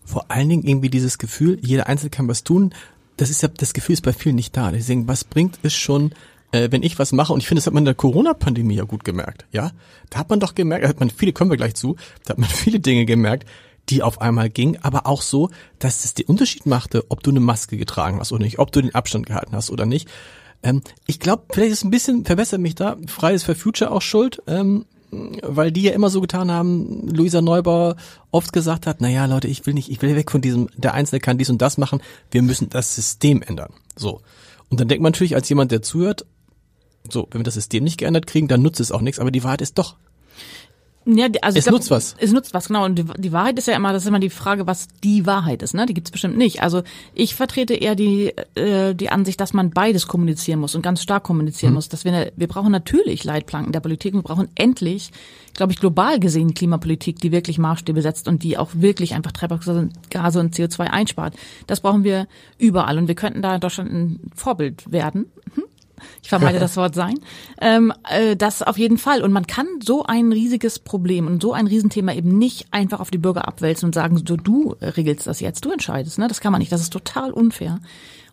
Vor 0.03 0.25
allen 0.29 0.49
Dingen 0.49 0.63
irgendwie 0.63 0.89
dieses 0.89 1.17
Gefühl, 1.17 1.59
jeder 1.61 1.87
Einzelne 1.87 2.09
kann 2.09 2.27
was 2.27 2.43
tun. 2.43 2.73
Das 3.17 3.29
ist 3.29 3.41
ja, 3.41 3.49
das 3.49 3.73
Gefühl 3.73 3.93
ist 3.93 4.03
bei 4.03 4.13
vielen 4.13 4.35
nicht 4.35 4.55
da. 4.55 4.71
Deswegen, 4.71 5.07
was 5.07 5.23
bringt 5.23 5.59
es 5.63 5.73
schon, 5.73 6.11
äh, 6.51 6.69
wenn 6.71 6.83
ich 6.83 6.97
was 6.99 7.11
mache, 7.11 7.33
und 7.33 7.39
ich 7.39 7.47
finde, 7.47 7.59
das 7.59 7.67
hat 7.67 7.73
man 7.73 7.81
in 7.81 7.85
der 7.85 7.95
Corona-Pandemie 7.95 8.75
ja 8.75 8.83
gut 8.83 9.03
gemerkt, 9.03 9.45
ja. 9.51 9.71
Da 10.09 10.19
hat 10.19 10.29
man 10.29 10.39
doch 10.39 10.55
gemerkt, 10.55 10.85
da 10.85 10.89
hat 10.89 10.99
man 10.99 11.09
viele, 11.09 11.33
kommen 11.33 11.51
wir 11.51 11.57
gleich 11.57 11.75
zu, 11.75 11.95
da 12.25 12.31
hat 12.31 12.37
man 12.37 12.49
viele 12.49 12.79
Dinge 12.79 13.05
gemerkt, 13.05 13.47
die 13.89 14.03
auf 14.03 14.21
einmal 14.21 14.49
gingen, 14.49 14.77
aber 14.81 15.07
auch 15.07 15.21
so, 15.21 15.49
dass 15.79 16.03
es 16.03 16.13
den 16.13 16.25
Unterschied 16.25 16.65
machte, 16.65 17.05
ob 17.09 17.23
du 17.23 17.31
eine 17.31 17.39
Maske 17.39 17.77
getragen 17.77 18.19
hast 18.19 18.31
oder 18.31 18.43
nicht, 18.43 18.59
ob 18.59 18.71
du 18.71 18.81
den 18.81 18.95
Abstand 18.95 19.25
gehalten 19.25 19.55
hast 19.55 19.69
oder 19.69 19.85
nicht. 19.85 20.09
Ähm, 20.63 20.81
ich 21.05 21.19
glaube, 21.19 21.43
vielleicht 21.51 21.71
ist 21.71 21.83
ein 21.83 21.91
bisschen, 21.91 22.25
verbessert 22.25 22.59
mich 22.59 22.75
da, 22.75 22.97
Fridays 23.07 23.43
for 23.43 23.55
Future 23.55 23.91
auch 23.91 24.01
schuld, 24.01 24.41
ähm, 24.47 24.85
weil 25.09 25.71
die 25.71 25.83
ja 25.83 25.93
immer 25.93 26.09
so 26.09 26.19
getan 26.19 26.51
haben, 26.51 27.07
Luisa 27.07 27.41
Neubauer 27.41 27.95
oft 28.31 28.51
gesagt 28.51 28.87
hat, 28.87 28.97
na 28.99 29.07
ja, 29.07 29.25
Leute, 29.25 29.47
ich 29.47 29.65
will 29.65 29.73
nicht, 29.73 29.89
ich 29.89 30.01
will 30.01 30.15
weg 30.15 30.31
von 30.31 30.41
diesem, 30.41 30.67
der 30.75 30.93
Einzelne 30.93 31.21
kann 31.21 31.37
dies 31.37 31.49
und 31.49 31.61
das 31.61 31.77
machen, 31.77 32.01
wir 32.31 32.41
müssen 32.41 32.69
das 32.69 32.93
System 32.93 33.41
ändern. 33.41 33.71
So. 33.95 34.21
Und 34.69 34.81
dann 34.81 34.89
denkt 34.89 35.01
man 35.01 35.13
natürlich 35.13 35.35
als 35.35 35.47
jemand, 35.47 35.71
der 35.71 35.81
zuhört, 35.81 36.25
so, 37.11 37.27
wenn 37.31 37.41
wir 37.41 37.45
das 37.45 37.55
System 37.55 37.83
nicht 37.83 37.97
geändert 37.97 38.27
kriegen, 38.27 38.47
dann 38.47 38.61
nutzt 38.61 38.79
es 38.79 38.91
auch 38.91 39.01
nichts, 39.01 39.19
aber 39.19 39.31
die 39.31 39.43
Wahrheit 39.43 39.61
ist 39.61 39.77
doch, 39.77 39.95
Ja, 41.07 41.27
also 41.41 41.57
es 41.57 41.63
glaub, 41.63 41.75
nutzt 41.75 41.89
was. 41.89 42.15
Es 42.19 42.33
nutzt 42.33 42.53
was, 42.53 42.67
genau. 42.67 42.83
Und 42.83 42.95
die, 42.95 43.05
die, 43.17 43.31
Wahrheit 43.31 43.57
ist 43.57 43.67
ja 43.67 43.75
immer, 43.75 43.93
das 43.93 44.03
ist 44.03 44.09
immer 44.09 44.19
die 44.19 44.29
Frage, 44.29 44.67
was 44.67 44.89
die 45.05 45.25
Wahrheit 45.25 45.63
ist. 45.63 45.73
Ne? 45.73 45.85
Die 45.85 45.93
gibt's 45.93 46.11
bestimmt 46.11 46.37
nicht. 46.37 46.61
Also 46.61 46.83
ich 47.13 47.33
vertrete 47.33 47.73
eher 47.75 47.95
die 47.95 48.33
äh, 48.55 48.93
die 48.93 49.09
Ansicht, 49.09 49.39
dass 49.39 49.53
man 49.53 49.69
beides 49.69 50.07
kommunizieren 50.07 50.59
muss 50.59 50.75
und 50.75 50.81
ganz 50.81 51.01
stark 51.01 51.23
kommunizieren 51.23 51.71
mhm. 51.71 51.75
muss. 51.75 51.87
Dass 51.87 52.03
wir 52.03 52.33
wir 52.35 52.47
brauchen 52.47 52.73
natürlich 52.73 53.23
Leitplanken 53.23 53.71
der 53.71 53.79
Politik. 53.79 54.15
Wir 54.15 54.21
brauchen 54.21 54.49
endlich, 54.55 55.11
glaube 55.53 55.71
ich, 55.71 55.79
global 55.79 56.19
gesehen 56.19 56.53
Klimapolitik, 56.53 57.21
die 57.21 57.31
wirklich 57.31 57.57
Maßstäbe 57.57 58.01
setzt 58.01 58.27
und 58.27 58.43
die 58.43 58.57
auch 58.57 58.71
wirklich 58.73 59.13
einfach 59.13 59.31
Treibhausgase 59.31 60.39
und 60.41 60.55
CO2 60.55 60.79
einspart. 60.81 61.35
Das 61.67 61.79
brauchen 61.79 62.03
wir 62.03 62.27
überall 62.57 62.97
und 62.97 63.07
wir 63.07 63.15
könnten 63.15 63.41
da 63.41 63.55
in 63.55 63.61
Deutschland 63.61 63.93
ein 63.93 64.19
Vorbild 64.35 64.91
werden. 64.91 65.27
Hm? 65.55 65.63
Ich 66.21 66.29
vermeide 66.29 66.59
das 66.67 66.77
Wort 66.77 66.95
sein, 66.95 67.19
ähm, 67.61 67.93
äh, 68.09 68.35
das 68.35 68.61
auf 68.61 68.77
jeden 68.77 68.97
Fall. 68.97 69.23
Und 69.23 69.31
man 69.31 69.47
kann 69.47 69.67
so 69.83 70.03
ein 70.03 70.31
riesiges 70.31 70.79
Problem 70.79 71.27
und 71.27 71.41
so 71.41 71.53
ein 71.53 71.67
Riesenthema 71.67 72.13
eben 72.13 72.37
nicht 72.37 72.67
einfach 72.71 72.99
auf 72.99 73.11
die 73.11 73.17
Bürger 73.17 73.47
abwälzen 73.47 73.87
und 73.87 73.95
sagen, 73.95 74.21
so 74.25 74.35
du 74.35 74.75
regelst 74.81 75.27
das 75.27 75.39
jetzt, 75.39 75.65
du 75.65 75.71
entscheidest. 75.71 76.19
Ne? 76.19 76.27
Das 76.27 76.41
kann 76.41 76.51
man 76.51 76.59
nicht, 76.59 76.71
das 76.71 76.81
ist 76.81 76.93
total 76.93 77.31
unfair. 77.31 77.79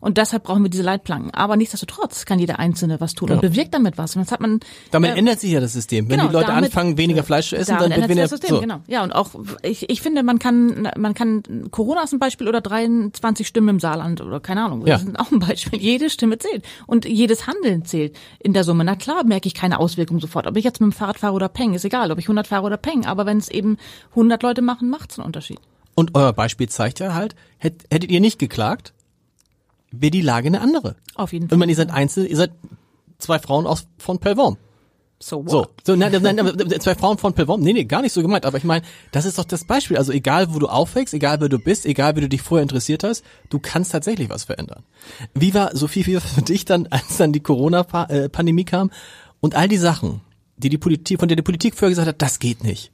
Und 0.05 0.19
deshalb 0.19 0.43
brauchen 0.43 0.63
wir 0.63 0.69
diese 0.69 0.83
Leitplanken. 0.83 1.33
Aber 1.33 1.57
nichtsdestotrotz 1.57 2.27
kann 2.27 2.39
jeder 2.39 2.59
Einzelne 2.59 3.01
was 3.01 3.15
tun 3.15 3.29
genau. 3.29 3.41
und 3.41 3.49
bewirkt 3.49 3.73
damit 3.73 3.97
was. 3.97 4.15
Und 4.15 4.23
das 4.23 4.33
hat 4.33 4.41
man. 4.41 4.61
Damit 4.91 5.13
äh, 5.13 5.19
ändert 5.19 5.41
sich 5.41 5.51
ja 5.51 5.61
das 5.61 5.73
System. 5.73 6.11
Wenn 6.11 6.19
genau, 6.19 6.29
die 6.29 6.35
Leute 6.35 6.49
damit, 6.49 6.65
anfangen, 6.65 6.99
weniger 6.99 7.23
Fleisch 7.23 7.49
zu 7.49 7.57
essen, 7.57 7.79
dann 7.79 7.89
wird 7.89 8.09
weniger. 8.09 8.21
Das 8.21 8.31
System, 8.33 8.51
so. 8.51 8.61
genau. 8.61 8.81
Ja, 8.87 9.03
und 9.03 9.13
auch 9.13 9.31
ich, 9.63 9.89
ich 9.89 10.03
finde, 10.03 10.23
man 10.23 10.39
kann, 10.39 10.91
man 10.99 11.15
kann 11.15 11.43
Corona 11.71 12.03
ist 12.03 12.13
ein 12.13 12.19
Beispiel 12.19 12.49
oder 12.49 12.61
23 12.61 13.49
Stimmen 13.49 13.71
im 13.71 13.81
Saarland 13.81 14.21
oder 14.21 14.41
keine 14.41 14.67
Ahnung. 14.67 14.85
Das 14.85 15.05
ist 15.05 15.19
auch 15.19 15.33
ein 15.33 15.39
Beispiel. 15.39 15.81
Jede 15.81 16.11
Stimme 16.11 16.37
zählt 16.37 16.67
und 16.87 17.07
jedes 17.07 17.47
Handeln 17.47 17.87
zählt 17.87 18.15
in 18.41 18.53
der 18.53 18.65
Summe. 18.65 18.85
Na 18.85 18.97
klar, 18.97 19.25
merke 19.25 19.47
ich 19.47 19.55
keine 19.55 19.81
Auswirkungen 19.81 20.21
sofort. 20.21 20.47
Ob 20.47 20.55
ich 20.59 20.65
jetzt 20.65 20.83
mit 20.83 20.93
dem 20.93 20.93
Fahrrad 20.93 21.17
fahre 21.17 21.33
oder 21.33 21.49
peng, 21.49 21.73
ist 21.73 21.87
egal. 21.87 22.13
Ob 22.13 22.19
ich 22.19 22.27
100 22.27 22.47
fahre 22.47 22.67
oder 22.67 22.77
peng. 22.77 23.07
Aber 23.07 23.25
wenn 23.25 23.39
es 23.39 23.49
eben 23.49 23.79
100 24.11 24.43
Leute 24.43 24.61
machen, 24.61 24.91
macht 24.91 25.13
es 25.13 25.19
einen 25.19 25.25
Unterschied. 25.25 25.61
Und 25.95 26.15
euer 26.15 26.35
Beispiel 26.35 26.69
zeigt 26.69 27.01
ja 27.01 27.15
halt, 27.15 27.35
hättet 27.57 28.11
ihr 28.11 28.21
nicht 28.21 28.39
geklagt, 28.39 28.93
wäre 30.01 30.11
die 30.11 30.21
Lage 30.21 30.49
eine 30.49 30.61
andere. 30.61 30.97
Auf 31.15 31.33
jeden 31.33 31.49
Fall. 31.49 31.57
Und 31.57 31.61
wenn 31.61 31.69
ihr 31.69 31.77
seid 31.77 31.91
einzeln, 31.91 32.27
ihr 32.27 32.37
seid 32.37 32.53
zwei 33.19 33.39
Frauen 33.39 33.67
aus 33.67 33.87
von 33.99 34.19
Pelvorm. 34.19 34.57
So, 35.21 35.45
what? 35.45 35.51
so, 35.51 35.67
so 35.85 35.97
nein, 35.97 36.13
nein, 36.21 36.37
nein, 36.37 36.81
zwei 36.81 36.95
Frauen 36.95 37.17
von 37.19 37.33
Pelvorm. 37.33 37.61
Nee, 37.63 37.73
nee, 37.73 37.85
gar 37.85 38.03
nicht 38.03 38.13
so 38.13 38.21
gemeint. 38.21 38.45
Aber 38.45 38.59
ich 38.59 38.65
meine, 38.65 38.85
das 39.13 39.25
ist 39.25 39.39
doch 39.39 39.45
das 39.45 39.65
Beispiel. 39.65 39.97
Also 39.97 40.13
egal, 40.13 40.53
wo 40.53 40.59
du 40.59 40.67
aufwächst, 40.67 41.15
egal, 41.15 41.41
wer 41.41 41.49
du 41.49 41.59
bist, 41.59 41.87
egal, 41.87 42.17
wie 42.17 42.21
du 42.21 42.29
dich 42.29 42.43
vorher 42.43 42.63
interessiert 42.63 43.05
hast, 43.05 43.25
du 43.49 43.59
kannst 43.59 43.93
tatsächlich 43.93 44.29
was 44.29 44.45
verändern. 44.45 44.83
Wie 45.35 45.55
war, 45.55 45.75
Sophie, 45.75 46.07
wie 46.07 46.15
war 46.15 46.21
für 46.21 46.43
dich 46.43 46.65
dann, 46.65 46.89
als 46.89 47.17
dann 47.17 47.33
die 47.33 47.41
Corona-Pandemie 47.41 48.65
kam 48.65 48.91
und 49.41 49.55
all 49.55 49.69
die 49.69 49.79
Sachen, 49.79 50.21
die 50.57 50.69
die 50.69 50.79
Politik, 50.79 51.21
von 51.21 51.29
der 51.29 51.37
die 51.37 51.43
Politik 51.43 51.75
vorher 51.75 51.91
gesagt 51.91 52.09
hat, 52.09 52.21
das 52.21 52.39
geht 52.39 52.63
nicht 52.63 52.91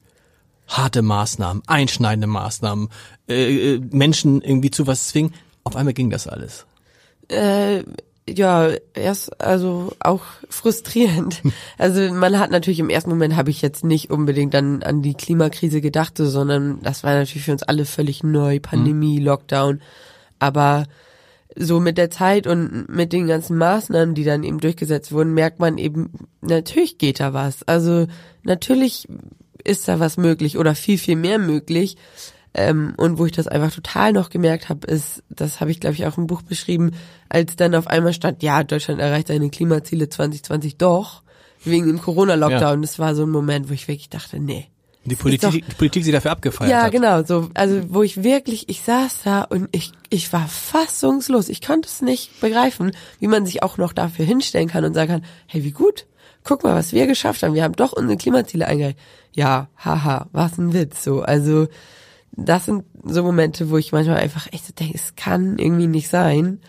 harte 0.70 1.02
Maßnahmen, 1.02 1.62
einschneidende 1.66 2.26
Maßnahmen, 2.26 2.88
äh, 3.28 3.74
äh, 3.74 3.80
Menschen 3.90 4.40
irgendwie 4.40 4.70
zu 4.70 4.86
was 4.86 5.08
zwingen. 5.08 5.34
Auf 5.64 5.76
einmal 5.76 5.94
ging 5.94 6.10
das 6.10 6.26
alles. 6.26 6.66
Äh, 7.30 7.84
ja, 8.28 8.70
erst 8.94 9.40
also 9.40 9.92
auch 10.00 10.22
frustrierend. 10.48 11.42
Also 11.78 12.12
man 12.12 12.38
hat 12.38 12.50
natürlich 12.50 12.78
im 12.78 12.90
ersten 12.90 13.10
Moment 13.10 13.36
habe 13.36 13.50
ich 13.50 13.62
jetzt 13.62 13.84
nicht 13.84 14.10
unbedingt 14.10 14.52
dann 14.52 14.82
an 14.82 15.00
die 15.00 15.14
Klimakrise 15.14 15.80
gedacht, 15.80 16.18
sondern 16.18 16.80
das 16.82 17.02
war 17.02 17.14
natürlich 17.14 17.44
für 17.44 17.52
uns 17.52 17.62
alle 17.62 17.86
völlig 17.86 18.22
neu, 18.22 18.60
Pandemie, 18.60 19.18
mhm. 19.18 19.24
Lockdown. 19.24 19.80
Aber 20.38 20.84
so 21.56 21.80
mit 21.80 21.96
der 21.96 22.10
Zeit 22.10 22.46
und 22.46 22.88
mit 22.88 23.12
den 23.12 23.26
ganzen 23.26 23.56
Maßnahmen, 23.56 24.14
die 24.14 24.24
dann 24.24 24.44
eben 24.44 24.60
durchgesetzt 24.60 25.10
wurden, 25.12 25.32
merkt 25.32 25.58
man 25.58 25.78
eben, 25.78 26.28
natürlich 26.42 26.98
geht 26.98 27.20
da 27.20 27.32
was. 27.32 27.62
Also 27.66 28.06
natürlich 28.42 29.08
ist 29.64 29.88
da 29.88 29.98
was 30.00 30.16
möglich 30.16 30.58
oder 30.58 30.74
viel, 30.74 30.98
viel 30.98 31.16
mehr 31.16 31.38
möglich. 31.38 31.96
Ähm, 32.52 32.94
und 32.96 33.18
wo 33.18 33.26
ich 33.26 33.32
das 33.32 33.46
einfach 33.46 33.72
total 33.72 34.12
noch 34.12 34.28
gemerkt 34.28 34.68
habe, 34.68 34.86
ist, 34.86 35.22
das 35.28 35.60
habe 35.60 35.70
ich 35.70 35.80
glaube 35.80 35.94
ich 35.94 36.06
auch 36.06 36.18
im 36.18 36.26
Buch 36.26 36.42
beschrieben, 36.42 36.92
als 37.28 37.56
dann 37.56 37.74
auf 37.74 37.86
einmal 37.86 38.12
stand, 38.12 38.42
ja, 38.42 38.64
Deutschland 38.64 39.00
erreicht 39.00 39.28
seine 39.28 39.50
Klimaziele 39.50 40.08
2020 40.08 40.76
doch, 40.76 41.22
wegen 41.64 41.86
dem 41.86 42.00
Corona-Lockdown. 42.00 42.78
Ja. 42.78 42.80
Das 42.80 42.98
war 42.98 43.14
so 43.14 43.24
ein 43.24 43.30
Moment, 43.30 43.68
wo 43.68 43.74
ich 43.74 43.86
wirklich 43.86 44.08
dachte, 44.08 44.40
nee. 44.40 44.68
Die 45.04 45.16
Politik, 45.16 45.40
doch, 45.40 45.52
die 45.52 45.74
Politik 45.76 46.04
sie 46.04 46.12
dafür 46.12 46.30
abgefeiert 46.32 46.70
ja, 46.70 46.82
hat. 46.82 46.92
Ja, 46.92 46.98
genau, 47.00 47.24
so, 47.24 47.48
also 47.54 47.80
wo 47.88 48.02
ich 48.02 48.22
wirklich, 48.22 48.68
ich 48.68 48.82
saß 48.82 49.22
da 49.24 49.42
und 49.42 49.68
ich, 49.72 49.92
ich 50.10 50.30
war 50.32 50.46
fassungslos. 50.46 51.48
Ich 51.48 51.62
konnte 51.62 51.88
es 51.88 52.02
nicht 52.02 52.38
begreifen, 52.40 52.92
wie 53.18 53.26
man 53.26 53.46
sich 53.46 53.62
auch 53.62 53.78
noch 53.78 53.94
dafür 53.94 54.26
hinstellen 54.26 54.68
kann 54.68 54.84
und 54.84 54.92
sagen 54.92 55.10
kann, 55.10 55.24
hey, 55.46 55.64
wie 55.64 55.70
gut, 55.70 56.06
guck 56.44 56.64
mal, 56.64 56.74
was 56.74 56.92
wir 56.92 57.06
geschafft 57.06 57.42
haben. 57.42 57.54
Wir 57.54 57.64
haben 57.64 57.76
doch 57.76 57.92
unsere 57.92 58.18
Klimaziele 58.18 58.66
eingereicht. 58.66 58.98
Ja, 59.34 59.68
haha, 59.78 60.28
was 60.32 60.58
ein 60.58 60.74
Witz, 60.74 61.02
so. 61.02 61.22
Also, 61.22 61.68
das 62.32 62.66
sind 62.66 62.84
so 63.04 63.22
Momente, 63.22 63.70
wo 63.70 63.76
ich 63.76 63.92
manchmal 63.92 64.18
einfach 64.18 64.52
echt 64.52 64.78
denke, 64.78 64.94
es 64.94 65.16
kann 65.16 65.58
irgendwie 65.58 65.86
nicht 65.86 66.08
sein. 66.08 66.60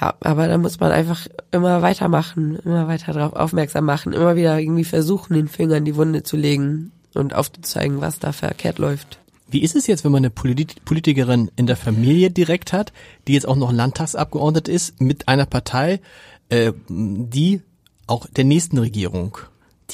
Ja, 0.00 0.14
aber 0.20 0.48
da 0.48 0.58
muss 0.58 0.80
man 0.80 0.90
einfach 0.90 1.28
immer 1.52 1.80
weitermachen, 1.80 2.58
immer 2.64 2.88
weiter 2.88 3.12
darauf 3.12 3.34
aufmerksam 3.34 3.84
machen, 3.84 4.12
immer 4.12 4.34
wieder 4.34 4.58
irgendwie 4.58 4.84
versuchen, 4.84 5.34
den 5.34 5.48
Finger 5.48 5.76
in 5.76 5.84
die 5.84 5.96
Wunde 5.96 6.24
zu 6.24 6.36
legen 6.36 6.90
und 7.14 7.34
aufzuzeigen, 7.34 8.00
was 8.00 8.18
da 8.18 8.32
verkehrt 8.32 8.78
läuft. 8.78 9.20
Wie 9.46 9.62
ist 9.62 9.76
es 9.76 9.86
jetzt, 9.86 10.04
wenn 10.04 10.10
man 10.10 10.24
eine 10.24 10.30
Politikerin 10.30 11.50
in 11.54 11.66
der 11.66 11.76
Familie 11.76 12.30
direkt 12.30 12.72
hat, 12.72 12.92
die 13.28 13.34
jetzt 13.34 13.46
auch 13.46 13.56
noch 13.56 13.72
Landtagsabgeordnet 13.72 14.66
ist, 14.66 15.00
mit 15.00 15.28
einer 15.28 15.46
Partei, 15.46 16.00
äh, 16.48 16.72
die 16.88 17.62
auch 18.06 18.26
der 18.26 18.44
nächsten 18.44 18.78
Regierung 18.78 19.38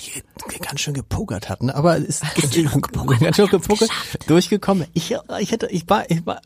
die 0.01 0.59
ganz 0.59 0.81
schön 0.81 0.95
gepokert 0.95 1.49
hat, 1.49 1.63
ne? 1.63 1.75
aber 1.75 1.97
es 1.99 2.23
ist 2.23 2.35
gepokert, 2.35 3.21
ganz 3.21 3.37
schön 3.37 3.47
gepokert, 3.47 3.91
durchgekommen. 4.27 4.87
Ich, 4.95 5.15
ich 5.41 5.53
hätte, 5.53 5.69
ich 5.69 5.89
war, 5.89 6.11
ich 6.11 6.25
war, 6.27 6.41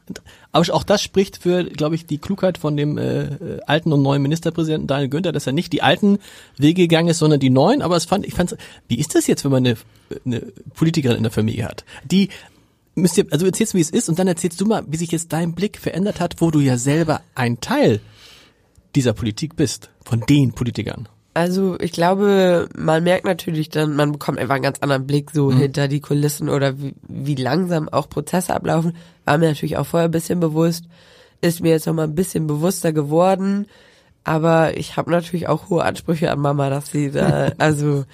aber 0.52 0.74
auch 0.74 0.82
das 0.82 1.02
spricht 1.02 1.38
für, 1.38 1.64
glaube 1.64 1.94
ich, 1.94 2.06
die 2.06 2.18
Klugheit 2.18 2.58
von 2.58 2.76
dem 2.76 2.98
äh, 2.98 3.60
alten 3.66 3.92
und 3.92 4.02
neuen 4.02 4.22
Ministerpräsidenten 4.22 4.86
Daniel 4.86 5.08
Günther, 5.08 5.32
dass 5.32 5.46
er 5.46 5.52
nicht 5.52 5.72
die 5.72 5.82
alten 5.82 6.18
Wege 6.56 6.82
gegangen 6.82 7.08
ist, 7.08 7.18
sondern 7.18 7.40
die 7.40 7.50
neuen. 7.50 7.82
Aber 7.82 7.96
es 7.96 8.04
fand, 8.04 8.26
ich 8.26 8.34
fand, 8.34 8.56
wie 8.88 8.98
ist 8.98 9.14
das 9.14 9.26
jetzt, 9.26 9.44
wenn 9.44 9.52
man 9.52 9.66
eine, 9.66 9.76
eine 10.24 10.40
Politikerin 10.74 11.16
in 11.16 11.22
der 11.22 11.32
Familie 11.32 11.66
hat, 11.66 11.84
die 12.04 12.28
müsst 12.94 13.18
ihr, 13.18 13.26
also 13.30 13.46
erzählst 13.46 13.74
du, 13.74 13.78
wie 13.78 13.82
es 13.82 13.90
ist 13.90 14.08
und 14.08 14.18
dann 14.18 14.28
erzählst 14.28 14.60
du 14.60 14.66
mal, 14.66 14.84
wie 14.86 14.96
sich 14.96 15.10
jetzt 15.10 15.32
dein 15.32 15.54
Blick 15.54 15.78
verändert 15.78 16.20
hat, 16.20 16.40
wo 16.40 16.50
du 16.50 16.60
ja 16.60 16.76
selber 16.76 17.22
ein 17.34 17.60
Teil 17.60 18.00
dieser 18.94 19.12
Politik 19.12 19.56
bist, 19.56 19.90
von 20.04 20.20
den 20.20 20.52
Politikern. 20.52 21.08
Also 21.35 21.77
ich 21.81 21.90
glaube, 21.90 22.68
man 22.77 23.03
merkt 23.03 23.25
natürlich 23.25 23.68
dann, 23.68 23.97
man 23.97 24.12
bekommt 24.12 24.38
einfach 24.38 24.55
einen 24.55 24.62
ganz 24.62 24.79
anderen 24.79 25.05
Blick 25.05 25.33
so 25.33 25.51
mhm. 25.51 25.59
hinter 25.59 25.88
die 25.88 26.01
Kulissen 26.01 26.49
oder 26.49 26.79
wie, 26.79 26.94
wie 27.09 27.35
langsam 27.35 27.88
auch 27.88 28.09
Prozesse 28.09 28.55
ablaufen. 28.55 28.97
War 29.25 29.38
mir 29.38 29.49
natürlich 29.49 29.77
auch 29.77 29.87
vorher 29.87 30.09
ein 30.09 30.12
bisschen 30.12 30.38
bewusst, 30.38 30.85
ist 31.40 31.61
mir 31.61 31.70
jetzt 31.70 31.87
nochmal 31.87 32.07
ein 32.07 32.14
bisschen 32.14 32.47
bewusster 32.47 32.92
geworden. 32.92 33.66
Aber 34.23 34.77
ich 34.77 34.97
habe 34.97 35.11
natürlich 35.11 35.49
auch 35.49 35.68
hohe 35.68 35.85
Ansprüche 35.85 36.31
an 36.31 36.38
Mama, 36.38 36.70
dass 36.70 36.90
sie 36.90 37.11
da, 37.11 37.51
also 37.59 38.05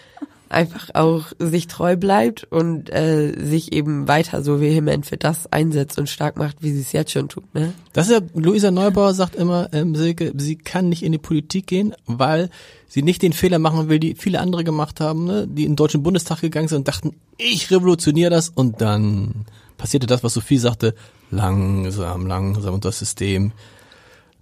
einfach 0.51 0.91
auch 0.95 1.27
sich 1.39 1.69
treu 1.69 1.97
bleibt 1.97 2.45
und 2.45 2.93
äh, 2.93 3.33
sich 3.39 3.73
eben 3.73 4.09
weiter 4.09 4.43
so 4.43 4.61
vehement 4.61 5.07
für 5.07 5.17
das 5.17 5.51
einsetzt 5.53 5.99
und 5.99 6.09
stark 6.09 6.37
macht, 6.37 6.57
wie 6.61 6.73
sie 6.73 6.81
es 6.81 6.93
jetzt 6.93 7.13
schon 7.13 7.29
tut. 7.29 7.55
Ne? 7.55 7.73
Das 7.93 8.09
ist 8.09 8.13
ja, 8.13 8.21
Luisa 8.35 8.71
Neubauer 8.71 9.15
sagt 9.15 9.37
immer, 9.37 9.69
ähm, 9.73 9.95
Silke, 9.95 10.33
sie 10.37 10.57
kann 10.57 10.89
nicht 10.89 11.05
in 11.05 11.13
die 11.13 11.19
Politik 11.19 11.69
gehen, 11.69 11.95
weil 12.07 12.51
sie 12.89 13.03
nicht 13.03 13.23
den 13.23 13.33
Fehler 13.33 13.61
machen 13.61 13.89
will, 13.89 14.01
die 14.01 14.17
viele 14.17 14.41
andere 14.41 14.65
gemacht 14.65 15.01
haben, 15.01 15.25
ne? 15.25 15.47
die 15.49 15.65
in 15.65 15.73
den 15.73 15.77
Deutschen 15.77 16.03
Bundestag 16.03 16.41
gegangen 16.41 16.69
sind 16.69 16.79
und 16.79 16.89
dachten, 16.89 17.15
ich 17.39 17.71
revolutioniere 17.71 18.31
das 18.31 18.49
und 18.49 18.81
dann 18.81 19.47
passierte 19.79 20.09
das, 20.09 20.25
was 20.25 20.35
Sophie 20.35 20.59
sagte, 20.59 20.95
langsam, 21.31 22.27
langsam 22.27 22.75
und 22.75 22.85
das 22.85 22.99
System 22.99 23.53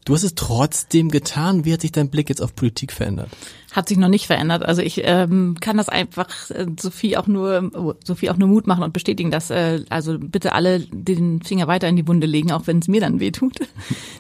Du 0.05 0.15
hast 0.15 0.23
es 0.23 0.35
trotzdem 0.35 1.11
getan. 1.11 1.65
Wie 1.65 1.73
hat 1.73 1.83
sich 1.83 1.93
dein 1.93 2.09
Blick 2.09 2.29
jetzt 2.31 2.41
auf 2.41 2.55
Politik 2.55 2.93
verändert? 2.93 3.29
Hat 3.73 3.89
sich 3.89 3.99
noch 3.99 4.09
nicht 4.09 4.27
verändert. 4.27 4.65
Also 4.65 4.81
ich 4.81 5.03
ähm, 5.05 5.57
kann 5.61 5.77
das 5.77 5.91
einfach 5.91 6.29
äh, 6.51 6.67
Sophie 6.81 7.19
auch 7.19 7.27
nur 7.27 7.71
oh, 7.75 7.95
Sophie 8.03 8.31
auch 8.31 8.39
nur 8.39 8.49
Mut 8.49 8.67
machen 8.67 8.83
und 8.83 8.95
bestätigen, 8.95 9.31
dass 9.31 9.51
äh, 9.51 9.85
also 9.91 10.19
bitte 10.19 10.53
alle 10.55 10.81
den 10.81 11.43
Finger 11.43 11.67
weiter 11.67 11.89
in 11.89 11.97
die 11.97 12.09
Wunde 12.09 12.27
legen, 12.27 12.53
auch 12.53 12.67
wenn 12.67 12.79
es 12.79 12.89
mir 12.89 13.01
dann 13.01 13.21
weh 13.21 13.31
tut. 13.31 13.59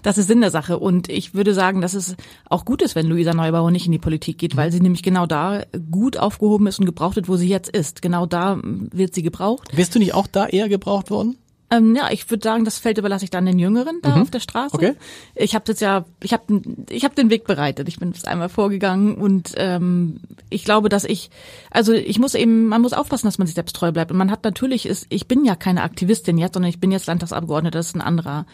Das 0.02 0.16
ist 0.16 0.28
Sinn 0.28 0.40
der 0.40 0.50
Sache. 0.50 0.78
Und 0.78 1.08
ich 1.08 1.34
würde 1.34 1.52
sagen, 1.52 1.80
dass 1.80 1.94
es 1.94 2.16
auch 2.48 2.64
gut 2.64 2.82
ist, 2.82 2.94
wenn 2.94 3.06
Luisa 3.06 3.34
Neubauer 3.34 3.70
nicht 3.70 3.86
in 3.86 3.92
die 3.92 3.98
Politik 3.98 4.38
geht, 4.38 4.56
weil 4.56 4.70
sie 4.70 4.80
nämlich 4.80 5.02
genau 5.02 5.26
da 5.26 5.64
gut 5.90 6.16
aufgehoben 6.16 6.66
ist 6.66 6.78
und 6.78 6.86
gebraucht 6.86 7.16
wird, 7.16 7.28
wo 7.28 7.36
sie 7.36 7.48
jetzt 7.48 7.68
ist. 7.68 8.00
Genau 8.00 8.24
da 8.24 8.58
wird 8.62 9.14
sie 9.14 9.22
gebraucht. 9.22 9.76
Wärst 9.76 9.94
du 9.94 9.98
nicht 9.98 10.14
auch 10.14 10.26
da 10.26 10.46
eher 10.46 10.68
gebraucht 10.68 11.10
worden? 11.10 11.36
Ähm, 11.70 11.94
ja, 11.94 12.11
ich 12.11 12.31
würde 12.31 12.42
sagen, 12.42 12.64
das 12.64 12.78
Feld 12.78 12.96
überlasse 12.96 13.24
ich 13.24 13.31
dann 13.31 13.44
den 13.44 13.59
Jüngeren 13.59 14.00
da 14.02 14.16
mhm. 14.16 14.22
auf 14.22 14.31
der 14.31 14.40
Straße. 14.40 14.74
Okay. 14.74 14.94
Ich 15.35 15.54
habe 15.54 15.64
das 15.66 15.81
ja, 15.81 16.07
ich 16.22 16.33
habe 16.33 16.62
ich 16.88 17.04
hab 17.04 17.14
den 17.14 17.29
Weg 17.29 17.46
bereitet. 17.46 17.88
Ich 17.88 17.98
bin 17.98 18.12
das 18.12 18.25
einmal 18.25 18.48
vorgegangen 18.48 19.16
und 19.16 19.52
ähm, 19.56 20.21
ich 20.48 20.64
glaube, 20.64 20.88
dass 20.88 21.04
ich, 21.04 21.31
also 21.71 21.92
ich 21.92 22.19
muss 22.19 22.35
eben, 22.35 22.66
man 22.69 22.81
muss 22.81 22.94
aufpassen, 22.94 23.27
dass 23.27 23.38
man 23.38 23.46
sich 23.46 23.54
selbst 23.54 23.77
treu 23.77 23.92
bleibt. 23.92 24.10
Und 24.10 24.16
man 24.16 24.31
hat 24.31 24.44
natürlich, 24.44 24.87
ist, 24.87 25.06
ich 25.10 25.29
bin 25.29 25.44
ja 25.44 25.56
keine 25.56 25.83
Aktivistin 25.83 26.38
jetzt, 26.38 26.54
sondern 26.54 26.71
ich 26.71 26.81
bin 26.81 26.90
jetzt 26.90 27.06
Landtagsabgeordnete. 27.06 27.77
Das 27.77 27.88
ist 27.88 27.96
ein 27.96 28.00
anderer 28.00 28.46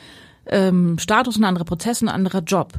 ähm, 0.47 0.99
Status, 0.99 1.37
ein 1.37 1.45
anderer 1.45 1.65
Prozess, 1.65 2.03
ein 2.03 2.09
anderer 2.09 2.41
Job. 2.41 2.73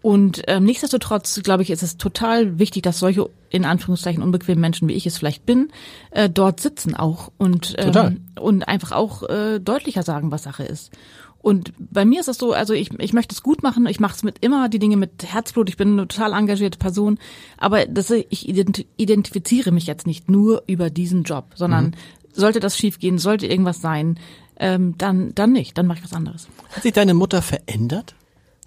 Und 0.00 0.42
ähm, 0.46 0.64
nichtsdestotrotz, 0.64 1.40
glaube 1.42 1.62
ich, 1.62 1.70
ist 1.70 1.82
es 1.82 1.96
total 1.96 2.58
wichtig, 2.58 2.82
dass 2.82 3.00
solche 3.00 3.28
in 3.50 3.64
Anführungszeichen 3.64 4.22
unbequemen 4.22 4.60
Menschen, 4.60 4.88
wie 4.88 4.92
ich 4.92 5.06
es 5.06 5.18
vielleicht 5.18 5.44
bin, 5.44 5.70
äh, 6.12 6.30
dort 6.30 6.60
sitzen 6.60 6.94
auch 6.94 7.32
und 7.36 7.74
ähm, 7.78 8.20
und 8.38 8.68
einfach 8.68 8.92
auch 8.92 9.28
äh, 9.28 9.58
deutlicher 9.58 10.02
sagen, 10.02 10.30
was 10.30 10.44
Sache 10.44 10.64
ist. 10.64 10.92
Und 11.40 11.72
bei 11.78 12.04
mir 12.04 12.20
ist 12.20 12.28
es 12.28 12.36
so, 12.36 12.52
also 12.52 12.74
ich, 12.74 12.90
ich 12.98 13.12
möchte 13.12 13.34
es 13.34 13.42
gut 13.42 13.62
machen, 13.62 13.86
ich 13.86 14.00
mache 14.00 14.14
es 14.14 14.22
mit 14.22 14.38
immer 14.40 14.68
die 14.68 14.80
Dinge 14.80 14.96
mit 14.96 15.24
Herzblut, 15.24 15.68
ich 15.68 15.76
bin 15.76 15.92
eine 15.92 16.08
total 16.08 16.32
engagierte 16.32 16.78
Person, 16.78 17.18
aber 17.56 17.86
das, 17.86 18.10
ich 18.10 18.48
identifiziere 18.48 19.70
mich 19.70 19.86
jetzt 19.86 20.06
nicht 20.06 20.28
nur 20.28 20.64
über 20.66 20.90
diesen 20.90 21.22
Job, 21.22 21.52
sondern 21.54 21.86
mhm. 21.86 21.92
sollte 22.32 22.60
das 22.60 22.76
schiefgehen, 22.76 23.18
sollte 23.18 23.46
irgendwas 23.46 23.80
sein, 23.80 24.18
ähm, 24.58 24.96
dann, 24.98 25.32
dann 25.34 25.52
nicht, 25.52 25.78
dann 25.78 25.86
mache 25.86 25.98
ich 25.98 26.04
was 26.04 26.12
anderes. 26.12 26.48
Hat 26.72 26.82
sich 26.82 26.92
deine 26.92 27.14
Mutter 27.14 27.40
verändert? 27.40 28.16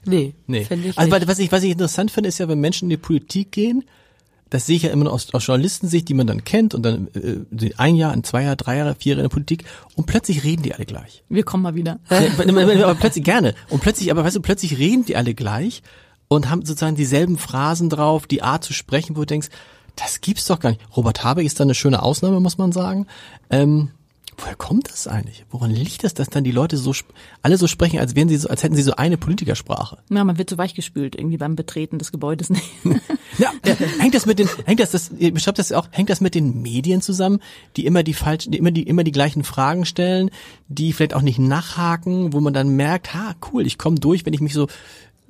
Nee, 0.06 0.34
nee. 0.48 0.62
Ich 0.62 0.98
also 0.98 1.16
nicht. 1.16 1.28
was 1.28 1.40
ich, 1.40 1.52
was 1.52 1.64
ich 1.64 1.72
interessant 1.72 2.12
finde, 2.12 2.30
ist 2.30 2.40
ja, 2.40 2.48
wenn 2.48 2.60
Menschen 2.60 2.86
in 2.86 2.90
die 2.92 2.98
Politik 2.98 3.52
gehen, 3.52 3.84
das 4.52 4.66
sehe 4.66 4.76
ich 4.76 4.84
ja 4.84 4.90
immer 4.90 5.06
nur 5.06 5.14
aus, 5.14 5.34
aus 5.34 5.48
Journalistensicht, 5.48 6.10
die 6.10 6.14
man 6.14 6.28
dann 6.28 6.44
kennt 6.44 6.76
und 6.76 6.84
dann 6.84 7.08
äh, 7.14 7.72
ein 7.78 7.96
Jahr, 7.96 8.12
ein 8.12 8.24
zwei 8.24 8.44
Jahre, 8.44 8.58
drei 8.58 8.78
Jahre, 8.78 8.96
vier 8.96 9.12
Jahre 9.12 9.22
in 9.22 9.30
der 9.30 9.34
Politik 9.34 9.64
und 9.96 10.08
plötzlich 10.08 10.44
reden 10.44 10.62
die 10.62 10.74
alle 10.74 10.86
gleich. 10.86 11.24
Wir 11.30 11.44
kommen 11.44 11.64
mal 11.64 11.76
wieder. 11.76 12.00
aber 12.84 12.96
plötzlich 12.96 13.24
gerne. 13.24 13.56
Und 13.70 13.82
plötzlich, 13.82 14.12
aber 14.12 14.26
weißt 14.26 14.36
du, 14.36 14.42
plötzlich 14.42 14.78
reden 14.78 15.06
die 15.06 15.16
alle 15.16 15.34
gleich 15.34 15.84
und 16.28 16.50
haben 16.50 16.66
sozusagen 16.66 16.96
dieselben 16.96 17.38
Phrasen 17.38 17.90
drauf, 17.90 18.28
die 18.28 18.42
Art 18.42 18.64
zu 18.64 18.74
sprechen, 18.74 19.16
wo 19.16 19.22
du 19.22 19.28
denkst, 19.28 19.50
das 19.96 20.20
gibt's 20.20 20.46
doch 20.46 20.60
gar 20.60 20.72
nicht. 20.72 20.82
Robert 20.96 21.24
Habeck 21.24 21.46
ist 21.46 21.60
da 21.60 21.64
eine 21.64 21.76
schöne 21.76 22.04
Ausnahme, 22.04 22.40
muss 22.40 22.58
man 22.58 22.72
sagen. 22.72 23.08
Ähm, 23.50 23.92
Woher 24.38 24.56
kommt 24.56 24.90
das 24.92 25.08
eigentlich? 25.08 25.46
Woran 25.50 25.72
liegt 25.72 26.04
das, 26.04 26.14
dass 26.14 26.30
dann 26.30 26.44
die 26.44 26.52
Leute 26.52 26.78
so 26.78 26.94
alle 27.42 27.58
so 27.58 27.68
sprechen, 27.68 28.00
als 28.00 28.16
wären 28.16 28.30
sie 28.30 28.38
so, 28.38 28.50
als 28.50 28.64
hätten 28.64 28.76
sie 28.76 28.82
so 28.82 28.96
eine 28.96 29.18
Politikersprache? 29.18 30.00
Ja, 30.10 30.24
man 30.24 30.38
wird 30.38 30.50
so 30.50 30.58
weichgespült 30.58 31.16
irgendwie 31.16 31.38
beim 31.38 31.56
Betreten 31.56 32.00
des 32.00 32.12
Gebäudes. 32.12 32.50
ja, 33.38 33.52
ja, 33.66 33.76
hängt 34.00 34.16
das 34.16 34.26
mit 34.26 34.40
den, 34.40 34.50
hängt 34.66 34.80
das, 34.80 34.92
das, 34.92 35.12
ihr 35.18 35.34
beschreibt 35.34 35.60
das 35.60 35.72
auch, 35.72 35.88
hängt 35.92 36.10
das 36.10 36.22
mit 36.22 36.34
den 36.34 36.62
Medien 36.62 37.02
zusammen, 37.02 37.40
die 37.78 37.86
immer 37.86 38.04
die 38.04 38.14
falschen, 38.14 38.52
die 38.52 38.58
immer 38.58 38.72
die 38.72 38.84
immer 38.84 39.04
die 39.04 39.12
gleichen 39.12 39.44
Fragen 39.44 39.86
stellen, 39.86 40.32
die 40.68 40.94
vielleicht 40.94 41.14
auch 41.14 41.22
nicht 41.22 41.40
nachhaken, 41.40 42.34
wo 42.34 42.40
man 42.40 42.54
dann 42.54 42.70
merkt, 42.70 43.14
ha, 43.14 43.36
cool, 43.52 43.68
ich 43.68 43.78
komme 43.78 44.00
durch, 44.00 44.26
wenn 44.26 44.34
ich 44.34 44.42
mich 44.42 44.54
so 44.54 44.68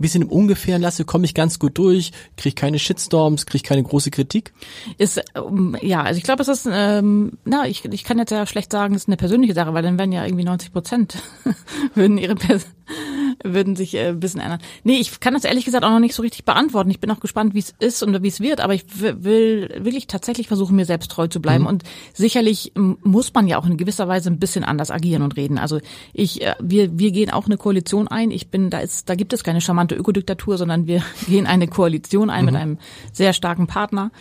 bisschen 0.02 0.24
im 0.24 0.30
Ungefähren 0.30 0.82
lasse, 0.82 1.06
komme 1.06 1.26
ich 1.26 1.34
ganz 1.34 1.60
gut 1.60 1.78
durch, 1.78 2.12
kriege 2.38 2.56
keine 2.56 2.80
Shitstorms, 2.80 3.46
kriege 3.46 3.64
keine 3.64 3.84
große 3.84 4.12
Kritik? 4.12 4.54
Ist 4.98 5.22
ähm, 5.36 5.78
ja, 5.82 6.02
also 6.02 6.18
ich 6.18 6.24
glaube, 6.24 6.42
es 6.42 6.48
ist, 6.48 6.68
ähm, 6.72 7.34
na, 7.46 7.68
ich, 7.68 7.86
ich 7.86 8.04
kann 8.04 8.18
jetzt 8.18 8.32
ja 8.32 8.46
schlecht 8.46 8.72
sagen, 8.72 8.96
es 8.96 9.04
ist 9.04 9.10
eine 9.10 9.18
persönliche 9.18 9.54
Sache, 9.54 9.74
weil 9.74 9.84
dann 9.84 9.98
werden 9.98 10.12
ja 10.12 10.26
irgendwie 10.26 10.44
90 10.44 10.74
Prozent 10.74 11.18
würden 11.96 12.18
ihre 12.18 12.36
Pers 12.36 12.66
würden 13.44 13.76
sich 13.76 13.96
äh, 13.96 14.10
ein 14.10 14.20
bisschen 14.20 14.42
ändern. 14.42 14.60
Nee, 14.84 14.98
ich 14.98 15.20
kann 15.20 15.34
das 15.34 15.44
ehrlich 15.44 15.66
gesagt 15.66 15.84
auch 15.84 15.90
noch 15.90 16.00
nicht 16.00 16.16
so 16.16 16.22
richtig 16.22 16.46
beantworten. 16.46 16.92
Ich 16.92 17.00
bin 17.00 17.12
auch 17.12 17.20
gespannt, 17.20 17.54
wie 17.54 17.60
es 17.60 17.74
ist 17.80 18.04
und 18.04 18.22
wie 18.24 18.28
es 18.28 18.40
wird, 18.40 18.62
aber 18.62 18.74
ich 18.74 18.86
will 19.00 19.70
wirklich 19.80 20.08
tatsächlich 20.08 20.48
versuchen, 20.48 20.76
mir 20.76 20.86
selbst 20.86 21.12
treu 21.12 21.28
zu 21.28 21.42
bleiben. 21.42 21.64
Mhm. 21.64 21.70
Und 21.70 21.84
sicherlich 22.14 22.74
muss 22.76 23.34
man 23.34 23.48
ja 23.48 23.58
auch 23.58 23.66
in 23.66 23.78
gewisser 23.78 24.08
Weise 24.08 24.30
ein 24.30 24.40
bisschen 24.40 24.64
anders 24.64 24.92
agieren 24.92 25.22
und 25.22 25.38
reden. 25.38 25.58
Also 25.58 25.80
ich, 26.14 26.42
äh, 26.42 26.56
wir, 26.60 26.98
wir 26.98 27.12
gehen 27.12 27.32
auch 27.32 27.46
eine 27.46 27.58
Koalition 27.58 28.08
ein. 28.08 28.32
Ich 28.32 28.50
bin, 28.50 28.70
da 28.70 28.80
ist, 28.80 29.10
da 29.10 29.16
gibt 29.16 29.34
es 29.34 29.44
keine 29.44 29.62
charmante 29.62 29.96
Ökodiktatur, 29.96 30.58
sondern 30.58 30.88
wir 30.88 31.04
gehen 31.28 31.48
eine 31.48 31.68
Koalition 31.68 32.30
ein 32.30 32.46
mhm. 32.46 32.52
mit 32.52 32.62
einem 32.62 32.78
sehr 33.12 33.34
starken 33.34 33.68
Partner. 33.68 34.12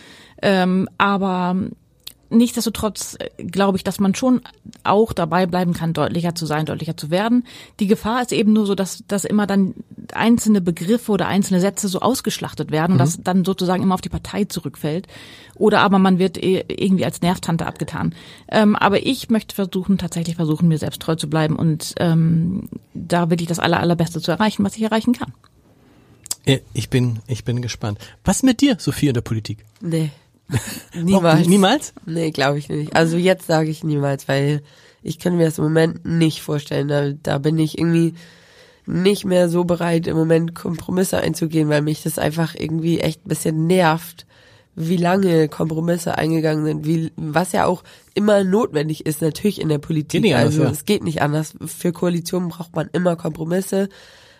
Ähm, 0.41 0.89
aber 0.97 1.55
Nichtsdestotrotz 2.31 3.17
äh, 3.19 3.43
glaube 3.43 3.77
ich, 3.77 3.83
dass 3.83 3.99
man 3.99 4.15
schon 4.15 4.41
auch 4.83 5.13
dabei 5.13 5.45
bleiben 5.45 5.73
kann, 5.73 5.93
deutlicher 5.93 6.33
zu 6.33 6.45
sein, 6.45 6.65
deutlicher 6.65 6.97
zu 6.97 7.11
werden. 7.11 7.45
Die 7.79 7.87
Gefahr 7.87 8.21
ist 8.21 8.31
eben 8.31 8.53
nur 8.53 8.65
so, 8.65 8.73
dass, 8.73 9.03
dass 9.07 9.25
immer 9.25 9.45
dann 9.47 9.75
einzelne 10.13 10.61
Begriffe 10.61 11.11
oder 11.11 11.27
einzelne 11.27 11.59
Sätze 11.59 11.87
so 11.87 11.99
ausgeschlachtet 11.99 12.71
werden 12.71 12.93
mhm. 12.93 12.99
und 13.01 13.05
das 13.05 13.21
dann 13.21 13.45
sozusagen 13.45 13.83
immer 13.83 13.95
auf 13.95 14.01
die 14.01 14.09
Partei 14.09 14.45
zurückfällt. 14.45 15.07
Oder 15.55 15.81
aber 15.81 15.99
man 15.99 16.17
wird 16.17 16.41
eh 16.41 16.63
irgendwie 16.67 17.05
als 17.05 17.21
Nervtante 17.21 17.67
abgetan. 17.67 18.15
Ähm, 18.47 18.75
aber 18.75 19.05
ich 19.05 19.29
möchte 19.29 19.53
versuchen, 19.53 19.97
tatsächlich 19.97 20.37
versuchen, 20.37 20.67
mir 20.67 20.77
selbst 20.77 21.01
treu 21.01 21.15
zu 21.15 21.29
bleiben 21.29 21.55
und 21.57 21.93
ähm, 21.99 22.69
da 22.93 23.29
wirklich 23.29 23.49
das 23.49 23.59
aller, 23.59 23.79
allerbeste 23.79 24.21
zu 24.21 24.31
erreichen, 24.31 24.63
was 24.63 24.75
ich 24.75 24.81
erreichen 24.81 25.13
kann. 25.13 25.33
Ich 26.73 26.89
bin, 26.89 27.19
ich 27.27 27.45
bin 27.45 27.61
gespannt. 27.61 27.99
Was 28.23 28.41
mit 28.41 28.61
dir, 28.61 28.77
Sophie, 28.79 29.09
in 29.09 29.13
der 29.13 29.21
Politik? 29.21 29.63
Nee. 29.79 30.09
Niemals. 30.93 31.47
niemals? 31.47 31.93
Nee, 32.05 32.31
glaube 32.31 32.59
ich 32.59 32.69
nicht. 32.69 32.95
Also 32.95 33.17
jetzt 33.17 33.47
sage 33.47 33.69
ich 33.69 33.83
niemals, 33.83 34.27
weil 34.27 34.61
ich 35.01 35.19
kann 35.19 35.37
mir 35.37 35.45
das 35.45 35.57
im 35.57 35.63
Moment 35.63 36.05
nicht 36.05 36.41
vorstellen. 36.41 36.87
Da, 36.87 37.11
da 37.11 37.37
bin 37.37 37.57
ich 37.57 37.77
irgendwie 37.77 38.13
nicht 38.85 39.25
mehr 39.25 39.49
so 39.49 39.63
bereit, 39.63 40.07
im 40.07 40.17
Moment 40.17 40.55
Kompromisse 40.55 41.17
einzugehen, 41.17 41.69
weil 41.69 41.81
mich 41.81 42.03
das 42.03 42.17
einfach 42.17 42.55
irgendwie 42.55 42.99
echt 42.99 43.25
ein 43.25 43.29
bisschen 43.29 43.67
nervt, 43.67 44.25
wie 44.75 44.97
lange 44.97 45.49
Kompromisse 45.49 46.17
eingegangen 46.17 46.65
sind, 46.65 46.85
wie, 46.85 47.11
was 47.15 47.51
ja 47.51 47.65
auch 47.65 47.83
immer 48.13 48.43
notwendig 48.43 49.05
ist, 49.05 49.21
natürlich 49.21 49.61
in 49.61 49.69
der 49.69 49.77
Politik. 49.79 50.23
Geht 50.23 50.33
also 50.33 50.61
anders, 50.61 50.77
ja. 50.77 50.79
es 50.79 50.85
geht 50.85 51.03
nicht 51.03 51.21
anders. 51.21 51.53
Für 51.65 51.91
Koalitionen 51.91 52.49
braucht 52.49 52.75
man 52.75 52.89
immer 52.93 53.15
Kompromisse, 53.15 53.89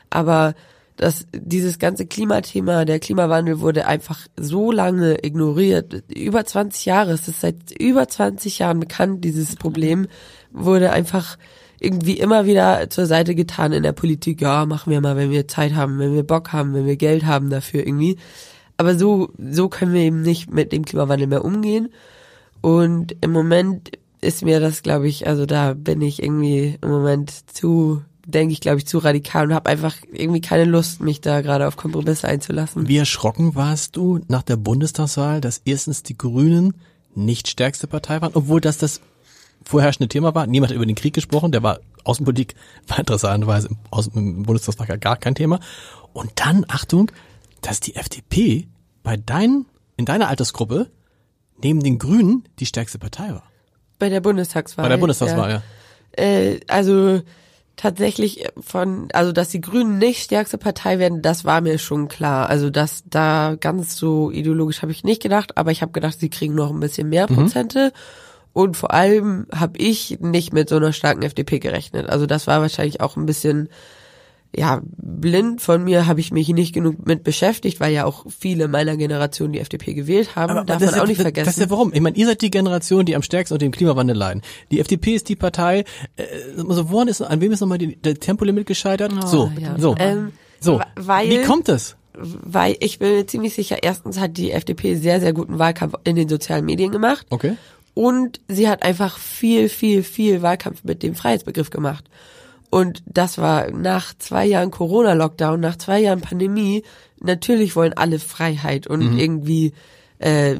aber 0.09 0.55
dass 0.97 1.25
dieses 1.33 1.79
ganze 1.79 2.05
Klimathema, 2.05 2.85
der 2.85 2.99
Klimawandel 2.99 3.59
wurde 3.59 3.87
einfach 3.87 4.27
so 4.37 4.71
lange 4.71 5.23
ignoriert. 5.25 6.03
Über 6.13 6.45
20 6.45 6.85
Jahre, 6.85 7.11
es 7.11 7.27
ist 7.27 7.41
seit 7.41 7.71
über 7.79 8.07
20 8.07 8.59
Jahren 8.59 8.79
bekannt, 8.79 9.23
dieses 9.23 9.55
Problem 9.55 10.07
wurde 10.51 10.91
einfach 10.91 11.37
irgendwie 11.79 12.19
immer 12.19 12.45
wieder 12.45 12.89
zur 12.89 13.07
Seite 13.07 13.33
getan 13.33 13.71
in 13.71 13.83
der 13.83 13.93
Politik. 13.93 14.41
Ja, 14.41 14.65
machen 14.65 14.91
wir 14.91 15.01
mal, 15.01 15.15
wenn 15.15 15.31
wir 15.31 15.47
Zeit 15.47 15.73
haben, 15.73 15.97
wenn 15.97 16.13
wir 16.13 16.23
Bock 16.23 16.53
haben, 16.53 16.73
wenn 16.73 16.85
wir 16.85 16.97
Geld 16.97 17.25
haben 17.25 17.49
dafür 17.49 17.85
irgendwie. 17.85 18.17
Aber 18.77 18.95
so, 18.95 19.29
so 19.39 19.69
können 19.69 19.93
wir 19.93 20.01
eben 20.01 20.21
nicht 20.21 20.51
mit 20.51 20.71
dem 20.71 20.85
Klimawandel 20.85 21.27
mehr 21.27 21.43
umgehen. 21.43 21.89
Und 22.61 23.15
im 23.21 23.31
Moment 23.31 23.91
ist 24.21 24.43
mir 24.43 24.59
das, 24.59 24.83
glaube 24.83 25.07
ich, 25.07 25.27
also 25.27 25.47
da 25.47 25.73
bin 25.73 26.01
ich 26.01 26.21
irgendwie 26.21 26.77
im 26.81 26.89
Moment 26.89 27.31
zu 27.51 28.03
denke 28.25 28.53
ich, 28.53 28.61
glaube 28.61 28.77
ich, 28.77 28.87
zu 28.87 28.99
radikal 28.99 29.47
und 29.47 29.53
habe 29.53 29.69
einfach 29.69 29.95
irgendwie 30.11 30.41
keine 30.41 30.65
Lust, 30.65 31.01
mich 31.01 31.21
da 31.21 31.41
gerade 31.41 31.67
auf 31.67 31.77
Kompromisse 31.77 32.27
einzulassen. 32.27 32.87
Wie 32.87 32.97
erschrocken 32.97 33.55
warst 33.55 33.95
du 33.95 34.19
nach 34.27 34.43
der 34.43 34.57
Bundestagswahl, 34.57 35.41
dass 35.41 35.61
erstens 35.65 36.03
die 36.03 36.17
Grünen 36.17 36.75
nicht 37.15 37.47
stärkste 37.47 37.87
Partei 37.87 38.21
waren, 38.21 38.31
obwohl 38.33 38.61
das 38.61 38.77
das 38.77 39.01
vorherrschende 39.63 40.07
Thema 40.07 40.33
war. 40.33 40.47
Niemand 40.47 40.71
hat 40.71 40.75
über 40.75 40.85
den 40.85 40.95
Krieg 40.95 41.13
gesprochen, 41.13 41.51
der 41.51 41.63
war 41.63 41.79
Außenpolitik, 42.03 42.55
war 42.87 42.99
interessanterweise 42.99 43.69
im 44.15 44.43
Bundestagswahl 44.43 44.97
gar 44.97 45.17
kein 45.17 45.35
Thema. 45.35 45.59
Und 46.13 46.31
dann, 46.35 46.65
Achtung, 46.67 47.11
dass 47.61 47.79
die 47.79 47.95
FDP 47.95 48.67
bei 49.03 49.17
deinen, 49.17 49.65
in 49.97 50.05
deiner 50.05 50.27
Altersgruppe 50.27 50.89
neben 51.61 51.81
den 51.81 51.99
Grünen 51.99 52.43
die 52.59 52.65
stärkste 52.65 52.97
Partei 52.97 53.29
war. 53.29 53.43
Bei 53.99 54.09
der 54.09 54.21
Bundestagswahl. 54.21 54.83
Bei 54.83 54.89
der 54.89 54.97
Bundestagswahl, 54.97 55.49
ja. 55.49 55.63
ja. 56.17 56.23
Äh, 56.23 56.59
also 56.67 57.21
tatsächlich 57.75 58.45
von, 58.59 59.07
also 59.13 59.31
dass 59.31 59.49
die 59.49 59.61
Grünen 59.61 59.97
nicht 59.97 60.23
stärkste 60.23 60.57
Partei 60.57 60.99
werden, 60.99 61.21
das 61.21 61.45
war 61.45 61.61
mir 61.61 61.77
schon 61.77 62.07
klar. 62.07 62.49
Also 62.49 62.69
dass 62.69 63.03
da 63.05 63.55
ganz 63.59 63.95
so 63.95 64.31
ideologisch 64.31 64.81
habe 64.81 64.91
ich 64.91 65.03
nicht 65.03 65.21
gedacht, 65.21 65.57
aber 65.57 65.71
ich 65.71 65.81
habe 65.81 65.91
gedacht, 65.91 66.19
sie 66.19 66.29
kriegen 66.29 66.55
noch 66.55 66.71
ein 66.71 66.79
bisschen 66.79 67.09
mehr 67.09 67.29
mhm. 67.29 67.35
Prozente. 67.35 67.91
Und 68.53 68.75
vor 68.75 68.93
allem 68.93 69.47
habe 69.55 69.77
ich 69.77 70.19
nicht 70.19 70.53
mit 70.53 70.67
so 70.67 70.75
einer 70.75 70.91
starken 70.91 71.21
FDP 71.23 71.59
gerechnet. 71.59 72.09
Also 72.09 72.25
das 72.25 72.47
war 72.47 72.61
wahrscheinlich 72.61 72.99
auch 72.99 73.15
ein 73.15 73.25
bisschen 73.25 73.69
ja, 74.55 74.81
blind 74.83 75.61
von 75.61 75.83
mir 75.83 76.07
habe 76.07 76.19
ich 76.19 76.31
mich 76.31 76.49
nicht 76.49 76.73
genug 76.73 77.05
mit 77.07 77.23
beschäftigt, 77.23 77.79
weil 77.79 77.93
ja 77.93 78.05
auch 78.05 78.25
viele 78.27 78.67
meiner 78.67 78.97
Generation 78.97 79.53
die 79.53 79.59
FDP 79.59 79.93
gewählt 79.93 80.35
haben. 80.35 80.51
Aber 80.51 80.65
Darf 80.65 80.81
man 80.81 80.93
auch 80.95 81.07
nicht 81.07 81.21
vergessen. 81.21 81.45
Das 81.45 81.55
ist 81.55 81.61
ja 81.61 81.69
warum. 81.69 81.93
Ich 81.93 82.01
meine, 82.01 82.17
ihr 82.17 82.25
seid 82.25 82.41
die 82.41 82.51
Generation, 82.51 83.05
die 83.05 83.15
am 83.15 83.21
stärksten 83.21 83.53
unter 83.53 83.65
dem 83.65 83.71
Klimawandel 83.71 84.15
leiden. 84.15 84.41
Die 84.69 84.79
FDP 84.79 85.15
ist 85.15 85.29
die 85.29 85.37
Partei, 85.37 85.85
äh, 86.17 86.25
also 86.67 86.89
woran 86.89 87.07
ist, 87.07 87.21
an 87.21 87.39
wem 87.39 87.51
ist 87.53 87.61
nochmal 87.61 87.77
die, 87.77 87.95
der 87.95 88.15
Tempolimit 88.15 88.67
gescheitert? 88.67 89.13
Oh, 89.23 89.25
so, 89.25 89.51
ja. 89.57 89.75
so, 89.77 89.95
ähm, 89.97 90.33
so. 90.59 90.81
Weil, 90.95 91.29
Wie 91.29 91.41
kommt 91.43 91.69
es? 91.69 91.95
Weil 92.13 92.75
ich 92.81 92.99
bin 92.99 93.15
mir 93.15 93.27
ziemlich 93.27 93.53
sicher, 93.53 93.77
erstens 93.81 94.19
hat 94.19 94.35
die 94.35 94.51
FDP 94.51 94.95
sehr, 94.95 95.21
sehr 95.21 95.31
guten 95.31 95.59
Wahlkampf 95.59 95.95
in 96.03 96.17
den 96.17 96.27
sozialen 96.27 96.65
Medien 96.65 96.91
gemacht. 96.91 97.25
Okay. 97.29 97.55
Und 97.93 98.41
sie 98.49 98.67
hat 98.67 98.83
einfach 98.83 99.17
viel, 99.17 99.69
viel, 99.69 100.03
viel 100.03 100.41
Wahlkampf 100.41 100.83
mit 100.83 101.03
dem 101.03 101.15
Freiheitsbegriff 101.15 101.69
gemacht. 101.69 102.05
Und 102.71 103.03
das 103.05 103.37
war 103.37 103.69
nach 103.69 104.13
zwei 104.17 104.45
Jahren 104.45 104.71
Corona-Lockdown, 104.71 105.59
nach 105.59 105.75
zwei 105.75 105.99
Jahren 105.99 106.21
Pandemie. 106.21 106.83
Natürlich 107.19 107.75
wollen 107.75 107.93
alle 107.93 108.17
Freiheit 108.17 108.87
und 108.87 109.11
mhm. 109.11 109.19
irgendwie, 109.19 109.73
äh, 110.19 110.55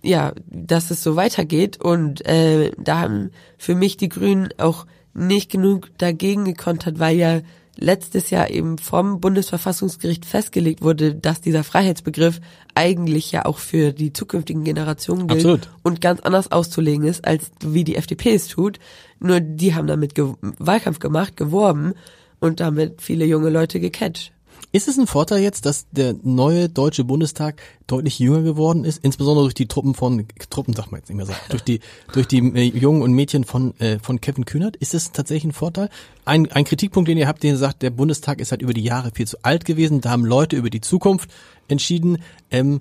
ja, 0.00 0.32
dass 0.46 0.92
es 0.92 1.02
so 1.02 1.16
weitergeht. 1.16 1.80
Und 1.80 2.24
äh, 2.26 2.70
da 2.78 3.00
haben 3.00 3.32
für 3.58 3.74
mich 3.74 3.96
die 3.96 4.08
Grünen 4.08 4.50
auch 4.58 4.86
nicht 5.14 5.50
genug 5.50 5.90
dagegen 5.98 6.44
gekontert, 6.44 7.00
weil 7.00 7.16
ja 7.16 7.40
letztes 7.78 8.30
Jahr 8.30 8.50
eben 8.50 8.78
vom 8.78 9.20
Bundesverfassungsgericht 9.20 10.26
festgelegt 10.26 10.82
wurde, 10.82 11.14
dass 11.14 11.40
dieser 11.40 11.64
Freiheitsbegriff 11.64 12.40
eigentlich 12.74 13.32
ja 13.32 13.44
auch 13.44 13.58
für 13.58 13.92
die 13.92 14.12
zukünftigen 14.12 14.64
Generationen 14.64 15.28
gilt 15.28 15.40
Absolut. 15.40 15.70
und 15.82 16.00
ganz 16.00 16.20
anders 16.20 16.52
auszulegen 16.52 17.06
ist, 17.06 17.24
als 17.24 17.50
wie 17.64 17.84
die 17.84 17.96
FDP 17.96 18.34
es 18.34 18.48
tut. 18.48 18.78
Nur 19.20 19.40
die 19.40 19.74
haben 19.74 19.86
damit 19.86 20.14
Ge 20.14 20.34
Wahlkampf 20.40 20.98
gemacht, 20.98 21.36
geworben 21.36 21.94
und 22.40 22.60
damit 22.60 23.00
viele 23.00 23.24
junge 23.24 23.50
Leute 23.50 23.80
gecatcht. 23.80 24.32
Ist 24.70 24.88
es 24.88 24.98
ein 24.98 25.06
Vorteil 25.06 25.40
jetzt, 25.40 25.66
dass 25.66 25.86
der 25.90 26.14
neue 26.22 26.68
deutsche 26.68 27.04
Bundestag 27.04 27.60
deutlich 27.86 28.18
jünger 28.18 28.42
geworden 28.42 28.84
ist, 28.84 29.02
insbesondere 29.02 29.44
durch 29.44 29.54
die 29.54 29.66
Truppen 29.66 29.94
von 29.94 30.26
Truppen, 30.50 30.74
sag 30.74 30.90
mal 30.90 30.98
jetzt 30.98 31.08
nicht 31.08 31.16
mehr 31.16 31.26
so, 31.26 31.32
durch 31.48 31.62
die 31.62 31.80
durch 32.12 32.26
die 32.26 32.38
äh, 32.38 32.64
Jungen 32.64 33.02
und 33.02 33.12
Mädchen 33.12 33.44
von 33.44 33.78
äh, 33.80 33.98
von 33.98 34.20
Kevin 34.20 34.44
Kühnert? 34.44 34.76
Ist 34.76 34.94
es 34.94 35.12
tatsächlich 35.12 35.44
ein 35.44 35.52
Vorteil? 35.52 35.88
Ein, 36.24 36.52
ein 36.52 36.64
Kritikpunkt, 36.64 37.08
den 37.08 37.16
ihr 37.16 37.28
habt, 37.28 37.42
den 37.42 37.52
ihr 37.52 37.56
sagt, 37.56 37.82
der 37.82 37.90
Bundestag 37.90 38.40
ist 38.40 38.50
halt 38.50 38.60
über 38.62 38.74
die 38.74 38.84
Jahre 38.84 39.10
viel 39.14 39.26
zu 39.26 39.38
alt 39.42 39.64
gewesen. 39.64 40.00
Da 40.00 40.10
haben 40.10 40.24
Leute 40.24 40.56
über 40.56 40.70
die 40.70 40.82
Zukunft 40.82 41.30
entschieden. 41.68 42.18
Ähm, 42.50 42.80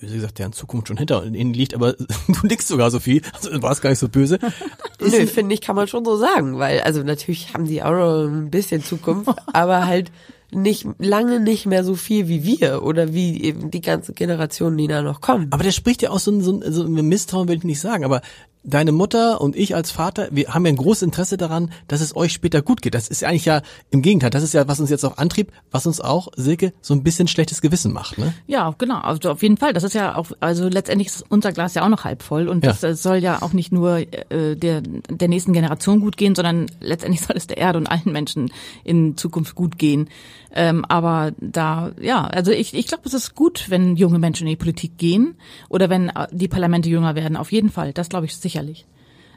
böse 0.00 0.14
gesagt, 0.14 0.38
deren 0.38 0.52
Zukunft 0.52 0.88
schon 0.88 0.96
hinter 0.96 1.24
ihnen 1.24 1.54
liegt, 1.54 1.74
aber 1.74 1.92
du 2.28 2.46
nickst 2.46 2.68
sogar 2.68 2.90
so 2.90 3.00
viel, 3.00 3.22
also 3.32 3.62
war 3.62 3.72
es 3.72 3.80
gar 3.80 3.90
nicht 3.90 3.98
so 3.98 4.08
böse. 4.08 4.38
Nö, 5.00 5.26
finde 5.26 5.54
ich, 5.54 5.60
kann 5.60 5.76
man 5.76 5.88
schon 5.88 6.04
so 6.04 6.16
sagen, 6.16 6.58
weil, 6.58 6.80
also 6.80 7.02
natürlich 7.02 7.54
haben 7.54 7.66
die 7.66 7.82
auch 7.82 7.92
noch 7.92 8.26
ein 8.26 8.50
bisschen 8.50 8.82
Zukunft, 8.82 9.30
aber 9.52 9.86
halt 9.86 10.10
nicht 10.50 10.86
lange 10.98 11.40
nicht 11.40 11.66
mehr 11.66 11.84
so 11.84 11.94
viel 11.94 12.28
wie 12.28 12.44
wir 12.44 12.82
oder 12.82 13.12
wie 13.12 13.42
eben 13.42 13.70
die 13.70 13.80
ganze 13.80 14.14
Generation, 14.14 14.76
die 14.76 14.86
da 14.86 15.02
noch 15.02 15.20
kommen. 15.20 15.48
Aber 15.50 15.62
der 15.62 15.72
spricht 15.72 16.02
ja 16.02 16.10
auch 16.10 16.18
so 16.18 16.30
ein, 16.30 16.40
so 16.40 16.52
ein, 16.52 16.72
so 16.72 16.84
ein 16.84 17.08
Misstrauen, 17.08 17.48
will 17.48 17.58
ich 17.58 17.64
nicht 17.64 17.80
sagen, 17.80 18.04
aber 18.04 18.22
deine 18.68 18.92
Mutter 18.92 19.40
und 19.40 19.56
ich 19.56 19.74
als 19.74 19.90
Vater, 19.90 20.28
wir 20.30 20.54
haben 20.54 20.64
ja 20.66 20.72
ein 20.72 20.76
großes 20.76 21.02
Interesse 21.02 21.36
daran, 21.36 21.70
dass 21.88 22.00
es 22.00 22.14
euch 22.14 22.32
später 22.32 22.62
gut 22.62 22.82
geht. 22.82 22.94
Das 22.94 23.08
ist 23.08 23.22
ja 23.22 23.28
eigentlich 23.28 23.44
ja 23.46 23.62
im 23.90 24.02
Gegenteil. 24.02 24.30
Das 24.30 24.42
ist 24.42 24.54
ja, 24.54 24.68
was 24.68 24.78
uns 24.80 24.90
jetzt 24.90 25.04
auch 25.04 25.16
antrieb, 25.16 25.52
was 25.70 25.86
uns 25.86 26.00
auch, 26.00 26.28
Silke, 26.36 26.72
so 26.80 26.94
ein 26.94 27.02
bisschen 27.02 27.28
schlechtes 27.28 27.60
Gewissen 27.62 27.92
macht, 27.92 28.18
ne? 28.18 28.34
Ja, 28.46 28.74
genau. 28.76 29.00
Also 29.00 29.30
auf 29.30 29.42
jeden 29.42 29.56
Fall. 29.56 29.72
Das 29.72 29.84
ist 29.84 29.94
ja 29.94 30.16
auch, 30.16 30.30
also 30.40 30.68
letztendlich 30.68 31.08
ist 31.08 31.24
unser 31.28 31.52
Glas 31.52 31.74
ja 31.74 31.84
auch 31.84 31.88
noch 31.88 32.04
halb 32.04 32.22
voll 32.22 32.48
und 32.48 32.62
Ja. 32.64 32.70
das 32.72 32.82
äh, 32.82 32.94
soll 32.94 33.16
ja 33.18 33.42
auch 33.42 33.52
nicht 33.52 33.72
nur 33.72 33.98
äh, 33.98 34.54
der, 34.56 34.82
der 34.82 35.28
nächsten 35.28 35.52
Generation 35.52 36.00
gut 36.00 36.16
gehen, 36.16 36.34
sondern 36.34 36.66
letztendlich 36.80 37.20
soll 37.26 37.36
es 37.36 37.46
der 37.46 37.56
Erde 37.58 37.78
und 37.78 37.86
allen 37.86 38.12
Menschen 38.12 38.52
in 38.84 39.16
Zukunft 39.16 39.54
gut 39.54 39.78
gehen. 39.78 40.08
Ähm, 40.54 40.84
aber 40.86 41.32
da, 41.40 41.92
ja, 42.00 42.24
also 42.26 42.50
ich, 42.52 42.72
ich 42.74 42.86
glaube, 42.86 43.02
es 43.06 43.14
ist 43.14 43.34
gut, 43.34 43.66
wenn 43.68 43.96
junge 43.96 44.18
Menschen 44.18 44.46
in 44.46 44.50
die 44.52 44.56
Politik 44.56 44.96
gehen 44.96 45.34
oder 45.68 45.90
wenn 45.90 46.08
äh, 46.08 46.26
die 46.32 46.48
Parlamente 46.48 46.88
jünger 46.88 47.14
werden. 47.14 47.36
Auf 47.36 47.52
jeden 47.52 47.70
Fall. 47.70 47.92
Das 47.92 48.08
glaube 48.08 48.26
ich 48.26 48.36
sicherlich. 48.36 48.86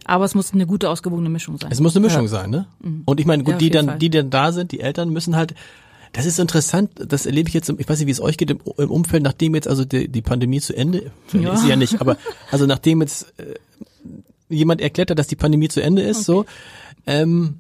Aber 0.06 0.26
es 0.26 0.34
muss 0.36 0.54
eine 0.54 0.66
gute, 0.66 0.90
ausgewogene 0.90 1.30
Mischung 1.30 1.58
sein. 1.60 1.70
Es 1.72 1.80
muss 1.80 1.96
eine 1.96 2.06
Mischung 2.06 2.28
sein, 2.28 2.50
ne? 2.50 2.66
Und 3.06 3.20
ich 3.20 3.26
meine, 3.26 3.44
gut, 3.44 3.54
Ja, 3.54 3.58
die 3.60 3.70
dann, 3.70 3.86
Fall. 3.86 3.98
die 4.00 4.10
dann 4.10 4.30
da 4.30 4.52
sind, 4.52 4.72
die 4.72 4.80
Eltern 4.80 5.10
müssen 5.10 5.36
halt, 5.36 5.54
das 6.14 6.26
ist 6.26 6.40
interessant, 6.40 6.92
das 6.96 7.26
erlebe 7.26 7.50
ich 7.50 7.54
jetzt, 7.54 7.70
im- 7.70 7.80
ich 7.80 7.88
weiß 7.88 8.00
nicht, 8.00 8.08
wie 8.08 8.12
es 8.12 8.20
euch 8.20 8.38
geht 8.38 8.50
im, 8.50 8.60
im 8.78 8.90
Umfeld, 8.90 9.22
nachdem 9.22 9.54
jetzt 9.54 9.68
also 9.68 9.86
die, 9.86 10.08
die 10.08 10.22
Pandemie 10.24 10.60
zu 10.60 10.76
Ende, 10.76 11.12
Ja. 11.34 11.54
ist 11.54 11.62
sie 11.62 11.70
ja 11.70 11.76
nicht, 11.76 12.02
aber 12.02 12.18
also 12.52 12.66
nachdem 12.66 13.02
jetzt 13.02 13.32
äh, 13.38 13.54
jemand 14.50 14.82
erklärt 14.82 15.12
hat, 15.12 15.20
dass 15.20 15.28
die 15.28 15.36
Pandemie 15.36 15.68
zu 15.70 15.82
Ende 15.84 16.02
ist, 16.02 16.24
so, 16.26 16.46
ähm, 17.06 17.60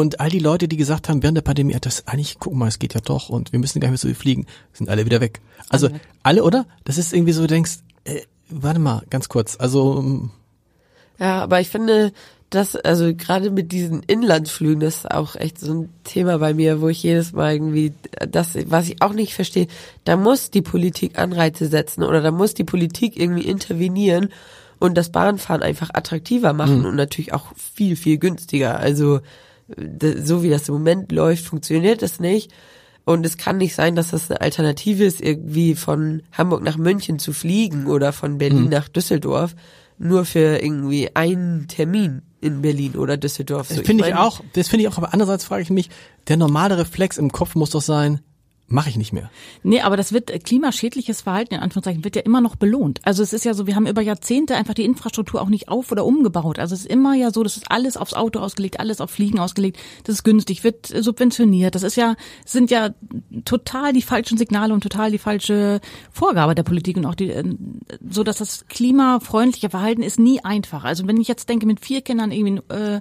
und 0.00 0.20
all 0.20 0.30
die 0.30 0.38
Leute, 0.38 0.66
die 0.66 0.76
gesagt 0.76 1.08
haben, 1.08 1.22
während 1.22 1.36
der 1.36 1.42
Pandemie, 1.42 1.76
das 1.80 2.06
eigentlich, 2.06 2.38
guck 2.38 2.54
mal, 2.54 2.68
es 2.68 2.78
geht 2.78 2.94
ja 2.94 3.00
doch 3.00 3.28
und 3.28 3.52
wir 3.52 3.58
müssen 3.58 3.80
gar 3.80 3.88
nicht 3.88 3.92
mehr 3.92 3.98
so 3.98 4.08
viel 4.08 4.14
fliegen, 4.14 4.46
sind 4.72 4.88
alle 4.88 5.04
wieder 5.04 5.20
weg. 5.20 5.40
Also 5.68 5.88
Alle 5.88 6.00
alle, 6.22 6.44
oder? 6.44 6.66
Das 6.84 6.98
ist 6.98 7.12
irgendwie 7.12 7.32
so, 7.32 7.42
du 7.42 7.48
denkst, 7.48 7.78
äh, 8.04 8.22
warte 8.48 8.80
mal, 8.80 9.02
ganz 9.10 9.28
kurz, 9.28 9.56
also 9.58 9.98
ähm, 9.98 10.30
Ja, 11.18 11.42
aber 11.42 11.60
ich 11.60 11.68
finde, 11.68 12.12
dass, 12.50 12.74
also 12.76 13.14
gerade 13.14 13.50
mit 13.50 13.72
diesen 13.72 14.02
Inlandsflügen, 14.02 14.80
das 14.80 14.96
ist 14.96 15.10
auch 15.10 15.36
echt 15.36 15.60
so 15.60 15.72
ein 15.72 15.88
Thema 16.02 16.38
bei 16.38 16.52
mir, 16.52 16.80
wo 16.80 16.88
ich 16.88 17.02
jedes 17.02 17.32
Mal 17.32 17.52
irgendwie, 17.52 17.92
das, 18.28 18.58
was 18.66 18.88
ich 18.88 19.02
auch 19.02 19.12
nicht 19.12 19.34
verstehe, 19.34 19.68
da 20.04 20.16
muss 20.16 20.50
die 20.50 20.62
Politik 20.62 21.18
Anreize 21.18 21.68
setzen 21.68 22.02
oder 22.02 22.20
da 22.20 22.32
muss 22.32 22.54
die 22.54 22.64
Politik 22.64 23.18
irgendwie 23.18 23.44
intervenieren 23.44 24.30
und 24.80 24.96
das 24.96 25.12
Bahnfahren 25.12 25.62
einfach 25.62 25.90
attraktiver 25.92 26.52
machen 26.52 26.84
und 26.86 26.96
natürlich 26.96 27.32
auch 27.32 27.52
viel, 27.54 27.94
viel 27.96 28.18
günstiger. 28.18 28.80
Also, 28.80 29.20
so 30.24 30.42
wie 30.42 30.50
das 30.50 30.68
im 30.68 30.74
Moment 30.74 31.12
läuft, 31.12 31.44
funktioniert 31.44 32.02
das 32.02 32.20
nicht. 32.20 32.52
Und 33.04 33.24
es 33.24 33.38
kann 33.38 33.56
nicht 33.56 33.74
sein, 33.74 33.96
dass 33.96 34.10
das 34.10 34.30
eine 34.30 34.40
Alternative 34.40 35.04
ist, 35.04 35.20
irgendwie 35.20 35.74
von 35.74 36.22
Hamburg 36.32 36.62
nach 36.62 36.76
München 36.76 37.18
zu 37.18 37.32
fliegen 37.32 37.86
oder 37.86 38.12
von 38.12 38.38
Berlin 38.38 38.68
nach 38.68 38.88
Düsseldorf, 38.88 39.56
nur 39.98 40.24
für 40.24 40.62
irgendwie 40.62 41.14
einen 41.14 41.66
Termin 41.66 42.22
in 42.40 42.62
Berlin 42.62 42.96
oder 42.96 43.16
Düsseldorf. 43.16 43.68
So, 43.68 43.76
Das 43.76 43.86
finde 43.86 44.04
ich 44.06 44.14
mein, 44.14 44.18
auch, 44.18 44.40
das 44.52 44.68
finde 44.68 44.82
ich 44.82 44.88
auch, 44.88 44.98
aber 44.98 45.12
andererseits 45.12 45.44
frage 45.44 45.62
ich 45.62 45.70
mich, 45.70 45.90
der 46.28 46.36
normale 46.36 46.78
Reflex 46.78 47.18
im 47.18 47.32
Kopf 47.32 47.54
muss 47.54 47.70
doch 47.70 47.82
sein, 47.82 48.20
mache 48.70 48.88
ich 48.88 48.96
nicht 48.96 49.12
mehr. 49.12 49.30
Nee, 49.64 49.80
aber 49.80 49.96
das 49.96 50.12
wird 50.12 50.30
äh, 50.30 50.38
klimaschädliches 50.38 51.22
Verhalten 51.22 51.54
in 51.54 51.60
Anführungszeichen 51.60 52.04
wird 52.04 52.14
ja 52.14 52.22
immer 52.22 52.40
noch 52.40 52.54
belohnt. 52.54 53.00
Also 53.04 53.22
es 53.22 53.32
ist 53.32 53.44
ja 53.44 53.52
so, 53.52 53.66
wir 53.66 53.74
haben 53.74 53.86
über 53.86 54.00
Jahrzehnte 54.00 54.54
einfach 54.54 54.74
die 54.74 54.84
Infrastruktur 54.84 55.42
auch 55.42 55.48
nicht 55.48 55.68
auf 55.68 55.90
oder 55.90 56.06
umgebaut. 56.06 56.60
Also 56.60 56.74
es 56.74 56.82
ist 56.82 56.90
immer 56.90 57.14
ja 57.14 57.32
so, 57.32 57.42
das 57.42 57.56
ist 57.56 57.70
alles 57.70 57.96
aufs 57.96 58.14
Auto 58.14 58.38
ausgelegt, 58.38 58.78
alles 58.78 59.00
auf 59.00 59.10
Fliegen 59.10 59.40
ausgelegt. 59.40 59.78
Das 60.04 60.14
ist 60.14 60.22
günstig, 60.22 60.62
wird 60.62 60.90
äh, 60.94 61.02
subventioniert. 61.02 61.74
Das 61.74 61.82
ist 61.82 61.96
ja 61.96 62.14
sind 62.44 62.70
ja 62.70 62.90
total 63.44 63.92
die 63.92 64.02
falschen 64.02 64.38
Signale 64.38 64.72
und 64.72 64.82
total 64.82 65.10
die 65.10 65.18
falsche 65.18 65.80
Vorgabe 66.12 66.54
der 66.54 66.62
Politik 66.62 66.96
und 66.96 67.06
auch 67.06 67.16
die 67.16 67.30
äh, 67.30 67.44
so, 68.08 68.22
dass 68.22 68.38
das 68.38 68.66
klimafreundliche 68.68 69.70
Verhalten 69.70 70.02
ist 70.02 70.20
nie 70.20 70.44
einfach. 70.44 70.84
Also 70.84 71.08
wenn 71.08 71.20
ich 71.20 71.26
jetzt 71.26 71.48
denke, 71.48 71.66
mit 71.66 71.80
vier 71.84 72.02
Kindern 72.02 72.30
irgendwie 72.30 72.62
äh, 72.72 73.00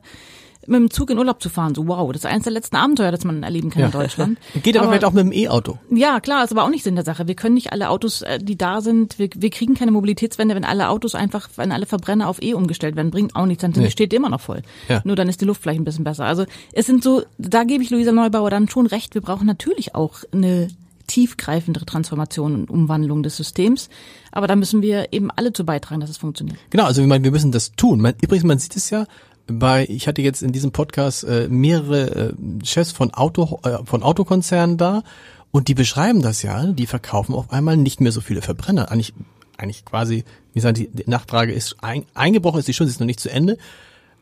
mit 0.69 0.79
dem 0.79 0.91
Zug 0.91 1.09
in 1.09 1.17
Urlaub 1.17 1.41
zu 1.41 1.49
fahren, 1.49 1.75
so 1.75 1.87
wow, 1.87 2.11
das 2.11 2.21
ist 2.23 2.25
eines 2.25 2.43
der 2.43 2.53
letzten 2.53 2.75
Abenteuer, 2.75 3.11
das 3.11 3.23
man 3.25 3.43
erleben 3.43 3.69
kann 3.69 3.83
in 3.83 3.91
Deutschland. 3.91 4.37
Geht 4.63 4.77
aber, 4.77 4.87
vielleicht 4.87 5.05
auch 5.05 5.11
mit 5.13 5.23
dem 5.25 5.31
E-Auto. 5.31 5.77
Ja, 5.89 6.19
klar, 6.19 6.43
ist 6.43 6.51
aber 6.51 6.63
auch 6.63 6.69
nicht 6.69 6.83
Sinn 6.83 6.95
der 6.95 7.03
Sache. 7.05 7.27
Wir 7.27 7.35
können 7.35 7.55
nicht 7.55 7.71
alle 7.73 7.89
Autos, 7.89 8.21
äh, 8.21 8.39
die 8.39 8.57
da 8.57 8.81
sind, 8.81 9.19
wir, 9.19 9.29
wir 9.35 9.49
kriegen 9.49 9.73
keine 9.73 9.91
Mobilitätswende, 9.91 10.55
wenn 10.55 10.65
alle 10.65 10.89
Autos 10.89 11.15
einfach, 11.15 11.49
wenn 11.55 11.71
alle 11.71 11.85
Verbrenner 11.85 12.27
auf 12.29 12.41
E 12.41 12.53
umgestellt 12.53 12.95
werden, 12.95 13.11
bringt 13.11 13.35
auch 13.35 13.45
nichts, 13.45 13.61
dann 13.61 13.71
Nee. 13.75 13.89
steht 13.89 14.13
immer 14.13 14.29
noch 14.29 14.41
voll. 14.41 14.61
Ja. 14.87 15.01
Nur 15.03 15.15
dann 15.15 15.27
ist 15.29 15.41
die 15.41 15.45
Luft 15.45 15.61
vielleicht 15.61 15.79
ein 15.81 15.85
bisschen 15.85 16.03
besser. 16.03 16.25
Also 16.25 16.45
es 16.73 16.85
sind 16.85 17.03
so, 17.03 17.23
da 17.37 17.63
gebe 17.63 17.83
ich 17.83 17.89
Luisa 17.89 18.11
Neubauer 18.11 18.49
dann 18.49 18.69
schon 18.69 18.85
recht, 18.87 19.15
wir 19.15 19.21
brauchen 19.21 19.47
natürlich 19.47 19.95
auch 19.95 20.23
eine 20.31 20.67
tiefgreifendere 21.07 21.85
Transformation 21.85 22.53
und 22.55 22.69
Umwandlung 22.69 23.23
des 23.23 23.35
Systems. 23.35 23.89
Aber 24.31 24.45
da 24.47 24.55
müssen 24.55 24.81
wir 24.81 25.11
eben 25.11 25.31
alle 25.35 25.51
zu 25.53 25.65
beitragen, 25.65 26.01
dass 26.01 26.09
es 26.09 26.17
funktioniert. 26.17 26.57
Genau, 26.69 26.83
also 26.85 27.01
ich 27.01 27.07
meine, 27.07 27.23
wir 27.23 27.31
müssen 27.31 27.51
das 27.51 27.71
tun. 27.75 27.99
Übrigens, 28.21 28.43
man 28.45 28.59
sieht 28.59 28.75
es 28.75 28.89
ja 28.91 29.05
bei, 29.51 29.85
ich 29.89 30.07
hatte 30.07 30.21
jetzt 30.21 30.41
in 30.41 30.51
diesem 30.51 30.71
Podcast 30.71 31.23
äh, 31.23 31.47
mehrere 31.49 32.29
äh, 32.29 32.33
Chefs 32.63 32.91
von 32.91 33.13
Auto, 33.13 33.59
äh, 33.63 33.77
von 33.85 34.03
Autokonzernen 34.03 34.77
da 34.77 35.03
und 35.51 35.67
die 35.67 35.73
beschreiben 35.73 36.21
das 36.21 36.43
ja, 36.43 36.65
die 36.67 36.85
verkaufen 36.85 37.33
auf 37.33 37.51
einmal 37.51 37.77
nicht 37.77 38.01
mehr 38.01 38.11
so 38.11 38.21
viele 38.21 38.41
Verbrenner. 38.41 38.91
Eigentlich, 38.91 39.13
eigentlich 39.57 39.85
quasi, 39.85 40.23
wie 40.53 40.59
sagen 40.59 40.75
die, 40.75 40.89
Nachfrage 41.05 41.51
ist 41.51 41.77
ein, 41.81 42.05
eingebrochen, 42.13 42.59
ist 42.59 42.67
die 42.67 42.73
schon, 42.73 42.87
sie 42.87 42.91
ist 42.91 42.99
noch 42.99 43.07
nicht 43.07 43.19
zu 43.19 43.31
Ende. 43.31 43.57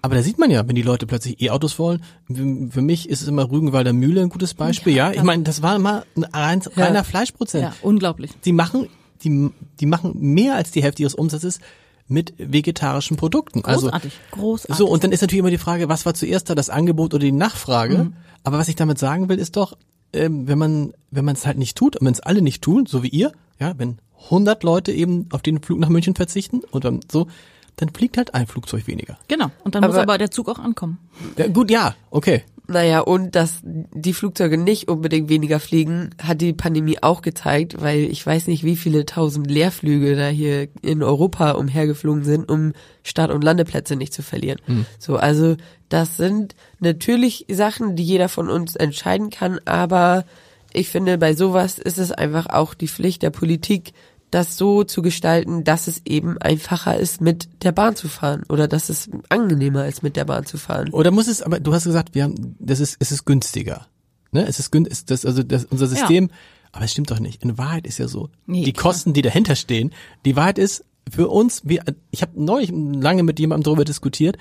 Aber 0.02 0.16
da 0.16 0.22
sieht 0.22 0.38
man 0.38 0.52
ja, 0.52 0.68
wenn 0.68 0.76
die 0.76 0.84
Leute 0.84 1.08
plötzlich 1.08 1.42
E-Autos 1.42 1.80
wollen. 1.80 2.04
Für 2.28 2.82
mich 2.82 3.10
ist 3.10 3.22
es 3.22 3.28
immer 3.28 3.50
Rügenwalder 3.50 3.94
Mühle 3.94 4.22
ein 4.22 4.30
gutes 4.30 4.54
Beispiel. 4.54 4.94
Ja, 4.94 5.12
ich 5.12 5.24
meine, 5.24 5.44
das 5.44 5.62
war 5.62 5.76
immer 5.76 6.06
ein 6.16 6.24
rein, 6.24 6.62
reiner 6.76 7.04
Fleischprozent. 7.04 7.64
Ja, 7.64 7.74
unglaublich. 7.82 8.32
Die 8.46 8.54
machen, 8.54 8.88
die, 9.24 9.50
die 9.80 9.86
machen 9.86 10.14
mehr 10.18 10.56
als 10.56 10.72
die 10.72 10.84
Hälfte 10.84 11.02
ihres 11.02 11.16
Umsatzes 11.16 11.60
mit 12.08 12.34
vegetarischen 12.38 13.18
Produkten. 13.18 13.62
Großartig, 13.62 14.14
also, 14.32 14.42
großartig. 14.42 14.76
So, 14.78 14.88
und 14.88 15.04
dann 15.04 15.12
ist 15.12 15.22
natürlich 15.22 15.40
immer 15.40 15.50
die 15.50 15.58
Frage, 15.58 15.90
was 15.90 16.06
war 16.06 16.14
zuerst 16.14 16.50
da, 16.50 16.56
das 16.56 16.70
Angebot 16.70 17.14
oder 17.14 17.24
die 17.26 17.32
Nachfrage? 17.32 17.98
Mhm. 17.98 18.14
Aber 18.44 18.58
was 18.58 18.68
ich 18.70 18.76
damit 18.76 18.98
sagen 18.98 19.28
will, 19.30 19.40
ist 19.40 19.58
doch, 19.58 19.78
ähm, 20.14 20.48
wenn 20.48 20.58
man, 20.58 20.94
wenn 21.12 21.26
man 21.26 21.36
es 21.36 21.46
halt 21.46 21.58
nicht 21.58 21.78
tut 21.78 21.98
und 21.98 22.06
wenn 22.06 22.14
es 22.14 22.22
alle 22.22 22.42
nicht 22.42 22.62
tun, 22.62 22.86
so 22.86 23.04
wie 23.04 23.10
ihr, 23.10 23.32
ja, 23.60 23.74
wenn 23.78 23.98
100 24.30 24.64
Leute 24.64 24.92
eben 24.92 25.28
auf 25.32 25.42
den 25.42 25.62
Flug 25.62 25.80
nach 25.80 25.90
München 25.90 26.16
verzichten 26.16 26.62
und 26.72 26.86
dann 26.86 27.02
so, 27.12 27.28
dann 27.76 27.90
fliegt 27.90 28.18
halt 28.18 28.34
ein 28.34 28.48
Flugzeug 28.48 28.88
weniger. 28.88 29.18
Genau. 29.28 29.52
Und 29.64 29.76
dann 29.76 29.84
muss 29.84 29.92
Aber- 29.94 30.04
aber 30.04 30.18
der 30.18 30.32
Zug 30.32 30.50
auch 30.50 30.60
ankommen. 30.60 30.98
Ja, 31.38 31.48
gut, 31.48 31.70
ja, 31.70 31.96
okay. 32.10 32.44
Naja, 32.70 33.00
und 33.00 33.36
dass 33.36 33.62
die 33.64 34.12
Flugzeuge 34.12 34.58
nicht 34.58 34.90
unbedingt 34.90 35.30
weniger 35.30 35.60
fliegen, 35.62 36.10
hat 36.22 36.42
die 36.42 36.52
Pandemie 36.52 36.98
auch 37.02 37.22
gezeigt, 37.22 37.82
weil 37.82 38.00
ich 38.00 38.26
weiß 38.26 38.48
nicht, 38.48 38.66
wie 38.66 38.76
viele 38.76 39.06
tausend 39.06 39.50
Leerflüge 39.50 40.18
da 40.18 40.28
hier 40.28 40.68
in 40.82 41.02
Europa 41.02 41.52
umhergeflogen 41.52 42.26
sind, 42.26 42.52
um 42.52 42.74
Start- 43.04 43.32
und 43.32 43.42
Landeplätze 43.44 43.96
nicht 43.96 44.14
zu 44.14 44.22
verlieren. 44.22 44.60
So, 45.00 45.16
also 45.16 45.56
das 45.88 46.18
sind 46.18 46.56
natürlich 46.80 47.46
Sachen, 47.50 47.96
die 47.96 48.04
jeder 48.04 48.28
von 48.28 48.50
uns 48.50 48.76
entscheiden 48.76 49.30
kann, 49.30 49.60
aber 49.64 50.26
ich 50.74 50.90
finde, 50.90 51.18
bei 51.18 51.34
sowas 51.34 51.80
ist 51.80 51.98
es 51.98 52.12
einfach 52.12 52.48
auch 52.48 52.74
die 52.74 52.90
Pflicht 52.90 53.24
der 53.24 53.30
Politik, 53.30 53.94
das 54.32 54.58
so 54.58 54.84
zu 54.84 55.02
gestalten, 55.02 55.64
dass 55.64 55.88
es 55.88 56.02
eben 56.06 56.38
einfacher 56.40 56.98
ist, 56.98 57.22
mit 57.22 57.48
der 57.64 57.72
Bahn 57.72 57.96
zu 57.96 58.08
fahren 58.08 58.44
oder 58.50 58.68
dass 58.68 58.90
es 58.90 59.10
angenehmer 59.30 59.88
ist, 59.88 60.04
mit 60.04 60.16
der 60.16 60.26
Bahn 60.26 60.46
zu 60.46 60.58
fahren. 60.58 60.90
Oder 60.92 61.12
muss 61.12 61.28
es, 61.28 61.42
aber 61.42 61.60
du 61.60 61.74
hast 61.74 61.86
gesagt, 61.86 62.14
wir 62.14 62.24
haben, 62.24 62.56
das 62.60 62.80
ist, 62.80 62.98
es 63.00 63.12
ist 63.12 63.26
günstiger. 63.26 63.88
Ne? 64.32 64.46
Es 64.46 64.60
ist 64.60 64.72
gün, 64.72 64.86
ist 64.86 65.12
das, 65.12 65.26
also 65.26 65.44
das, 65.44 65.66
unser 65.66 65.88
System, 65.88 66.30
aber 66.72 66.86
es 66.86 66.92
stimmt 66.92 67.10
doch 67.10 67.20
nicht. 67.20 67.42
In 67.44 67.58
Wahrheit 67.58 67.88
ist 67.88 67.98
ja 67.98 68.08
so, 68.08 68.30
Nee, 68.46 68.64
die 68.64 68.74
klar. 68.74 68.92
Kosten, 68.92 69.14
die 69.14 69.22
dahinter 69.22 69.56
stehen, 69.56 69.94
die 70.26 70.36
Wahrheit 70.36 70.60
ist, 70.60 70.84
für 71.12 71.30
uns, 71.30 71.62
wir, 71.66 71.84
ich 72.12 72.22
habe 72.22 72.32
neulich 72.42 72.72
lange 72.74 73.24
mit 73.24 73.40
jemandem 73.40 73.64
darüber 73.64 73.86
diskutiert, 73.86 74.38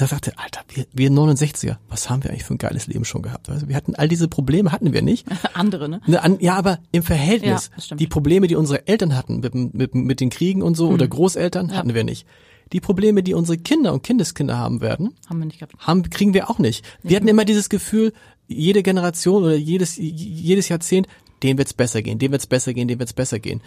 der 0.00 0.06
sagte, 0.06 0.32
Alter, 0.38 0.60
wir, 0.68 0.86
wir 0.92 1.10
69er, 1.10 1.76
was 1.88 2.08
haben 2.08 2.24
wir 2.24 2.30
eigentlich 2.30 2.44
für 2.44 2.54
ein 2.54 2.58
geiles 2.58 2.86
Leben 2.86 3.04
schon 3.04 3.22
gehabt? 3.22 3.48
Also 3.50 3.68
wir 3.68 3.76
hatten 3.76 3.94
all 3.94 4.08
diese 4.08 4.26
Probleme, 4.28 4.72
hatten 4.72 4.92
wir 4.92 5.02
nicht. 5.02 5.26
Andere, 5.54 5.88
ne? 5.88 6.00
Ne, 6.06 6.38
ja, 6.40 6.56
aber 6.56 6.78
im 6.92 7.02
Verhältnis, 7.02 7.70
Ja, 7.88 7.96
die 7.96 8.06
Probleme, 8.06 8.46
die 8.46 8.56
unsere 8.56 8.86
Eltern 8.86 9.14
hatten 9.14 9.40
mit, 9.40 9.54
mit, 9.54 9.94
mit 9.94 10.20
den 10.20 10.30
Kriegen 10.30 10.62
und 10.62 10.76
so 10.76 10.88
oder 10.88 11.06
Großeltern, 11.06 11.76
hatten 11.76 11.94
wir 11.94 12.04
nicht. 12.04 12.26
Die 12.72 12.80
Probleme, 12.80 13.22
die 13.22 13.34
unsere 13.34 13.58
Kinder 13.58 13.92
und 13.92 14.02
Kindeskinder 14.02 14.56
haben 14.56 14.80
werden, 14.80 15.14
Haben 15.28 15.40
wir 15.40 15.46
nicht 15.46 15.58
gehabt. 15.58 15.76
haben, 15.78 16.08
kriegen 16.08 16.32
wir 16.32 16.48
auch 16.48 16.58
nicht. 16.58 16.84
Wir 17.02 17.16
hatten 17.16 17.28
immer 17.28 17.44
dieses 17.44 17.68
Gefühl, 17.68 18.14
jede 18.48 18.82
Generation 18.82 19.44
oder 19.44 19.54
jedes, 19.56 19.96
jedes 19.98 20.70
Jahrzehnt, 20.70 21.06
dem 21.42 21.58
wird's 21.58 21.74
besser 21.74 22.00
gehen, 22.00 22.18
dem 22.18 22.32
wird's 22.32 22.46
besser 22.46 22.72
gehen, 22.72 22.88
dem 22.88 22.98
wird's 22.98 23.12
besser 23.12 23.40
gehen. 23.40 23.60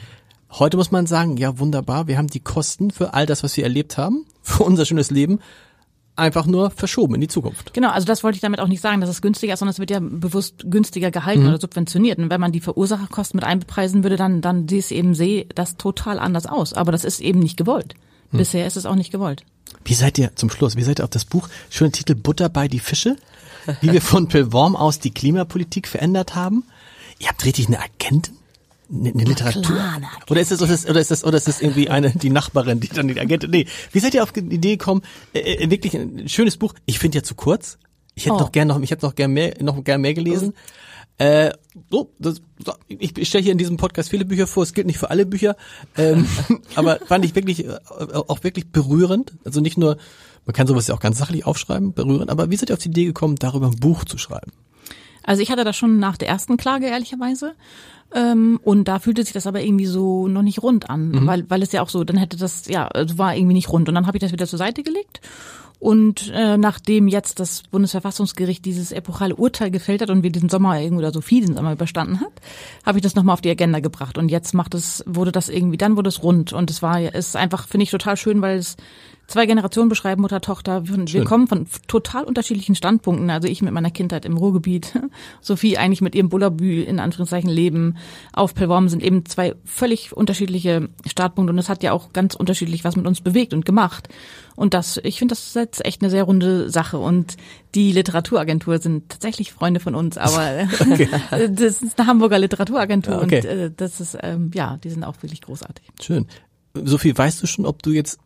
Heute 0.51 0.77
muss 0.77 0.91
man 0.91 1.07
sagen, 1.07 1.37
ja 1.37 1.59
wunderbar, 1.59 2.07
wir 2.07 2.17
haben 2.17 2.27
die 2.27 2.39
Kosten 2.39 2.91
für 2.91 3.13
all 3.13 3.25
das, 3.25 3.43
was 3.43 3.57
wir 3.57 3.63
erlebt 3.63 3.97
haben, 3.97 4.25
für 4.41 4.63
unser 4.63 4.85
schönes 4.85 5.11
Leben, 5.11 5.39
einfach 6.15 6.45
nur 6.45 6.71
verschoben 6.71 7.15
in 7.15 7.21
die 7.21 7.27
Zukunft. 7.27 7.73
Genau, 7.73 7.89
also 7.89 8.05
das 8.05 8.23
wollte 8.23 8.37
ich 8.37 8.41
damit 8.41 8.59
auch 8.59 8.67
nicht 8.67 8.81
sagen, 8.81 9.01
dass 9.01 9.09
es 9.09 9.21
günstiger 9.21 9.53
ist, 9.53 9.59
sondern 9.59 9.73
es 9.73 9.79
wird 9.79 9.91
ja 9.91 9.99
bewusst 9.99 10.63
günstiger 10.69 11.11
gehalten 11.11 11.43
mhm. 11.43 11.49
oder 11.49 11.59
subventioniert. 11.59 12.19
Und 12.19 12.29
wenn 12.29 12.39
man 12.39 12.51
die 12.51 12.61
Verursacherkosten 12.61 13.37
mit 13.37 13.43
einbepreisen 13.43 14.03
würde, 14.03 14.15
dann, 14.15 14.41
dann 14.41 14.67
sieht 14.67 14.79
es 14.79 14.91
eben 14.91 15.13
sehe 15.13 15.45
das 15.55 15.75
total 15.75 16.19
anders 16.19 16.45
aus. 16.45 16.73
Aber 16.73 16.91
das 16.91 17.03
ist 17.03 17.19
eben 17.19 17.39
nicht 17.39 17.57
gewollt. 17.57 17.95
Mhm. 18.31 18.37
Bisher 18.37 18.65
ist 18.65 18.77
es 18.77 18.85
auch 18.85 18.95
nicht 18.95 19.11
gewollt. 19.11 19.43
Wie 19.83 19.93
seid 19.93 20.17
ihr 20.17 20.35
zum 20.35 20.49
Schluss? 20.49 20.77
Wie 20.77 20.83
seid 20.83 20.99
ihr 20.99 21.03
auf 21.03 21.09
das 21.09 21.25
Buch? 21.25 21.49
Schöner 21.69 21.91
Titel 21.91 22.15
Butter 22.15 22.49
bei 22.49 22.67
die 22.67 22.79
Fische, 22.79 23.17
wie 23.81 23.91
wir 23.91 24.01
von 24.01 24.27
Pilworm 24.27 24.75
aus 24.75 24.99
die 24.99 25.11
Klimapolitik 25.11 25.87
verändert 25.87 26.33
haben. 26.33 26.63
Ihr 27.19 27.27
habt 27.27 27.43
richtig 27.45 27.67
eine 27.67 27.79
Agentin? 27.79 28.35
Eine, 28.91 29.09
eine 29.09 29.23
Literatur? 29.23 29.61
Klar, 29.63 29.95
eine 29.95 30.07
oder 30.29 30.41
ist 30.41 30.51
das 30.51 30.61
oder 30.61 30.99
ist 30.99 31.11
das 31.11 31.23
oder 31.23 31.37
ist 31.37 31.47
das 31.47 31.61
irgendwie 31.61 31.89
eine 31.89 32.11
die 32.11 32.29
Nachbarin, 32.29 32.79
die 32.79 32.87
dann 32.89 33.07
die 33.07 33.19
Agentin? 33.19 33.49
Nee, 33.49 33.67
wie 33.91 33.99
seid 33.99 34.13
ihr 34.13 34.23
auf 34.23 34.31
die 34.31 34.41
Idee 34.41 34.77
gekommen? 34.77 35.01
Äh, 35.33 35.39
äh, 35.39 35.69
wirklich 35.69 35.95
ein 35.95 36.29
schönes 36.29 36.57
Buch. 36.57 36.73
Ich 36.85 36.99
finde 36.99 37.17
ja 37.17 37.23
zu 37.23 37.35
kurz. 37.35 37.77
Ich 38.13 38.25
hätte 38.25 38.35
oh. 38.35 38.39
noch 38.39 38.51
gern 38.51 38.67
noch 38.67 38.79
ich 38.79 38.91
hätte 38.91 39.05
noch 39.05 39.15
gern 39.15 39.31
mehr 39.31 39.55
noch 39.61 39.83
gern 39.83 40.01
mehr 40.01 40.13
gelesen. 40.13 40.53
Äh, 41.17 41.51
so, 41.89 42.11
das, 42.19 42.41
ich 42.87 43.27
stelle 43.27 43.43
hier 43.43 43.53
in 43.53 43.57
diesem 43.57 43.77
Podcast 43.77 44.09
viele 44.09 44.25
Bücher 44.25 44.47
vor, 44.47 44.63
es 44.63 44.73
gilt 44.73 44.85
nicht 44.85 44.99
für 44.99 45.11
alle 45.11 45.25
Bücher, 45.25 45.55
ähm, 45.97 46.27
aber 46.75 46.99
fand 47.05 47.23
ich 47.23 47.33
wirklich 47.35 47.65
äh, 47.65 47.77
auch 48.11 48.43
wirklich 48.43 48.71
berührend. 48.71 49.33
Also 49.45 49.61
nicht 49.61 49.77
nur, 49.77 49.97
man 50.45 50.53
kann 50.53 50.67
sowas 50.67 50.87
ja 50.87 50.93
auch 50.93 50.99
ganz 50.99 51.17
sachlich 51.17 51.45
aufschreiben, 51.45 51.93
berührend, 51.93 52.29
aber 52.29 52.49
wie 52.49 52.57
seid 52.57 52.69
ihr 52.69 52.73
auf 52.73 52.79
die 52.79 52.89
Idee 52.89 53.05
gekommen, 53.05 53.37
darüber 53.37 53.67
ein 53.67 53.79
Buch 53.79 54.03
zu 54.03 54.17
schreiben? 54.17 54.51
Also 55.23 55.41
ich 55.41 55.51
hatte 55.51 55.63
das 55.63 55.75
schon 55.75 55.99
nach 55.99 56.17
der 56.17 56.27
ersten 56.27 56.57
Klage, 56.57 56.87
ehrlicherweise. 56.87 57.55
Ähm, 58.13 58.59
und 58.63 58.87
da 58.87 58.99
fühlte 58.99 59.23
sich 59.23 59.33
das 59.33 59.47
aber 59.47 59.61
irgendwie 59.61 59.85
so 59.85 60.27
noch 60.27 60.41
nicht 60.41 60.61
rund 60.63 60.89
an, 60.89 61.09
mhm. 61.09 61.27
weil, 61.27 61.49
weil 61.49 61.63
es 61.63 61.71
ja 61.71 61.81
auch 61.81 61.89
so, 61.89 62.03
dann 62.03 62.17
hätte 62.17 62.37
das, 62.37 62.67
ja, 62.67 62.87
also 62.87 63.17
war 63.17 63.35
irgendwie 63.35 63.55
nicht 63.55 63.69
rund. 63.69 63.89
Und 63.89 63.95
dann 63.95 64.07
habe 64.07 64.17
ich 64.17 64.21
das 64.21 64.31
wieder 64.31 64.47
zur 64.47 64.59
Seite 64.59 64.83
gelegt. 64.83 65.21
Und 65.79 66.31
äh, 66.33 66.57
nachdem 66.57 67.07
jetzt 67.07 67.39
das 67.39 67.63
Bundesverfassungsgericht 67.63 68.63
dieses 68.63 68.91
epochale 68.91 69.35
Urteil 69.35 69.71
gefällt 69.71 70.01
hat 70.01 70.09
und 70.09 70.23
wir 70.23 70.31
diesen 70.31 70.49
Sommer 70.49 70.79
irgendwie 70.79 71.03
oder 71.03 71.11
so 71.11 71.21
viel 71.21 71.41
diesen 71.41 71.55
Sommer 71.55 71.73
überstanden 71.73 72.21
hat, 72.21 72.31
habe 72.85 72.97
ich 72.97 73.03
das 73.03 73.15
nochmal 73.15 73.33
auf 73.33 73.41
die 73.41 73.49
Agenda 73.49 73.81
gebracht. 73.81 74.17
Und 74.17 74.29
jetzt 74.29 74.53
macht 74.53 74.73
es, 74.73 75.03
wurde 75.05 75.31
das 75.31 75.49
irgendwie, 75.49 75.77
dann 75.77 75.97
wurde 75.97 76.09
es 76.09 76.23
rund. 76.23 76.53
Und 76.53 76.69
es 76.69 76.81
war, 76.81 77.01
ist 77.13 77.35
einfach, 77.35 77.67
finde 77.67 77.83
ich, 77.83 77.91
total 77.91 78.15
schön, 78.15 78.41
weil 78.41 78.57
es 78.57 78.77
zwei 79.27 79.45
Generationen 79.45 79.89
beschreiben, 79.89 80.21
Mutter, 80.21 80.41
Tochter. 80.41 80.87
Wir, 80.87 80.97
wir 80.97 81.23
kommen 81.23 81.47
von 81.47 81.67
total 81.87 82.23
unterschiedlichen 82.23 82.75
Standpunkten. 82.75 83.29
Also 83.29 83.47
ich 83.47 83.61
mit 83.61 83.73
meiner 83.73 83.91
Kindheit 83.91 84.25
im 84.25 84.37
Ruhrgebiet, 84.37 84.99
Sophie 85.41 85.77
eigentlich 85.77 86.01
mit 86.01 86.15
ihrem 86.15 86.29
Bullabü 86.29 86.83
in 86.83 86.99
Anführungszeichen 86.99 87.49
Leben 87.49 87.97
auf 88.33 88.53
Pelvorm 88.53 88.89
sind 88.89 89.03
eben 89.03 89.25
zwei 89.25 89.55
völlig 89.63 90.15
unterschiedliche 90.15 90.89
Startpunkte 91.05 91.51
und 91.51 91.59
es 91.59 91.69
hat 91.69 91.83
ja 91.83 91.91
auch 91.91 92.13
ganz 92.13 92.35
unterschiedlich 92.35 92.83
was 92.83 92.95
mit 92.95 93.07
uns 93.07 93.21
bewegt 93.21 93.53
und 93.53 93.65
gemacht. 93.65 94.09
Und 94.55 94.73
das, 94.73 94.99
ich 95.03 95.19
finde, 95.19 95.33
das 95.33 95.47
ist 95.47 95.55
jetzt 95.55 95.85
echt 95.85 96.01
eine 96.01 96.09
sehr 96.09 96.23
runde 96.23 96.69
Sache. 96.69 96.97
Und 96.97 97.35
die 97.73 97.91
Literaturagentur 97.91 98.79
sind 98.79 99.09
tatsächlich 99.09 99.51
Freunde 99.51 99.81
von 99.81 99.95
uns, 99.95 100.17
aber 100.17 100.67
okay. 100.79 101.09
das 101.49 101.81
ist 101.81 101.99
eine 101.99 102.07
Hamburger 102.07 102.39
Literaturagentur 102.39 103.21
okay. 103.21 103.39
und 103.39 103.45
äh, 103.45 103.71
das 103.75 103.99
ist, 103.99 104.17
ähm, 104.21 104.51
ja, 104.53 104.77
die 104.77 104.89
sind 104.89 105.03
auch 105.03 105.21
wirklich 105.21 105.41
großartig. 105.41 105.85
Schön. 106.01 106.27
Sophie, 106.73 107.17
weißt 107.17 107.41
du 107.41 107.47
schon, 107.47 107.65
ob 107.65 107.83
du 107.83 107.91
jetzt 107.91 108.19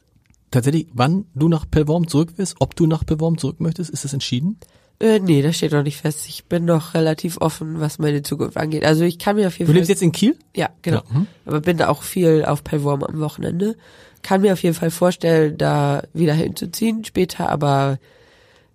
tatsächlich, 0.51 0.87
wann 0.93 1.25
du 1.33 1.49
nach 1.49 1.69
Pelvorm 1.69 2.07
zurück 2.07 2.37
wirst, 2.37 2.55
ob 2.59 2.75
du 2.75 2.87
nach 2.87 3.05
Pelvorm 3.05 3.37
zurück 3.37 3.59
möchtest, 3.59 3.89
ist 3.89 4.03
das 4.03 4.13
entschieden? 4.13 4.57
Äh, 4.99 5.19
nee, 5.19 5.41
das 5.41 5.55
steht 5.55 5.71
noch 5.71 5.83
nicht 5.83 5.97
fest. 6.01 6.27
Ich 6.27 6.45
bin 6.45 6.65
noch 6.65 6.93
relativ 6.93 7.37
offen, 7.39 7.79
was 7.79 7.99
meine 7.99 8.21
Zukunft 8.21 8.57
angeht. 8.57 8.83
Also 8.83 9.05
ich 9.05 9.17
kann 9.17 9.37
mir 9.37 9.47
auf 9.47 9.57
jeden 9.57 9.67
du 9.67 9.71
Fall. 9.71 9.73
Du 9.73 9.79
lebst 9.79 9.89
jetzt 9.89 10.01
in 10.01 10.11
Kiel? 10.11 10.35
Ja, 10.55 10.69
genau. 10.81 11.03
Ja, 11.09 11.15
hm. 11.15 11.27
Aber 11.45 11.61
bin 11.61 11.77
da 11.77 11.87
auch 11.87 12.03
viel 12.03 12.43
auf 12.43 12.63
Pelvorm 12.63 13.03
am 13.03 13.19
Wochenende. 13.19 13.77
Kann 14.21 14.41
mir 14.41 14.51
auf 14.51 14.61
jeden 14.61 14.75
Fall 14.75 14.91
vorstellen, 14.91 15.57
da 15.57 16.03
wieder 16.13 16.33
hinzuziehen 16.33 17.05
später, 17.05 17.49
aber 17.49 17.99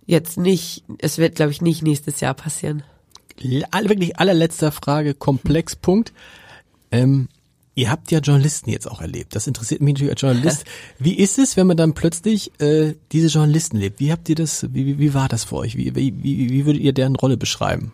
jetzt 0.06 0.38
nicht, 0.38 0.84
es 0.98 1.18
wird 1.18 1.34
glaube 1.34 1.52
ich 1.52 1.60
nicht 1.60 1.82
nächstes 1.82 2.20
Jahr 2.20 2.34
passieren. 2.34 2.82
Wirklich 3.36 4.18
allerletzter 4.18 4.72
Frage, 4.72 5.12
Komplexpunkt. 5.12 6.14
Ähm, 6.90 7.28
Ihr 7.76 7.90
habt 7.90 8.12
ja 8.12 8.20
Journalisten 8.20 8.70
jetzt 8.70 8.88
auch 8.88 9.00
erlebt. 9.00 9.34
Das 9.34 9.46
interessiert 9.46 9.80
mich 9.80 9.94
natürlich 9.94 10.12
als 10.12 10.20
Journalist. 10.20 10.64
Wie 10.98 11.14
ist 11.14 11.38
es, 11.38 11.56
wenn 11.56 11.66
man 11.66 11.76
dann 11.76 11.94
plötzlich 11.94 12.52
äh, 12.60 12.94
diese 13.10 13.26
Journalisten 13.26 13.78
lebt? 13.78 13.98
Wie 13.98 14.12
habt 14.12 14.28
ihr 14.28 14.36
das, 14.36 14.66
wie, 14.72 14.86
wie, 14.86 14.98
wie 14.98 15.14
war 15.14 15.28
das 15.28 15.44
für 15.44 15.56
euch? 15.56 15.76
Wie, 15.76 15.94
wie, 15.96 16.14
wie, 16.22 16.50
wie 16.50 16.66
würdet 16.66 16.82
ihr 16.82 16.92
deren 16.92 17.16
Rolle 17.16 17.36
beschreiben? 17.36 17.92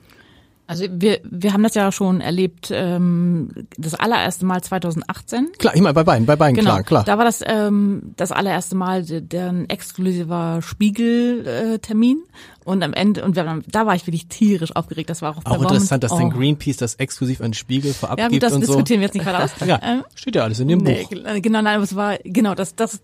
Also 0.70 0.84
wir, 0.88 1.18
wir 1.24 1.52
haben 1.52 1.64
das 1.64 1.74
ja 1.74 1.90
schon 1.90 2.20
erlebt, 2.20 2.70
ähm, 2.72 3.48
das 3.76 3.96
allererste 3.96 4.46
Mal 4.46 4.62
2018. 4.62 5.48
Klar, 5.58 5.74
ich 5.74 5.80
meine 5.80 5.94
bei 5.94 6.04
beiden, 6.04 6.26
bei 6.26 6.36
beiden, 6.36 6.54
genau, 6.54 6.74
klar, 6.74 6.84
klar. 6.84 7.04
Da 7.04 7.18
war 7.18 7.24
das 7.24 7.40
ähm, 7.44 8.12
das 8.14 8.30
allererste 8.30 8.76
Mal 8.76 9.04
der, 9.04 9.20
der 9.20 9.48
ein 9.48 9.68
exklusiver 9.68 10.62
Spiegel-Termin. 10.62 12.22
Und 12.64 12.84
am 12.84 12.92
Ende, 12.92 13.24
und 13.24 13.34
wir, 13.34 13.62
da 13.66 13.86
war 13.86 13.96
ich 13.96 14.06
wirklich 14.06 14.28
tierisch 14.28 14.76
aufgeregt. 14.76 15.10
Das 15.10 15.22
war 15.22 15.36
auch, 15.36 15.44
auch 15.44 15.60
interessant, 15.60 16.04
dass 16.04 16.12
oh. 16.12 16.18
dann 16.18 16.30
Greenpeace 16.30 16.76
das 16.76 16.94
exklusiv 16.94 17.40
an 17.40 17.52
Spiegel 17.52 17.92
vorab 17.92 18.20
ja, 18.20 18.28
das 18.28 18.52
und 18.52 18.60
diskutieren 18.60 19.00
wir 19.00 19.06
jetzt 19.06 19.14
nicht 19.14 19.26
weiter 19.26 19.42
aus. 19.42 19.50
ja, 19.66 19.80
ähm, 19.82 20.04
steht 20.14 20.36
ja 20.36 20.44
alles 20.44 20.60
in 20.60 20.68
dem 20.68 20.78
nee, 20.78 21.02
Buch. 21.02 21.42
Genau, 21.42 21.62
nein, 21.62 21.74
aber 21.74 21.82
es 21.82 21.96
war, 21.96 22.18
genau, 22.22 22.54
das, 22.54 22.76
das 22.76 23.00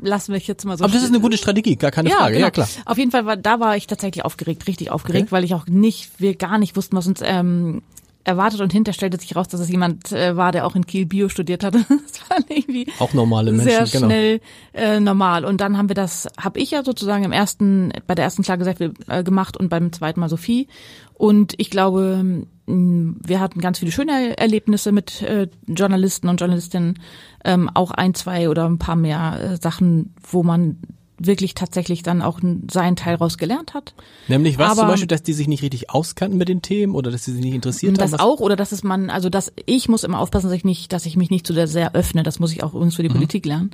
lassen 0.00 0.32
wir 0.32 0.40
jetzt 0.40 0.64
mal 0.64 0.76
so. 0.76 0.84
Aber 0.84 0.92
das 0.92 1.02
ist 1.02 1.08
eine 1.08 1.20
gute 1.20 1.36
Strategie, 1.36 1.76
gar 1.76 1.90
keine 1.90 2.10
ja, 2.10 2.16
Frage. 2.16 2.34
Genau. 2.34 2.46
Ja, 2.46 2.50
klar. 2.50 2.68
Auf 2.84 2.98
jeden 2.98 3.10
Fall 3.10 3.26
war, 3.26 3.36
da 3.36 3.60
war 3.60 3.76
ich 3.76 3.86
tatsächlich 3.86 4.24
aufgeregt, 4.24 4.66
richtig 4.66 4.90
aufgeregt, 4.90 5.24
okay. 5.24 5.32
weil 5.32 5.44
ich 5.44 5.54
auch 5.54 5.66
nicht, 5.66 6.18
wir 6.18 6.34
gar 6.34 6.58
nicht 6.58 6.76
wussten, 6.76 6.96
was 6.96 7.06
uns 7.06 7.20
ähm, 7.22 7.82
erwartet 8.24 8.60
und 8.60 8.72
hinter 8.72 8.92
stellte 8.92 9.18
sich 9.18 9.34
raus, 9.34 9.48
dass 9.48 9.60
es 9.60 9.68
jemand 9.68 10.12
äh, 10.12 10.36
war, 10.36 10.52
der 10.52 10.66
auch 10.66 10.76
in 10.76 10.86
Kiel 10.86 11.06
Bio 11.06 11.28
studiert 11.28 11.64
hatte. 11.64 11.78
das 11.88 12.30
war 12.30 12.38
irgendwie 12.48 12.86
auch 12.98 13.12
normale 13.14 13.52
Menschen, 13.52 13.86
sehr 13.86 14.00
genau. 14.00 14.06
schnell 14.06 14.40
äh, 14.74 15.00
normal. 15.00 15.44
Und 15.44 15.60
dann 15.60 15.78
haben 15.78 15.88
wir 15.88 15.94
das, 15.94 16.28
habe 16.38 16.58
ich 16.58 16.70
ja 16.70 16.84
sozusagen 16.84 17.24
im 17.24 17.32
ersten, 17.32 17.92
bei 18.06 18.14
der 18.14 18.24
ersten 18.24 18.42
Klage 18.42 18.64
sehr 18.64 18.76
viel 18.76 18.94
äh, 19.08 19.24
gemacht 19.24 19.56
und 19.56 19.68
beim 19.68 19.92
zweiten 19.92 20.20
Mal 20.20 20.28
Sophie. 20.28 20.68
Und 21.14 21.54
ich 21.58 21.70
glaube, 21.70 22.46
wir 22.70 23.40
hatten 23.40 23.60
ganz 23.60 23.78
viele 23.78 23.92
schöne 23.92 24.38
Erlebnisse 24.38 24.92
mit 24.92 25.22
äh, 25.22 25.48
Journalisten 25.66 26.28
und 26.28 26.40
Journalistinnen, 26.40 26.98
ähm, 27.44 27.70
auch 27.74 27.90
ein, 27.90 28.14
zwei 28.14 28.48
oder 28.48 28.68
ein 28.68 28.78
paar 28.78 28.96
mehr 28.96 29.38
äh, 29.40 29.56
Sachen, 29.56 30.14
wo 30.22 30.42
man 30.42 30.78
wirklich 31.20 31.54
tatsächlich 31.54 32.02
dann 32.02 32.22
auch 32.22 32.40
seinen 32.70 32.96
Teil 32.96 33.16
raus 33.16 33.38
gelernt 33.38 33.74
hat. 33.74 33.94
Nämlich 34.28 34.58
was 34.58 34.72
Aber, 34.72 34.80
zum 34.80 34.88
Beispiel, 34.88 35.06
dass 35.06 35.22
die 35.22 35.32
sich 35.32 35.48
nicht 35.48 35.62
richtig 35.62 35.90
auskannten 35.90 36.38
mit 36.38 36.48
den 36.48 36.62
Themen 36.62 36.94
oder 36.94 37.10
dass 37.10 37.24
sie 37.24 37.32
sich 37.32 37.42
nicht 37.42 37.54
interessiert 37.54 37.96
das 37.96 38.04
haben? 38.04 38.10
Das 38.12 38.20
auch 38.20 38.40
oder 38.40 38.56
dass 38.56 38.72
es 38.72 38.82
man, 38.82 39.10
also 39.10 39.28
dass 39.28 39.52
ich 39.66 39.88
muss 39.88 40.04
immer 40.04 40.18
aufpassen, 40.18 40.48
dass 40.48 40.56
ich 40.56 40.64
nicht, 40.64 40.92
dass 40.92 41.06
ich 41.06 41.16
mich 41.16 41.30
nicht 41.30 41.46
zu 41.46 41.52
sehr, 41.52 41.66
sehr 41.66 41.94
öffne. 41.94 42.22
Das 42.22 42.38
muss 42.38 42.52
ich 42.52 42.62
auch 42.62 42.74
übrigens 42.74 42.96
für 42.96 43.02
die 43.02 43.08
mhm. 43.08 43.14
Politik 43.14 43.46
lernen, 43.46 43.70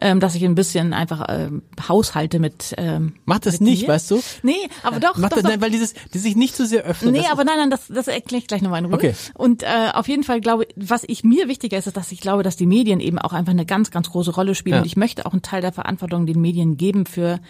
ähm, 0.00 0.20
dass 0.20 0.34
ich 0.34 0.44
ein 0.44 0.54
bisschen 0.54 0.92
einfach 0.92 1.26
ähm, 1.28 1.62
haushalte 1.88 2.38
mit. 2.38 2.74
Ähm, 2.76 3.14
Mach 3.24 3.38
das 3.38 3.60
nicht, 3.60 3.82
mir. 3.82 3.88
weißt 3.88 4.10
du? 4.10 4.22
Nee, 4.42 4.54
aber 4.82 5.00
doch. 5.00 5.16
Mach 5.16 5.30
doch, 5.30 5.36
das, 5.36 5.44
doch. 5.44 5.50
Nein, 5.50 5.60
weil 5.60 5.70
dieses, 5.70 5.94
die 6.14 6.18
sich 6.18 6.36
nicht 6.36 6.54
zu 6.54 6.64
so 6.64 6.68
sehr 6.68 6.84
öffnen. 6.84 7.12
Nee, 7.12 7.26
aber 7.30 7.44
nein, 7.44 7.56
nein, 7.58 7.70
das, 7.70 7.88
das 7.88 8.08
erkläre 8.08 8.40
ich 8.40 8.46
gleich 8.46 8.62
nochmal 8.62 8.80
in 8.80 8.86
Ruhe. 8.86 8.94
Okay. 8.94 9.14
Und 9.34 9.62
äh, 9.62 9.90
auf 9.92 10.08
jeden 10.08 10.24
Fall 10.24 10.40
glaube, 10.40 10.66
was 10.76 11.04
ich 11.06 11.24
mir 11.24 11.48
wichtiger 11.48 11.78
ist, 11.78 11.86
ist, 11.86 11.96
dass 11.96 12.12
ich 12.12 12.20
glaube, 12.20 12.42
dass 12.42 12.56
die 12.56 12.66
Medien 12.66 13.00
eben 13.00 13.18
auch 13.18 13.32
einfach 13.32 13.52
eine 13.52 13.66
ganz, 13.66 13.90
ganz 13.90 14.10
große 14.10 14.32
Rolle 14.32 14.54
spielen. 14.54 14.74
Ja. 14.74 14.80
Und 14.80 14.86
ich 14.86 14.96
möchte 14.96 15.26
auch 15.26 15.32
einen 15.32 15.42
Teil 15.42 15.60
der 15.62 15.72
Verantwortung 15.72 16.26
den 16.26 16.40
Medien 16.40 16.76
geben 16.76 16.89
für 17.06 17.40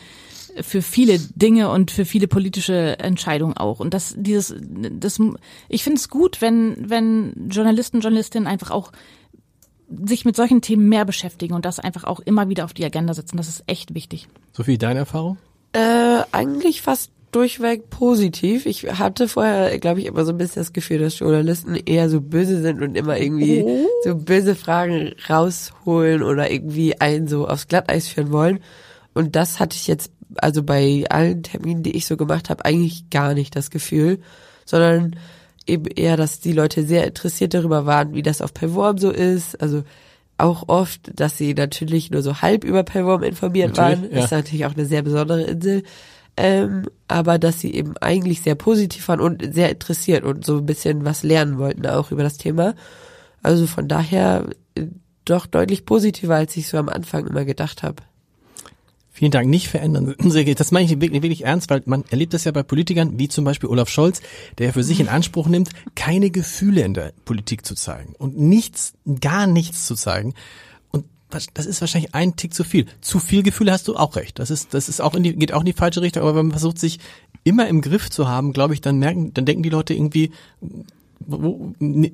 für 0.63 0.83
viele 0.83 1.19
Dinge 1.19 1.71
und 1.71 1.93
für 1.93 2.05
viele 2.05 2.27
politische 2.27 2.99
Entscheidungen 2.99 3.57
auch. 3.57 3.79
Und 3.79 3.95
das, 3.95 4.15
dieses, 4.19 4.55
das, 4.59 5.21
ich 5.69 5.85
finde 5.85 5.99
es 5.99 6.09
gut, 6.09 6.41
wenn, 6.41 6.91
wenn 6.91 7.49
Journalisten, 7.49 8.01
Journalistinnen 8.01 8.49
einfach 8.49 8.73
auch 8.73 8.91
sich 10.05 10.25
mit 10.25 10.37
solchen 10.37 10.61
Themen 10.61 10.89
mehr 10.89 11.05
beschäftigen 11.05 11.55
und 11.55 11.65
das 11.65 11.81
einfach 11.81 12.05
auch 12.05 12.21
immer 12.21 12.49
wieder 12.49 12.65
auf 12.65 12.73
die 12.73 12.85
Agenda 12.85 13.15
setzen. 13.15 13.37
Das 13.37 13.49
ist 13.49 13.65
echt 13.67 13.95
wichtig. 13.95 14.29
Sophie, 14.53 14.79
deine 14.79 15.01
Erfahrung? 15.01 15.39
Äh, 15.73 16.23
eigentlich 16.33 16.83
fast 16.83 17.11
durchweg 17.33 17.91
positiv. 17.91 18.67
Ich 18.67 18.85
hatte 18.99 19.29
vorher, 19.29 19.79
glaube 19.79 20.01
ich, 20.01 20.07
immer 20.07 20.25
so 20.25 20.33
ein 20.33 20.39
bisschen 20.39 20.63
das 20.63 20.73
Gefühl, 20.73 20.99
dass 20.99 21.19
Journalisten 21.19 21.75
eher 21.75 22.09
so 22.09 22.21
böse 22.21 22.61
sind 22.61 22.83
und 22.83 22.97
immer 22.97 23.19
irgendwie 23.19 23.63
oh. 23.65 23.87
so 24.05 24.17
böse 24.17 24.55
Fragen 24.55 25.13
rausholen 25.29 26.23
oder 26.23 26.51
irgendwie 26.51 27.01
einen 27.01 27.29
so 27.29 27.47
aufs 27.47 27.69
Glatteis 27.69 28.09
führen 28.09 28.33
wollen. 28.33 28.61
Und 29.21 29.37
das 29.37 29.61
hatte 29.61 29.77
ich 29.77 29.87
jetzt 29.87 30.13
also 30.37 30.63
bei 30.63 31.05
allen 31.11 31.43
Terminen, 31.43 31.83
die 31.83 31.95
ich 31.95 32.07
so 32.07 32.17
gemacht 32.17 32.49
habe, 32.49 32.65
eigentlich 32.65 33.11
gar 33.11 33.35
nicht 33.35 33.55
das 33.55 33.69
Gefühl, 33.69 34.21
sondern 34.65 35.17
eben 35.67 35.85
eher, 35.85 36.17
dass 36.17 36.41
die 36.41 36.55
Leute 36.55 36.87
sehr 36.87 37.07
interessiert 37.07 37.53
darüber 37.53 37.85
waren, 37.85 38.15
wie 38.15 38.23
das 38.23 38.41
auf 38.41 38.55
Perform 38.55 38.97
so 38.97 39.11
ist. 39.11 39.61
Also 39.61 39.85
auch 40.39 40.71
oft, 40.71 41.11
dass 41.15 41.37
sie 41.37 41.53
natürlich 41.53 42.11
nur 42.11 42.23
so 42.23 42.41
halb 42.41 42.65
über 42.65 42.83
Perform 42.83 43.23
informiert 43.23 43.77
natürlich, 43.77 44.05
waren. 44.05 44.17
Ja. 44.17 44.25
Ist 44.25 44.31
natürlich 44.31 44.65
auch 44.65 44.75
eine 44.75 44.87
sehr 44.87 45.03
besondere 45.03 45.43
Insel. 45.43 45.83
Ähm, 46.39 46.87
aber 47.07 47.39
dass 47.39 47.61
sie 47.61 47.75
eben 47.75 47.99
eigentlich 47.99 48.41
sehr 48.41 48.55
positiv 48.55 49.07
waren 49.09 49.21
und 49.21 49.53
sehr 49.53 49.69
interessiert 49.69 50.25
und 50.25 50.47
so 50.47 50.57
ein 50.57 50.67
bisschen 50.67 51.05
was 51.05 51.23
lernen 51.23 51.59
wollten 51.59 51.87
auch 51.87 52.11
über 52.11 52.23
das 52.23 52.39
Thema. 52.39 52.75
Also 53.43 53.67
von 53.67 53.87
daher 53.87 54.47
äh, 54.77 54.87
doch 55.27 55.45
deutlich 55.45 55.85
positiver, 55.85 56.37
als 56.37 56.57
ich 56.57 56.69
so 56.69 56.79
am 56.79 56.89
Anfang 56.89 57.27
immer 57.27 57.45
gedacht 57.45 57.83
habe. 57.83 58.03
Vielen 59.21 59.33
Dank. 59.33 59.51
Nicht 59.51 59.69
verändern. 59.69 60.15
Das 60.57 60.73
meine 60.73 60.87
ich 60.87 60.99
wirklich, 60.99 61.23
wirklich 61.23 61.45
ernst, 61.45 61.69
weil 61.69 61.83
man 61.85 62.05
erlebt 62.09 62.33
das 62.33 62.45
ja 62.45 62.53
bei 62.53 62.63
Politikern, 62.63 63.19
wie 63.19 63.29
zum 63.29 63.45
Beispiel 63.45 63.69
Olaf 63.69 63.91
Scholz, 63.91 64.23
der 64.57 64.73
für 64.73 64.83
sich 64.83 64.99
in 64.99 65.09
Anspruch 65.09 65.47
nimmt, 65.47 65.69
keine 65.95 66.31
Gefühle 66.31 66.81
in 66.81 66.95
der 66.95 67.13
Politik 67.27 67.67
zu 67.67 67.75
zeigen 67.75 68.15
und 68.17 68.39
nichts, 68.39 68.95
gar 69.21 69.47
nichts 69.47 69.85
zu 69.85 69.95
zeigen. 69.95 70.33
Und 70.91 71.05
das 71.29 71.67
ist 71.67 71.83
wahrscheinlich 71.83 72.15
ein 72.15 72.37
Tick 72.37 72.55
zu 72.55 72.65
viel. 72.65 72.87
Zu 73.03 73.19
viel 73.19 73.43
Gefühle 73.43 73.73
hast 73.73 73.89
du 73.89 73.97
auch 73.97 74.17
recht. 74.17 74.39
Das 74.39 74.49
ist, 74.49 74.73
das 74.73 74.89
ist 74.89 75.03
auch 75.03 75.15
in 75.15 75.23
die, 75.23 75.37
geht 75.37 75.53
auch 75.53 75.61
in 75.61 75.67
die 75.67 75.75
falsche 75.75 76.01
Richtung. 76.01 76.23
Aber 76.23 76.35
wenn 76.35 76.47
man 76.47 76.53
versucht, 76.53 76.79
sich 76.79 76.99
immer 77.45 77.69
im 77.69 77.83
Griff 77.83 78.09
zu 78.09 78.27
haben, 78.27 78.55
glaube 78.55 78.73
ich, 78.73 78.81
dann 78.81 78.99
merken, 78.99 79.35
dann 79.35 79.45
denken 79.45 79.63
die 79.63 79.69
Leute 79.69 79.93
irgendwie, 79.93 80.31
wo, 81.27 81.73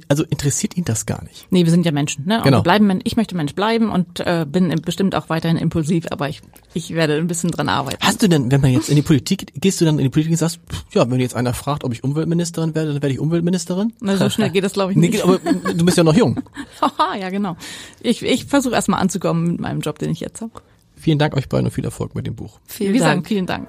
also 0.09 0.25
interessiert 0.25 0.77
ihn 0.77 0.85
das 0.85 1.07
gar 1.07 1.23
nicht. 1.25 1.47
Nee, 1.51 1.65
wir 1.65 1.71
sind 1.71 1.87
ja 1.87 1.93
Menschen, 1.93 2.27
ne? 2.27 2.39
Und 2.39 2.45
Genau. 2.45 2.63
bleiben, 2.63 2.99
ich 3.05 3.17
möchte 3.17 3.35
Mensch 3.37 3.55
bleiben 3.55 3.91
und 3.91 4.21
äh, 4.21 4.45
bin 4.49 4.69
bestimmt 4.85 5.15
auch 5.15 5.29
weiterhin 5.29 5.57
impulsiv, 5.57 6.07
aber 6.11 6.29
ich, 6.29 6.43
ich 6.75 6.93
werde 6.95 7.17
ein 7.17 7.27
bisschen 7.27 7.51
dran 7.51 7.69
arbeiten. 7.69 7.99
Hast 8.01 8.23
du 8.23 8.29
denn, 8.29 8.51
wenn 8.51 8.61
man 8.61 8.73
jetzt 8.73 8.89
in 8.89 8.97
die 8.97 9.03
Politik, 9.03 9.53
gehst 9.61 9.81
du 9.81 9.85
dann 9.85 9.99
in 9.99 10.05
die 10.05 10.11
Politik 10.11 10.33
und 10.33 10.39
sagst, 10.39 10.61
pff, 10.71 10.85
ja, 10.93 11.09
wenn 11.11 11.21
jetzt 11.21 11.35
einer 11.37 11.55
fragt, 11.55 11.85
ob 11.85 11.93
ich 11.93 12.05
Umweltministerin 12.05 12.75
werde, 12.75 12.93
dann 12.95 13.03
werde 13.03 13.15
ich 13.15 13.21
Umweltministerin? 13.21 13.93
Na, 14.01 14.17
so 14.17 14.29
schnell 14.29 14.51
geht 14.51 14.65
das, 14.65 14.73
glaube 14.75 14.93
ich, 14.93 14.99
Nee, 14.99 15.09
nicht. 15.09 15.23
aber 15.23 15.39
du 15.39 15.85
bist 15.85 15.97
ja 15.97 16.05
noch 16.05 16.15
jung. 16.17 16.41
Haha, 16.81 17.17
ja, 17.17 17.31
genau. 17.31 17.57
Ich, 18.03 18.23
ich 18.23 18.45
versuche 18.47 18.75
erstmal 18.75 19.01
anzukommen 19.01 19.53
mit 19.53 19.61
meinem 19.61 19.81
Job, 19.81 19.99
den 19.99 20.11
ich 20.11 20.21
jetzt 20.21 20.41
habe. 20.41 20.53
Vielen 20.97 21.19
Dank 21.19 21.37
euch 21.37 21.49
beiden 21.49 21.67
und 21.67 21.73
viel 21.73 21.85
Erfolg 21.85 22.15
mit 22.15 22.27
dem 22.27 22.35
Buch. 22.35 22.59
Vielen 22.67 22.93
Wir 22.93 23.01
sagen 23.01 23.17
Dank. 23.19 23.29
vielen 23.29 23.47
Dank. 23.47 23.69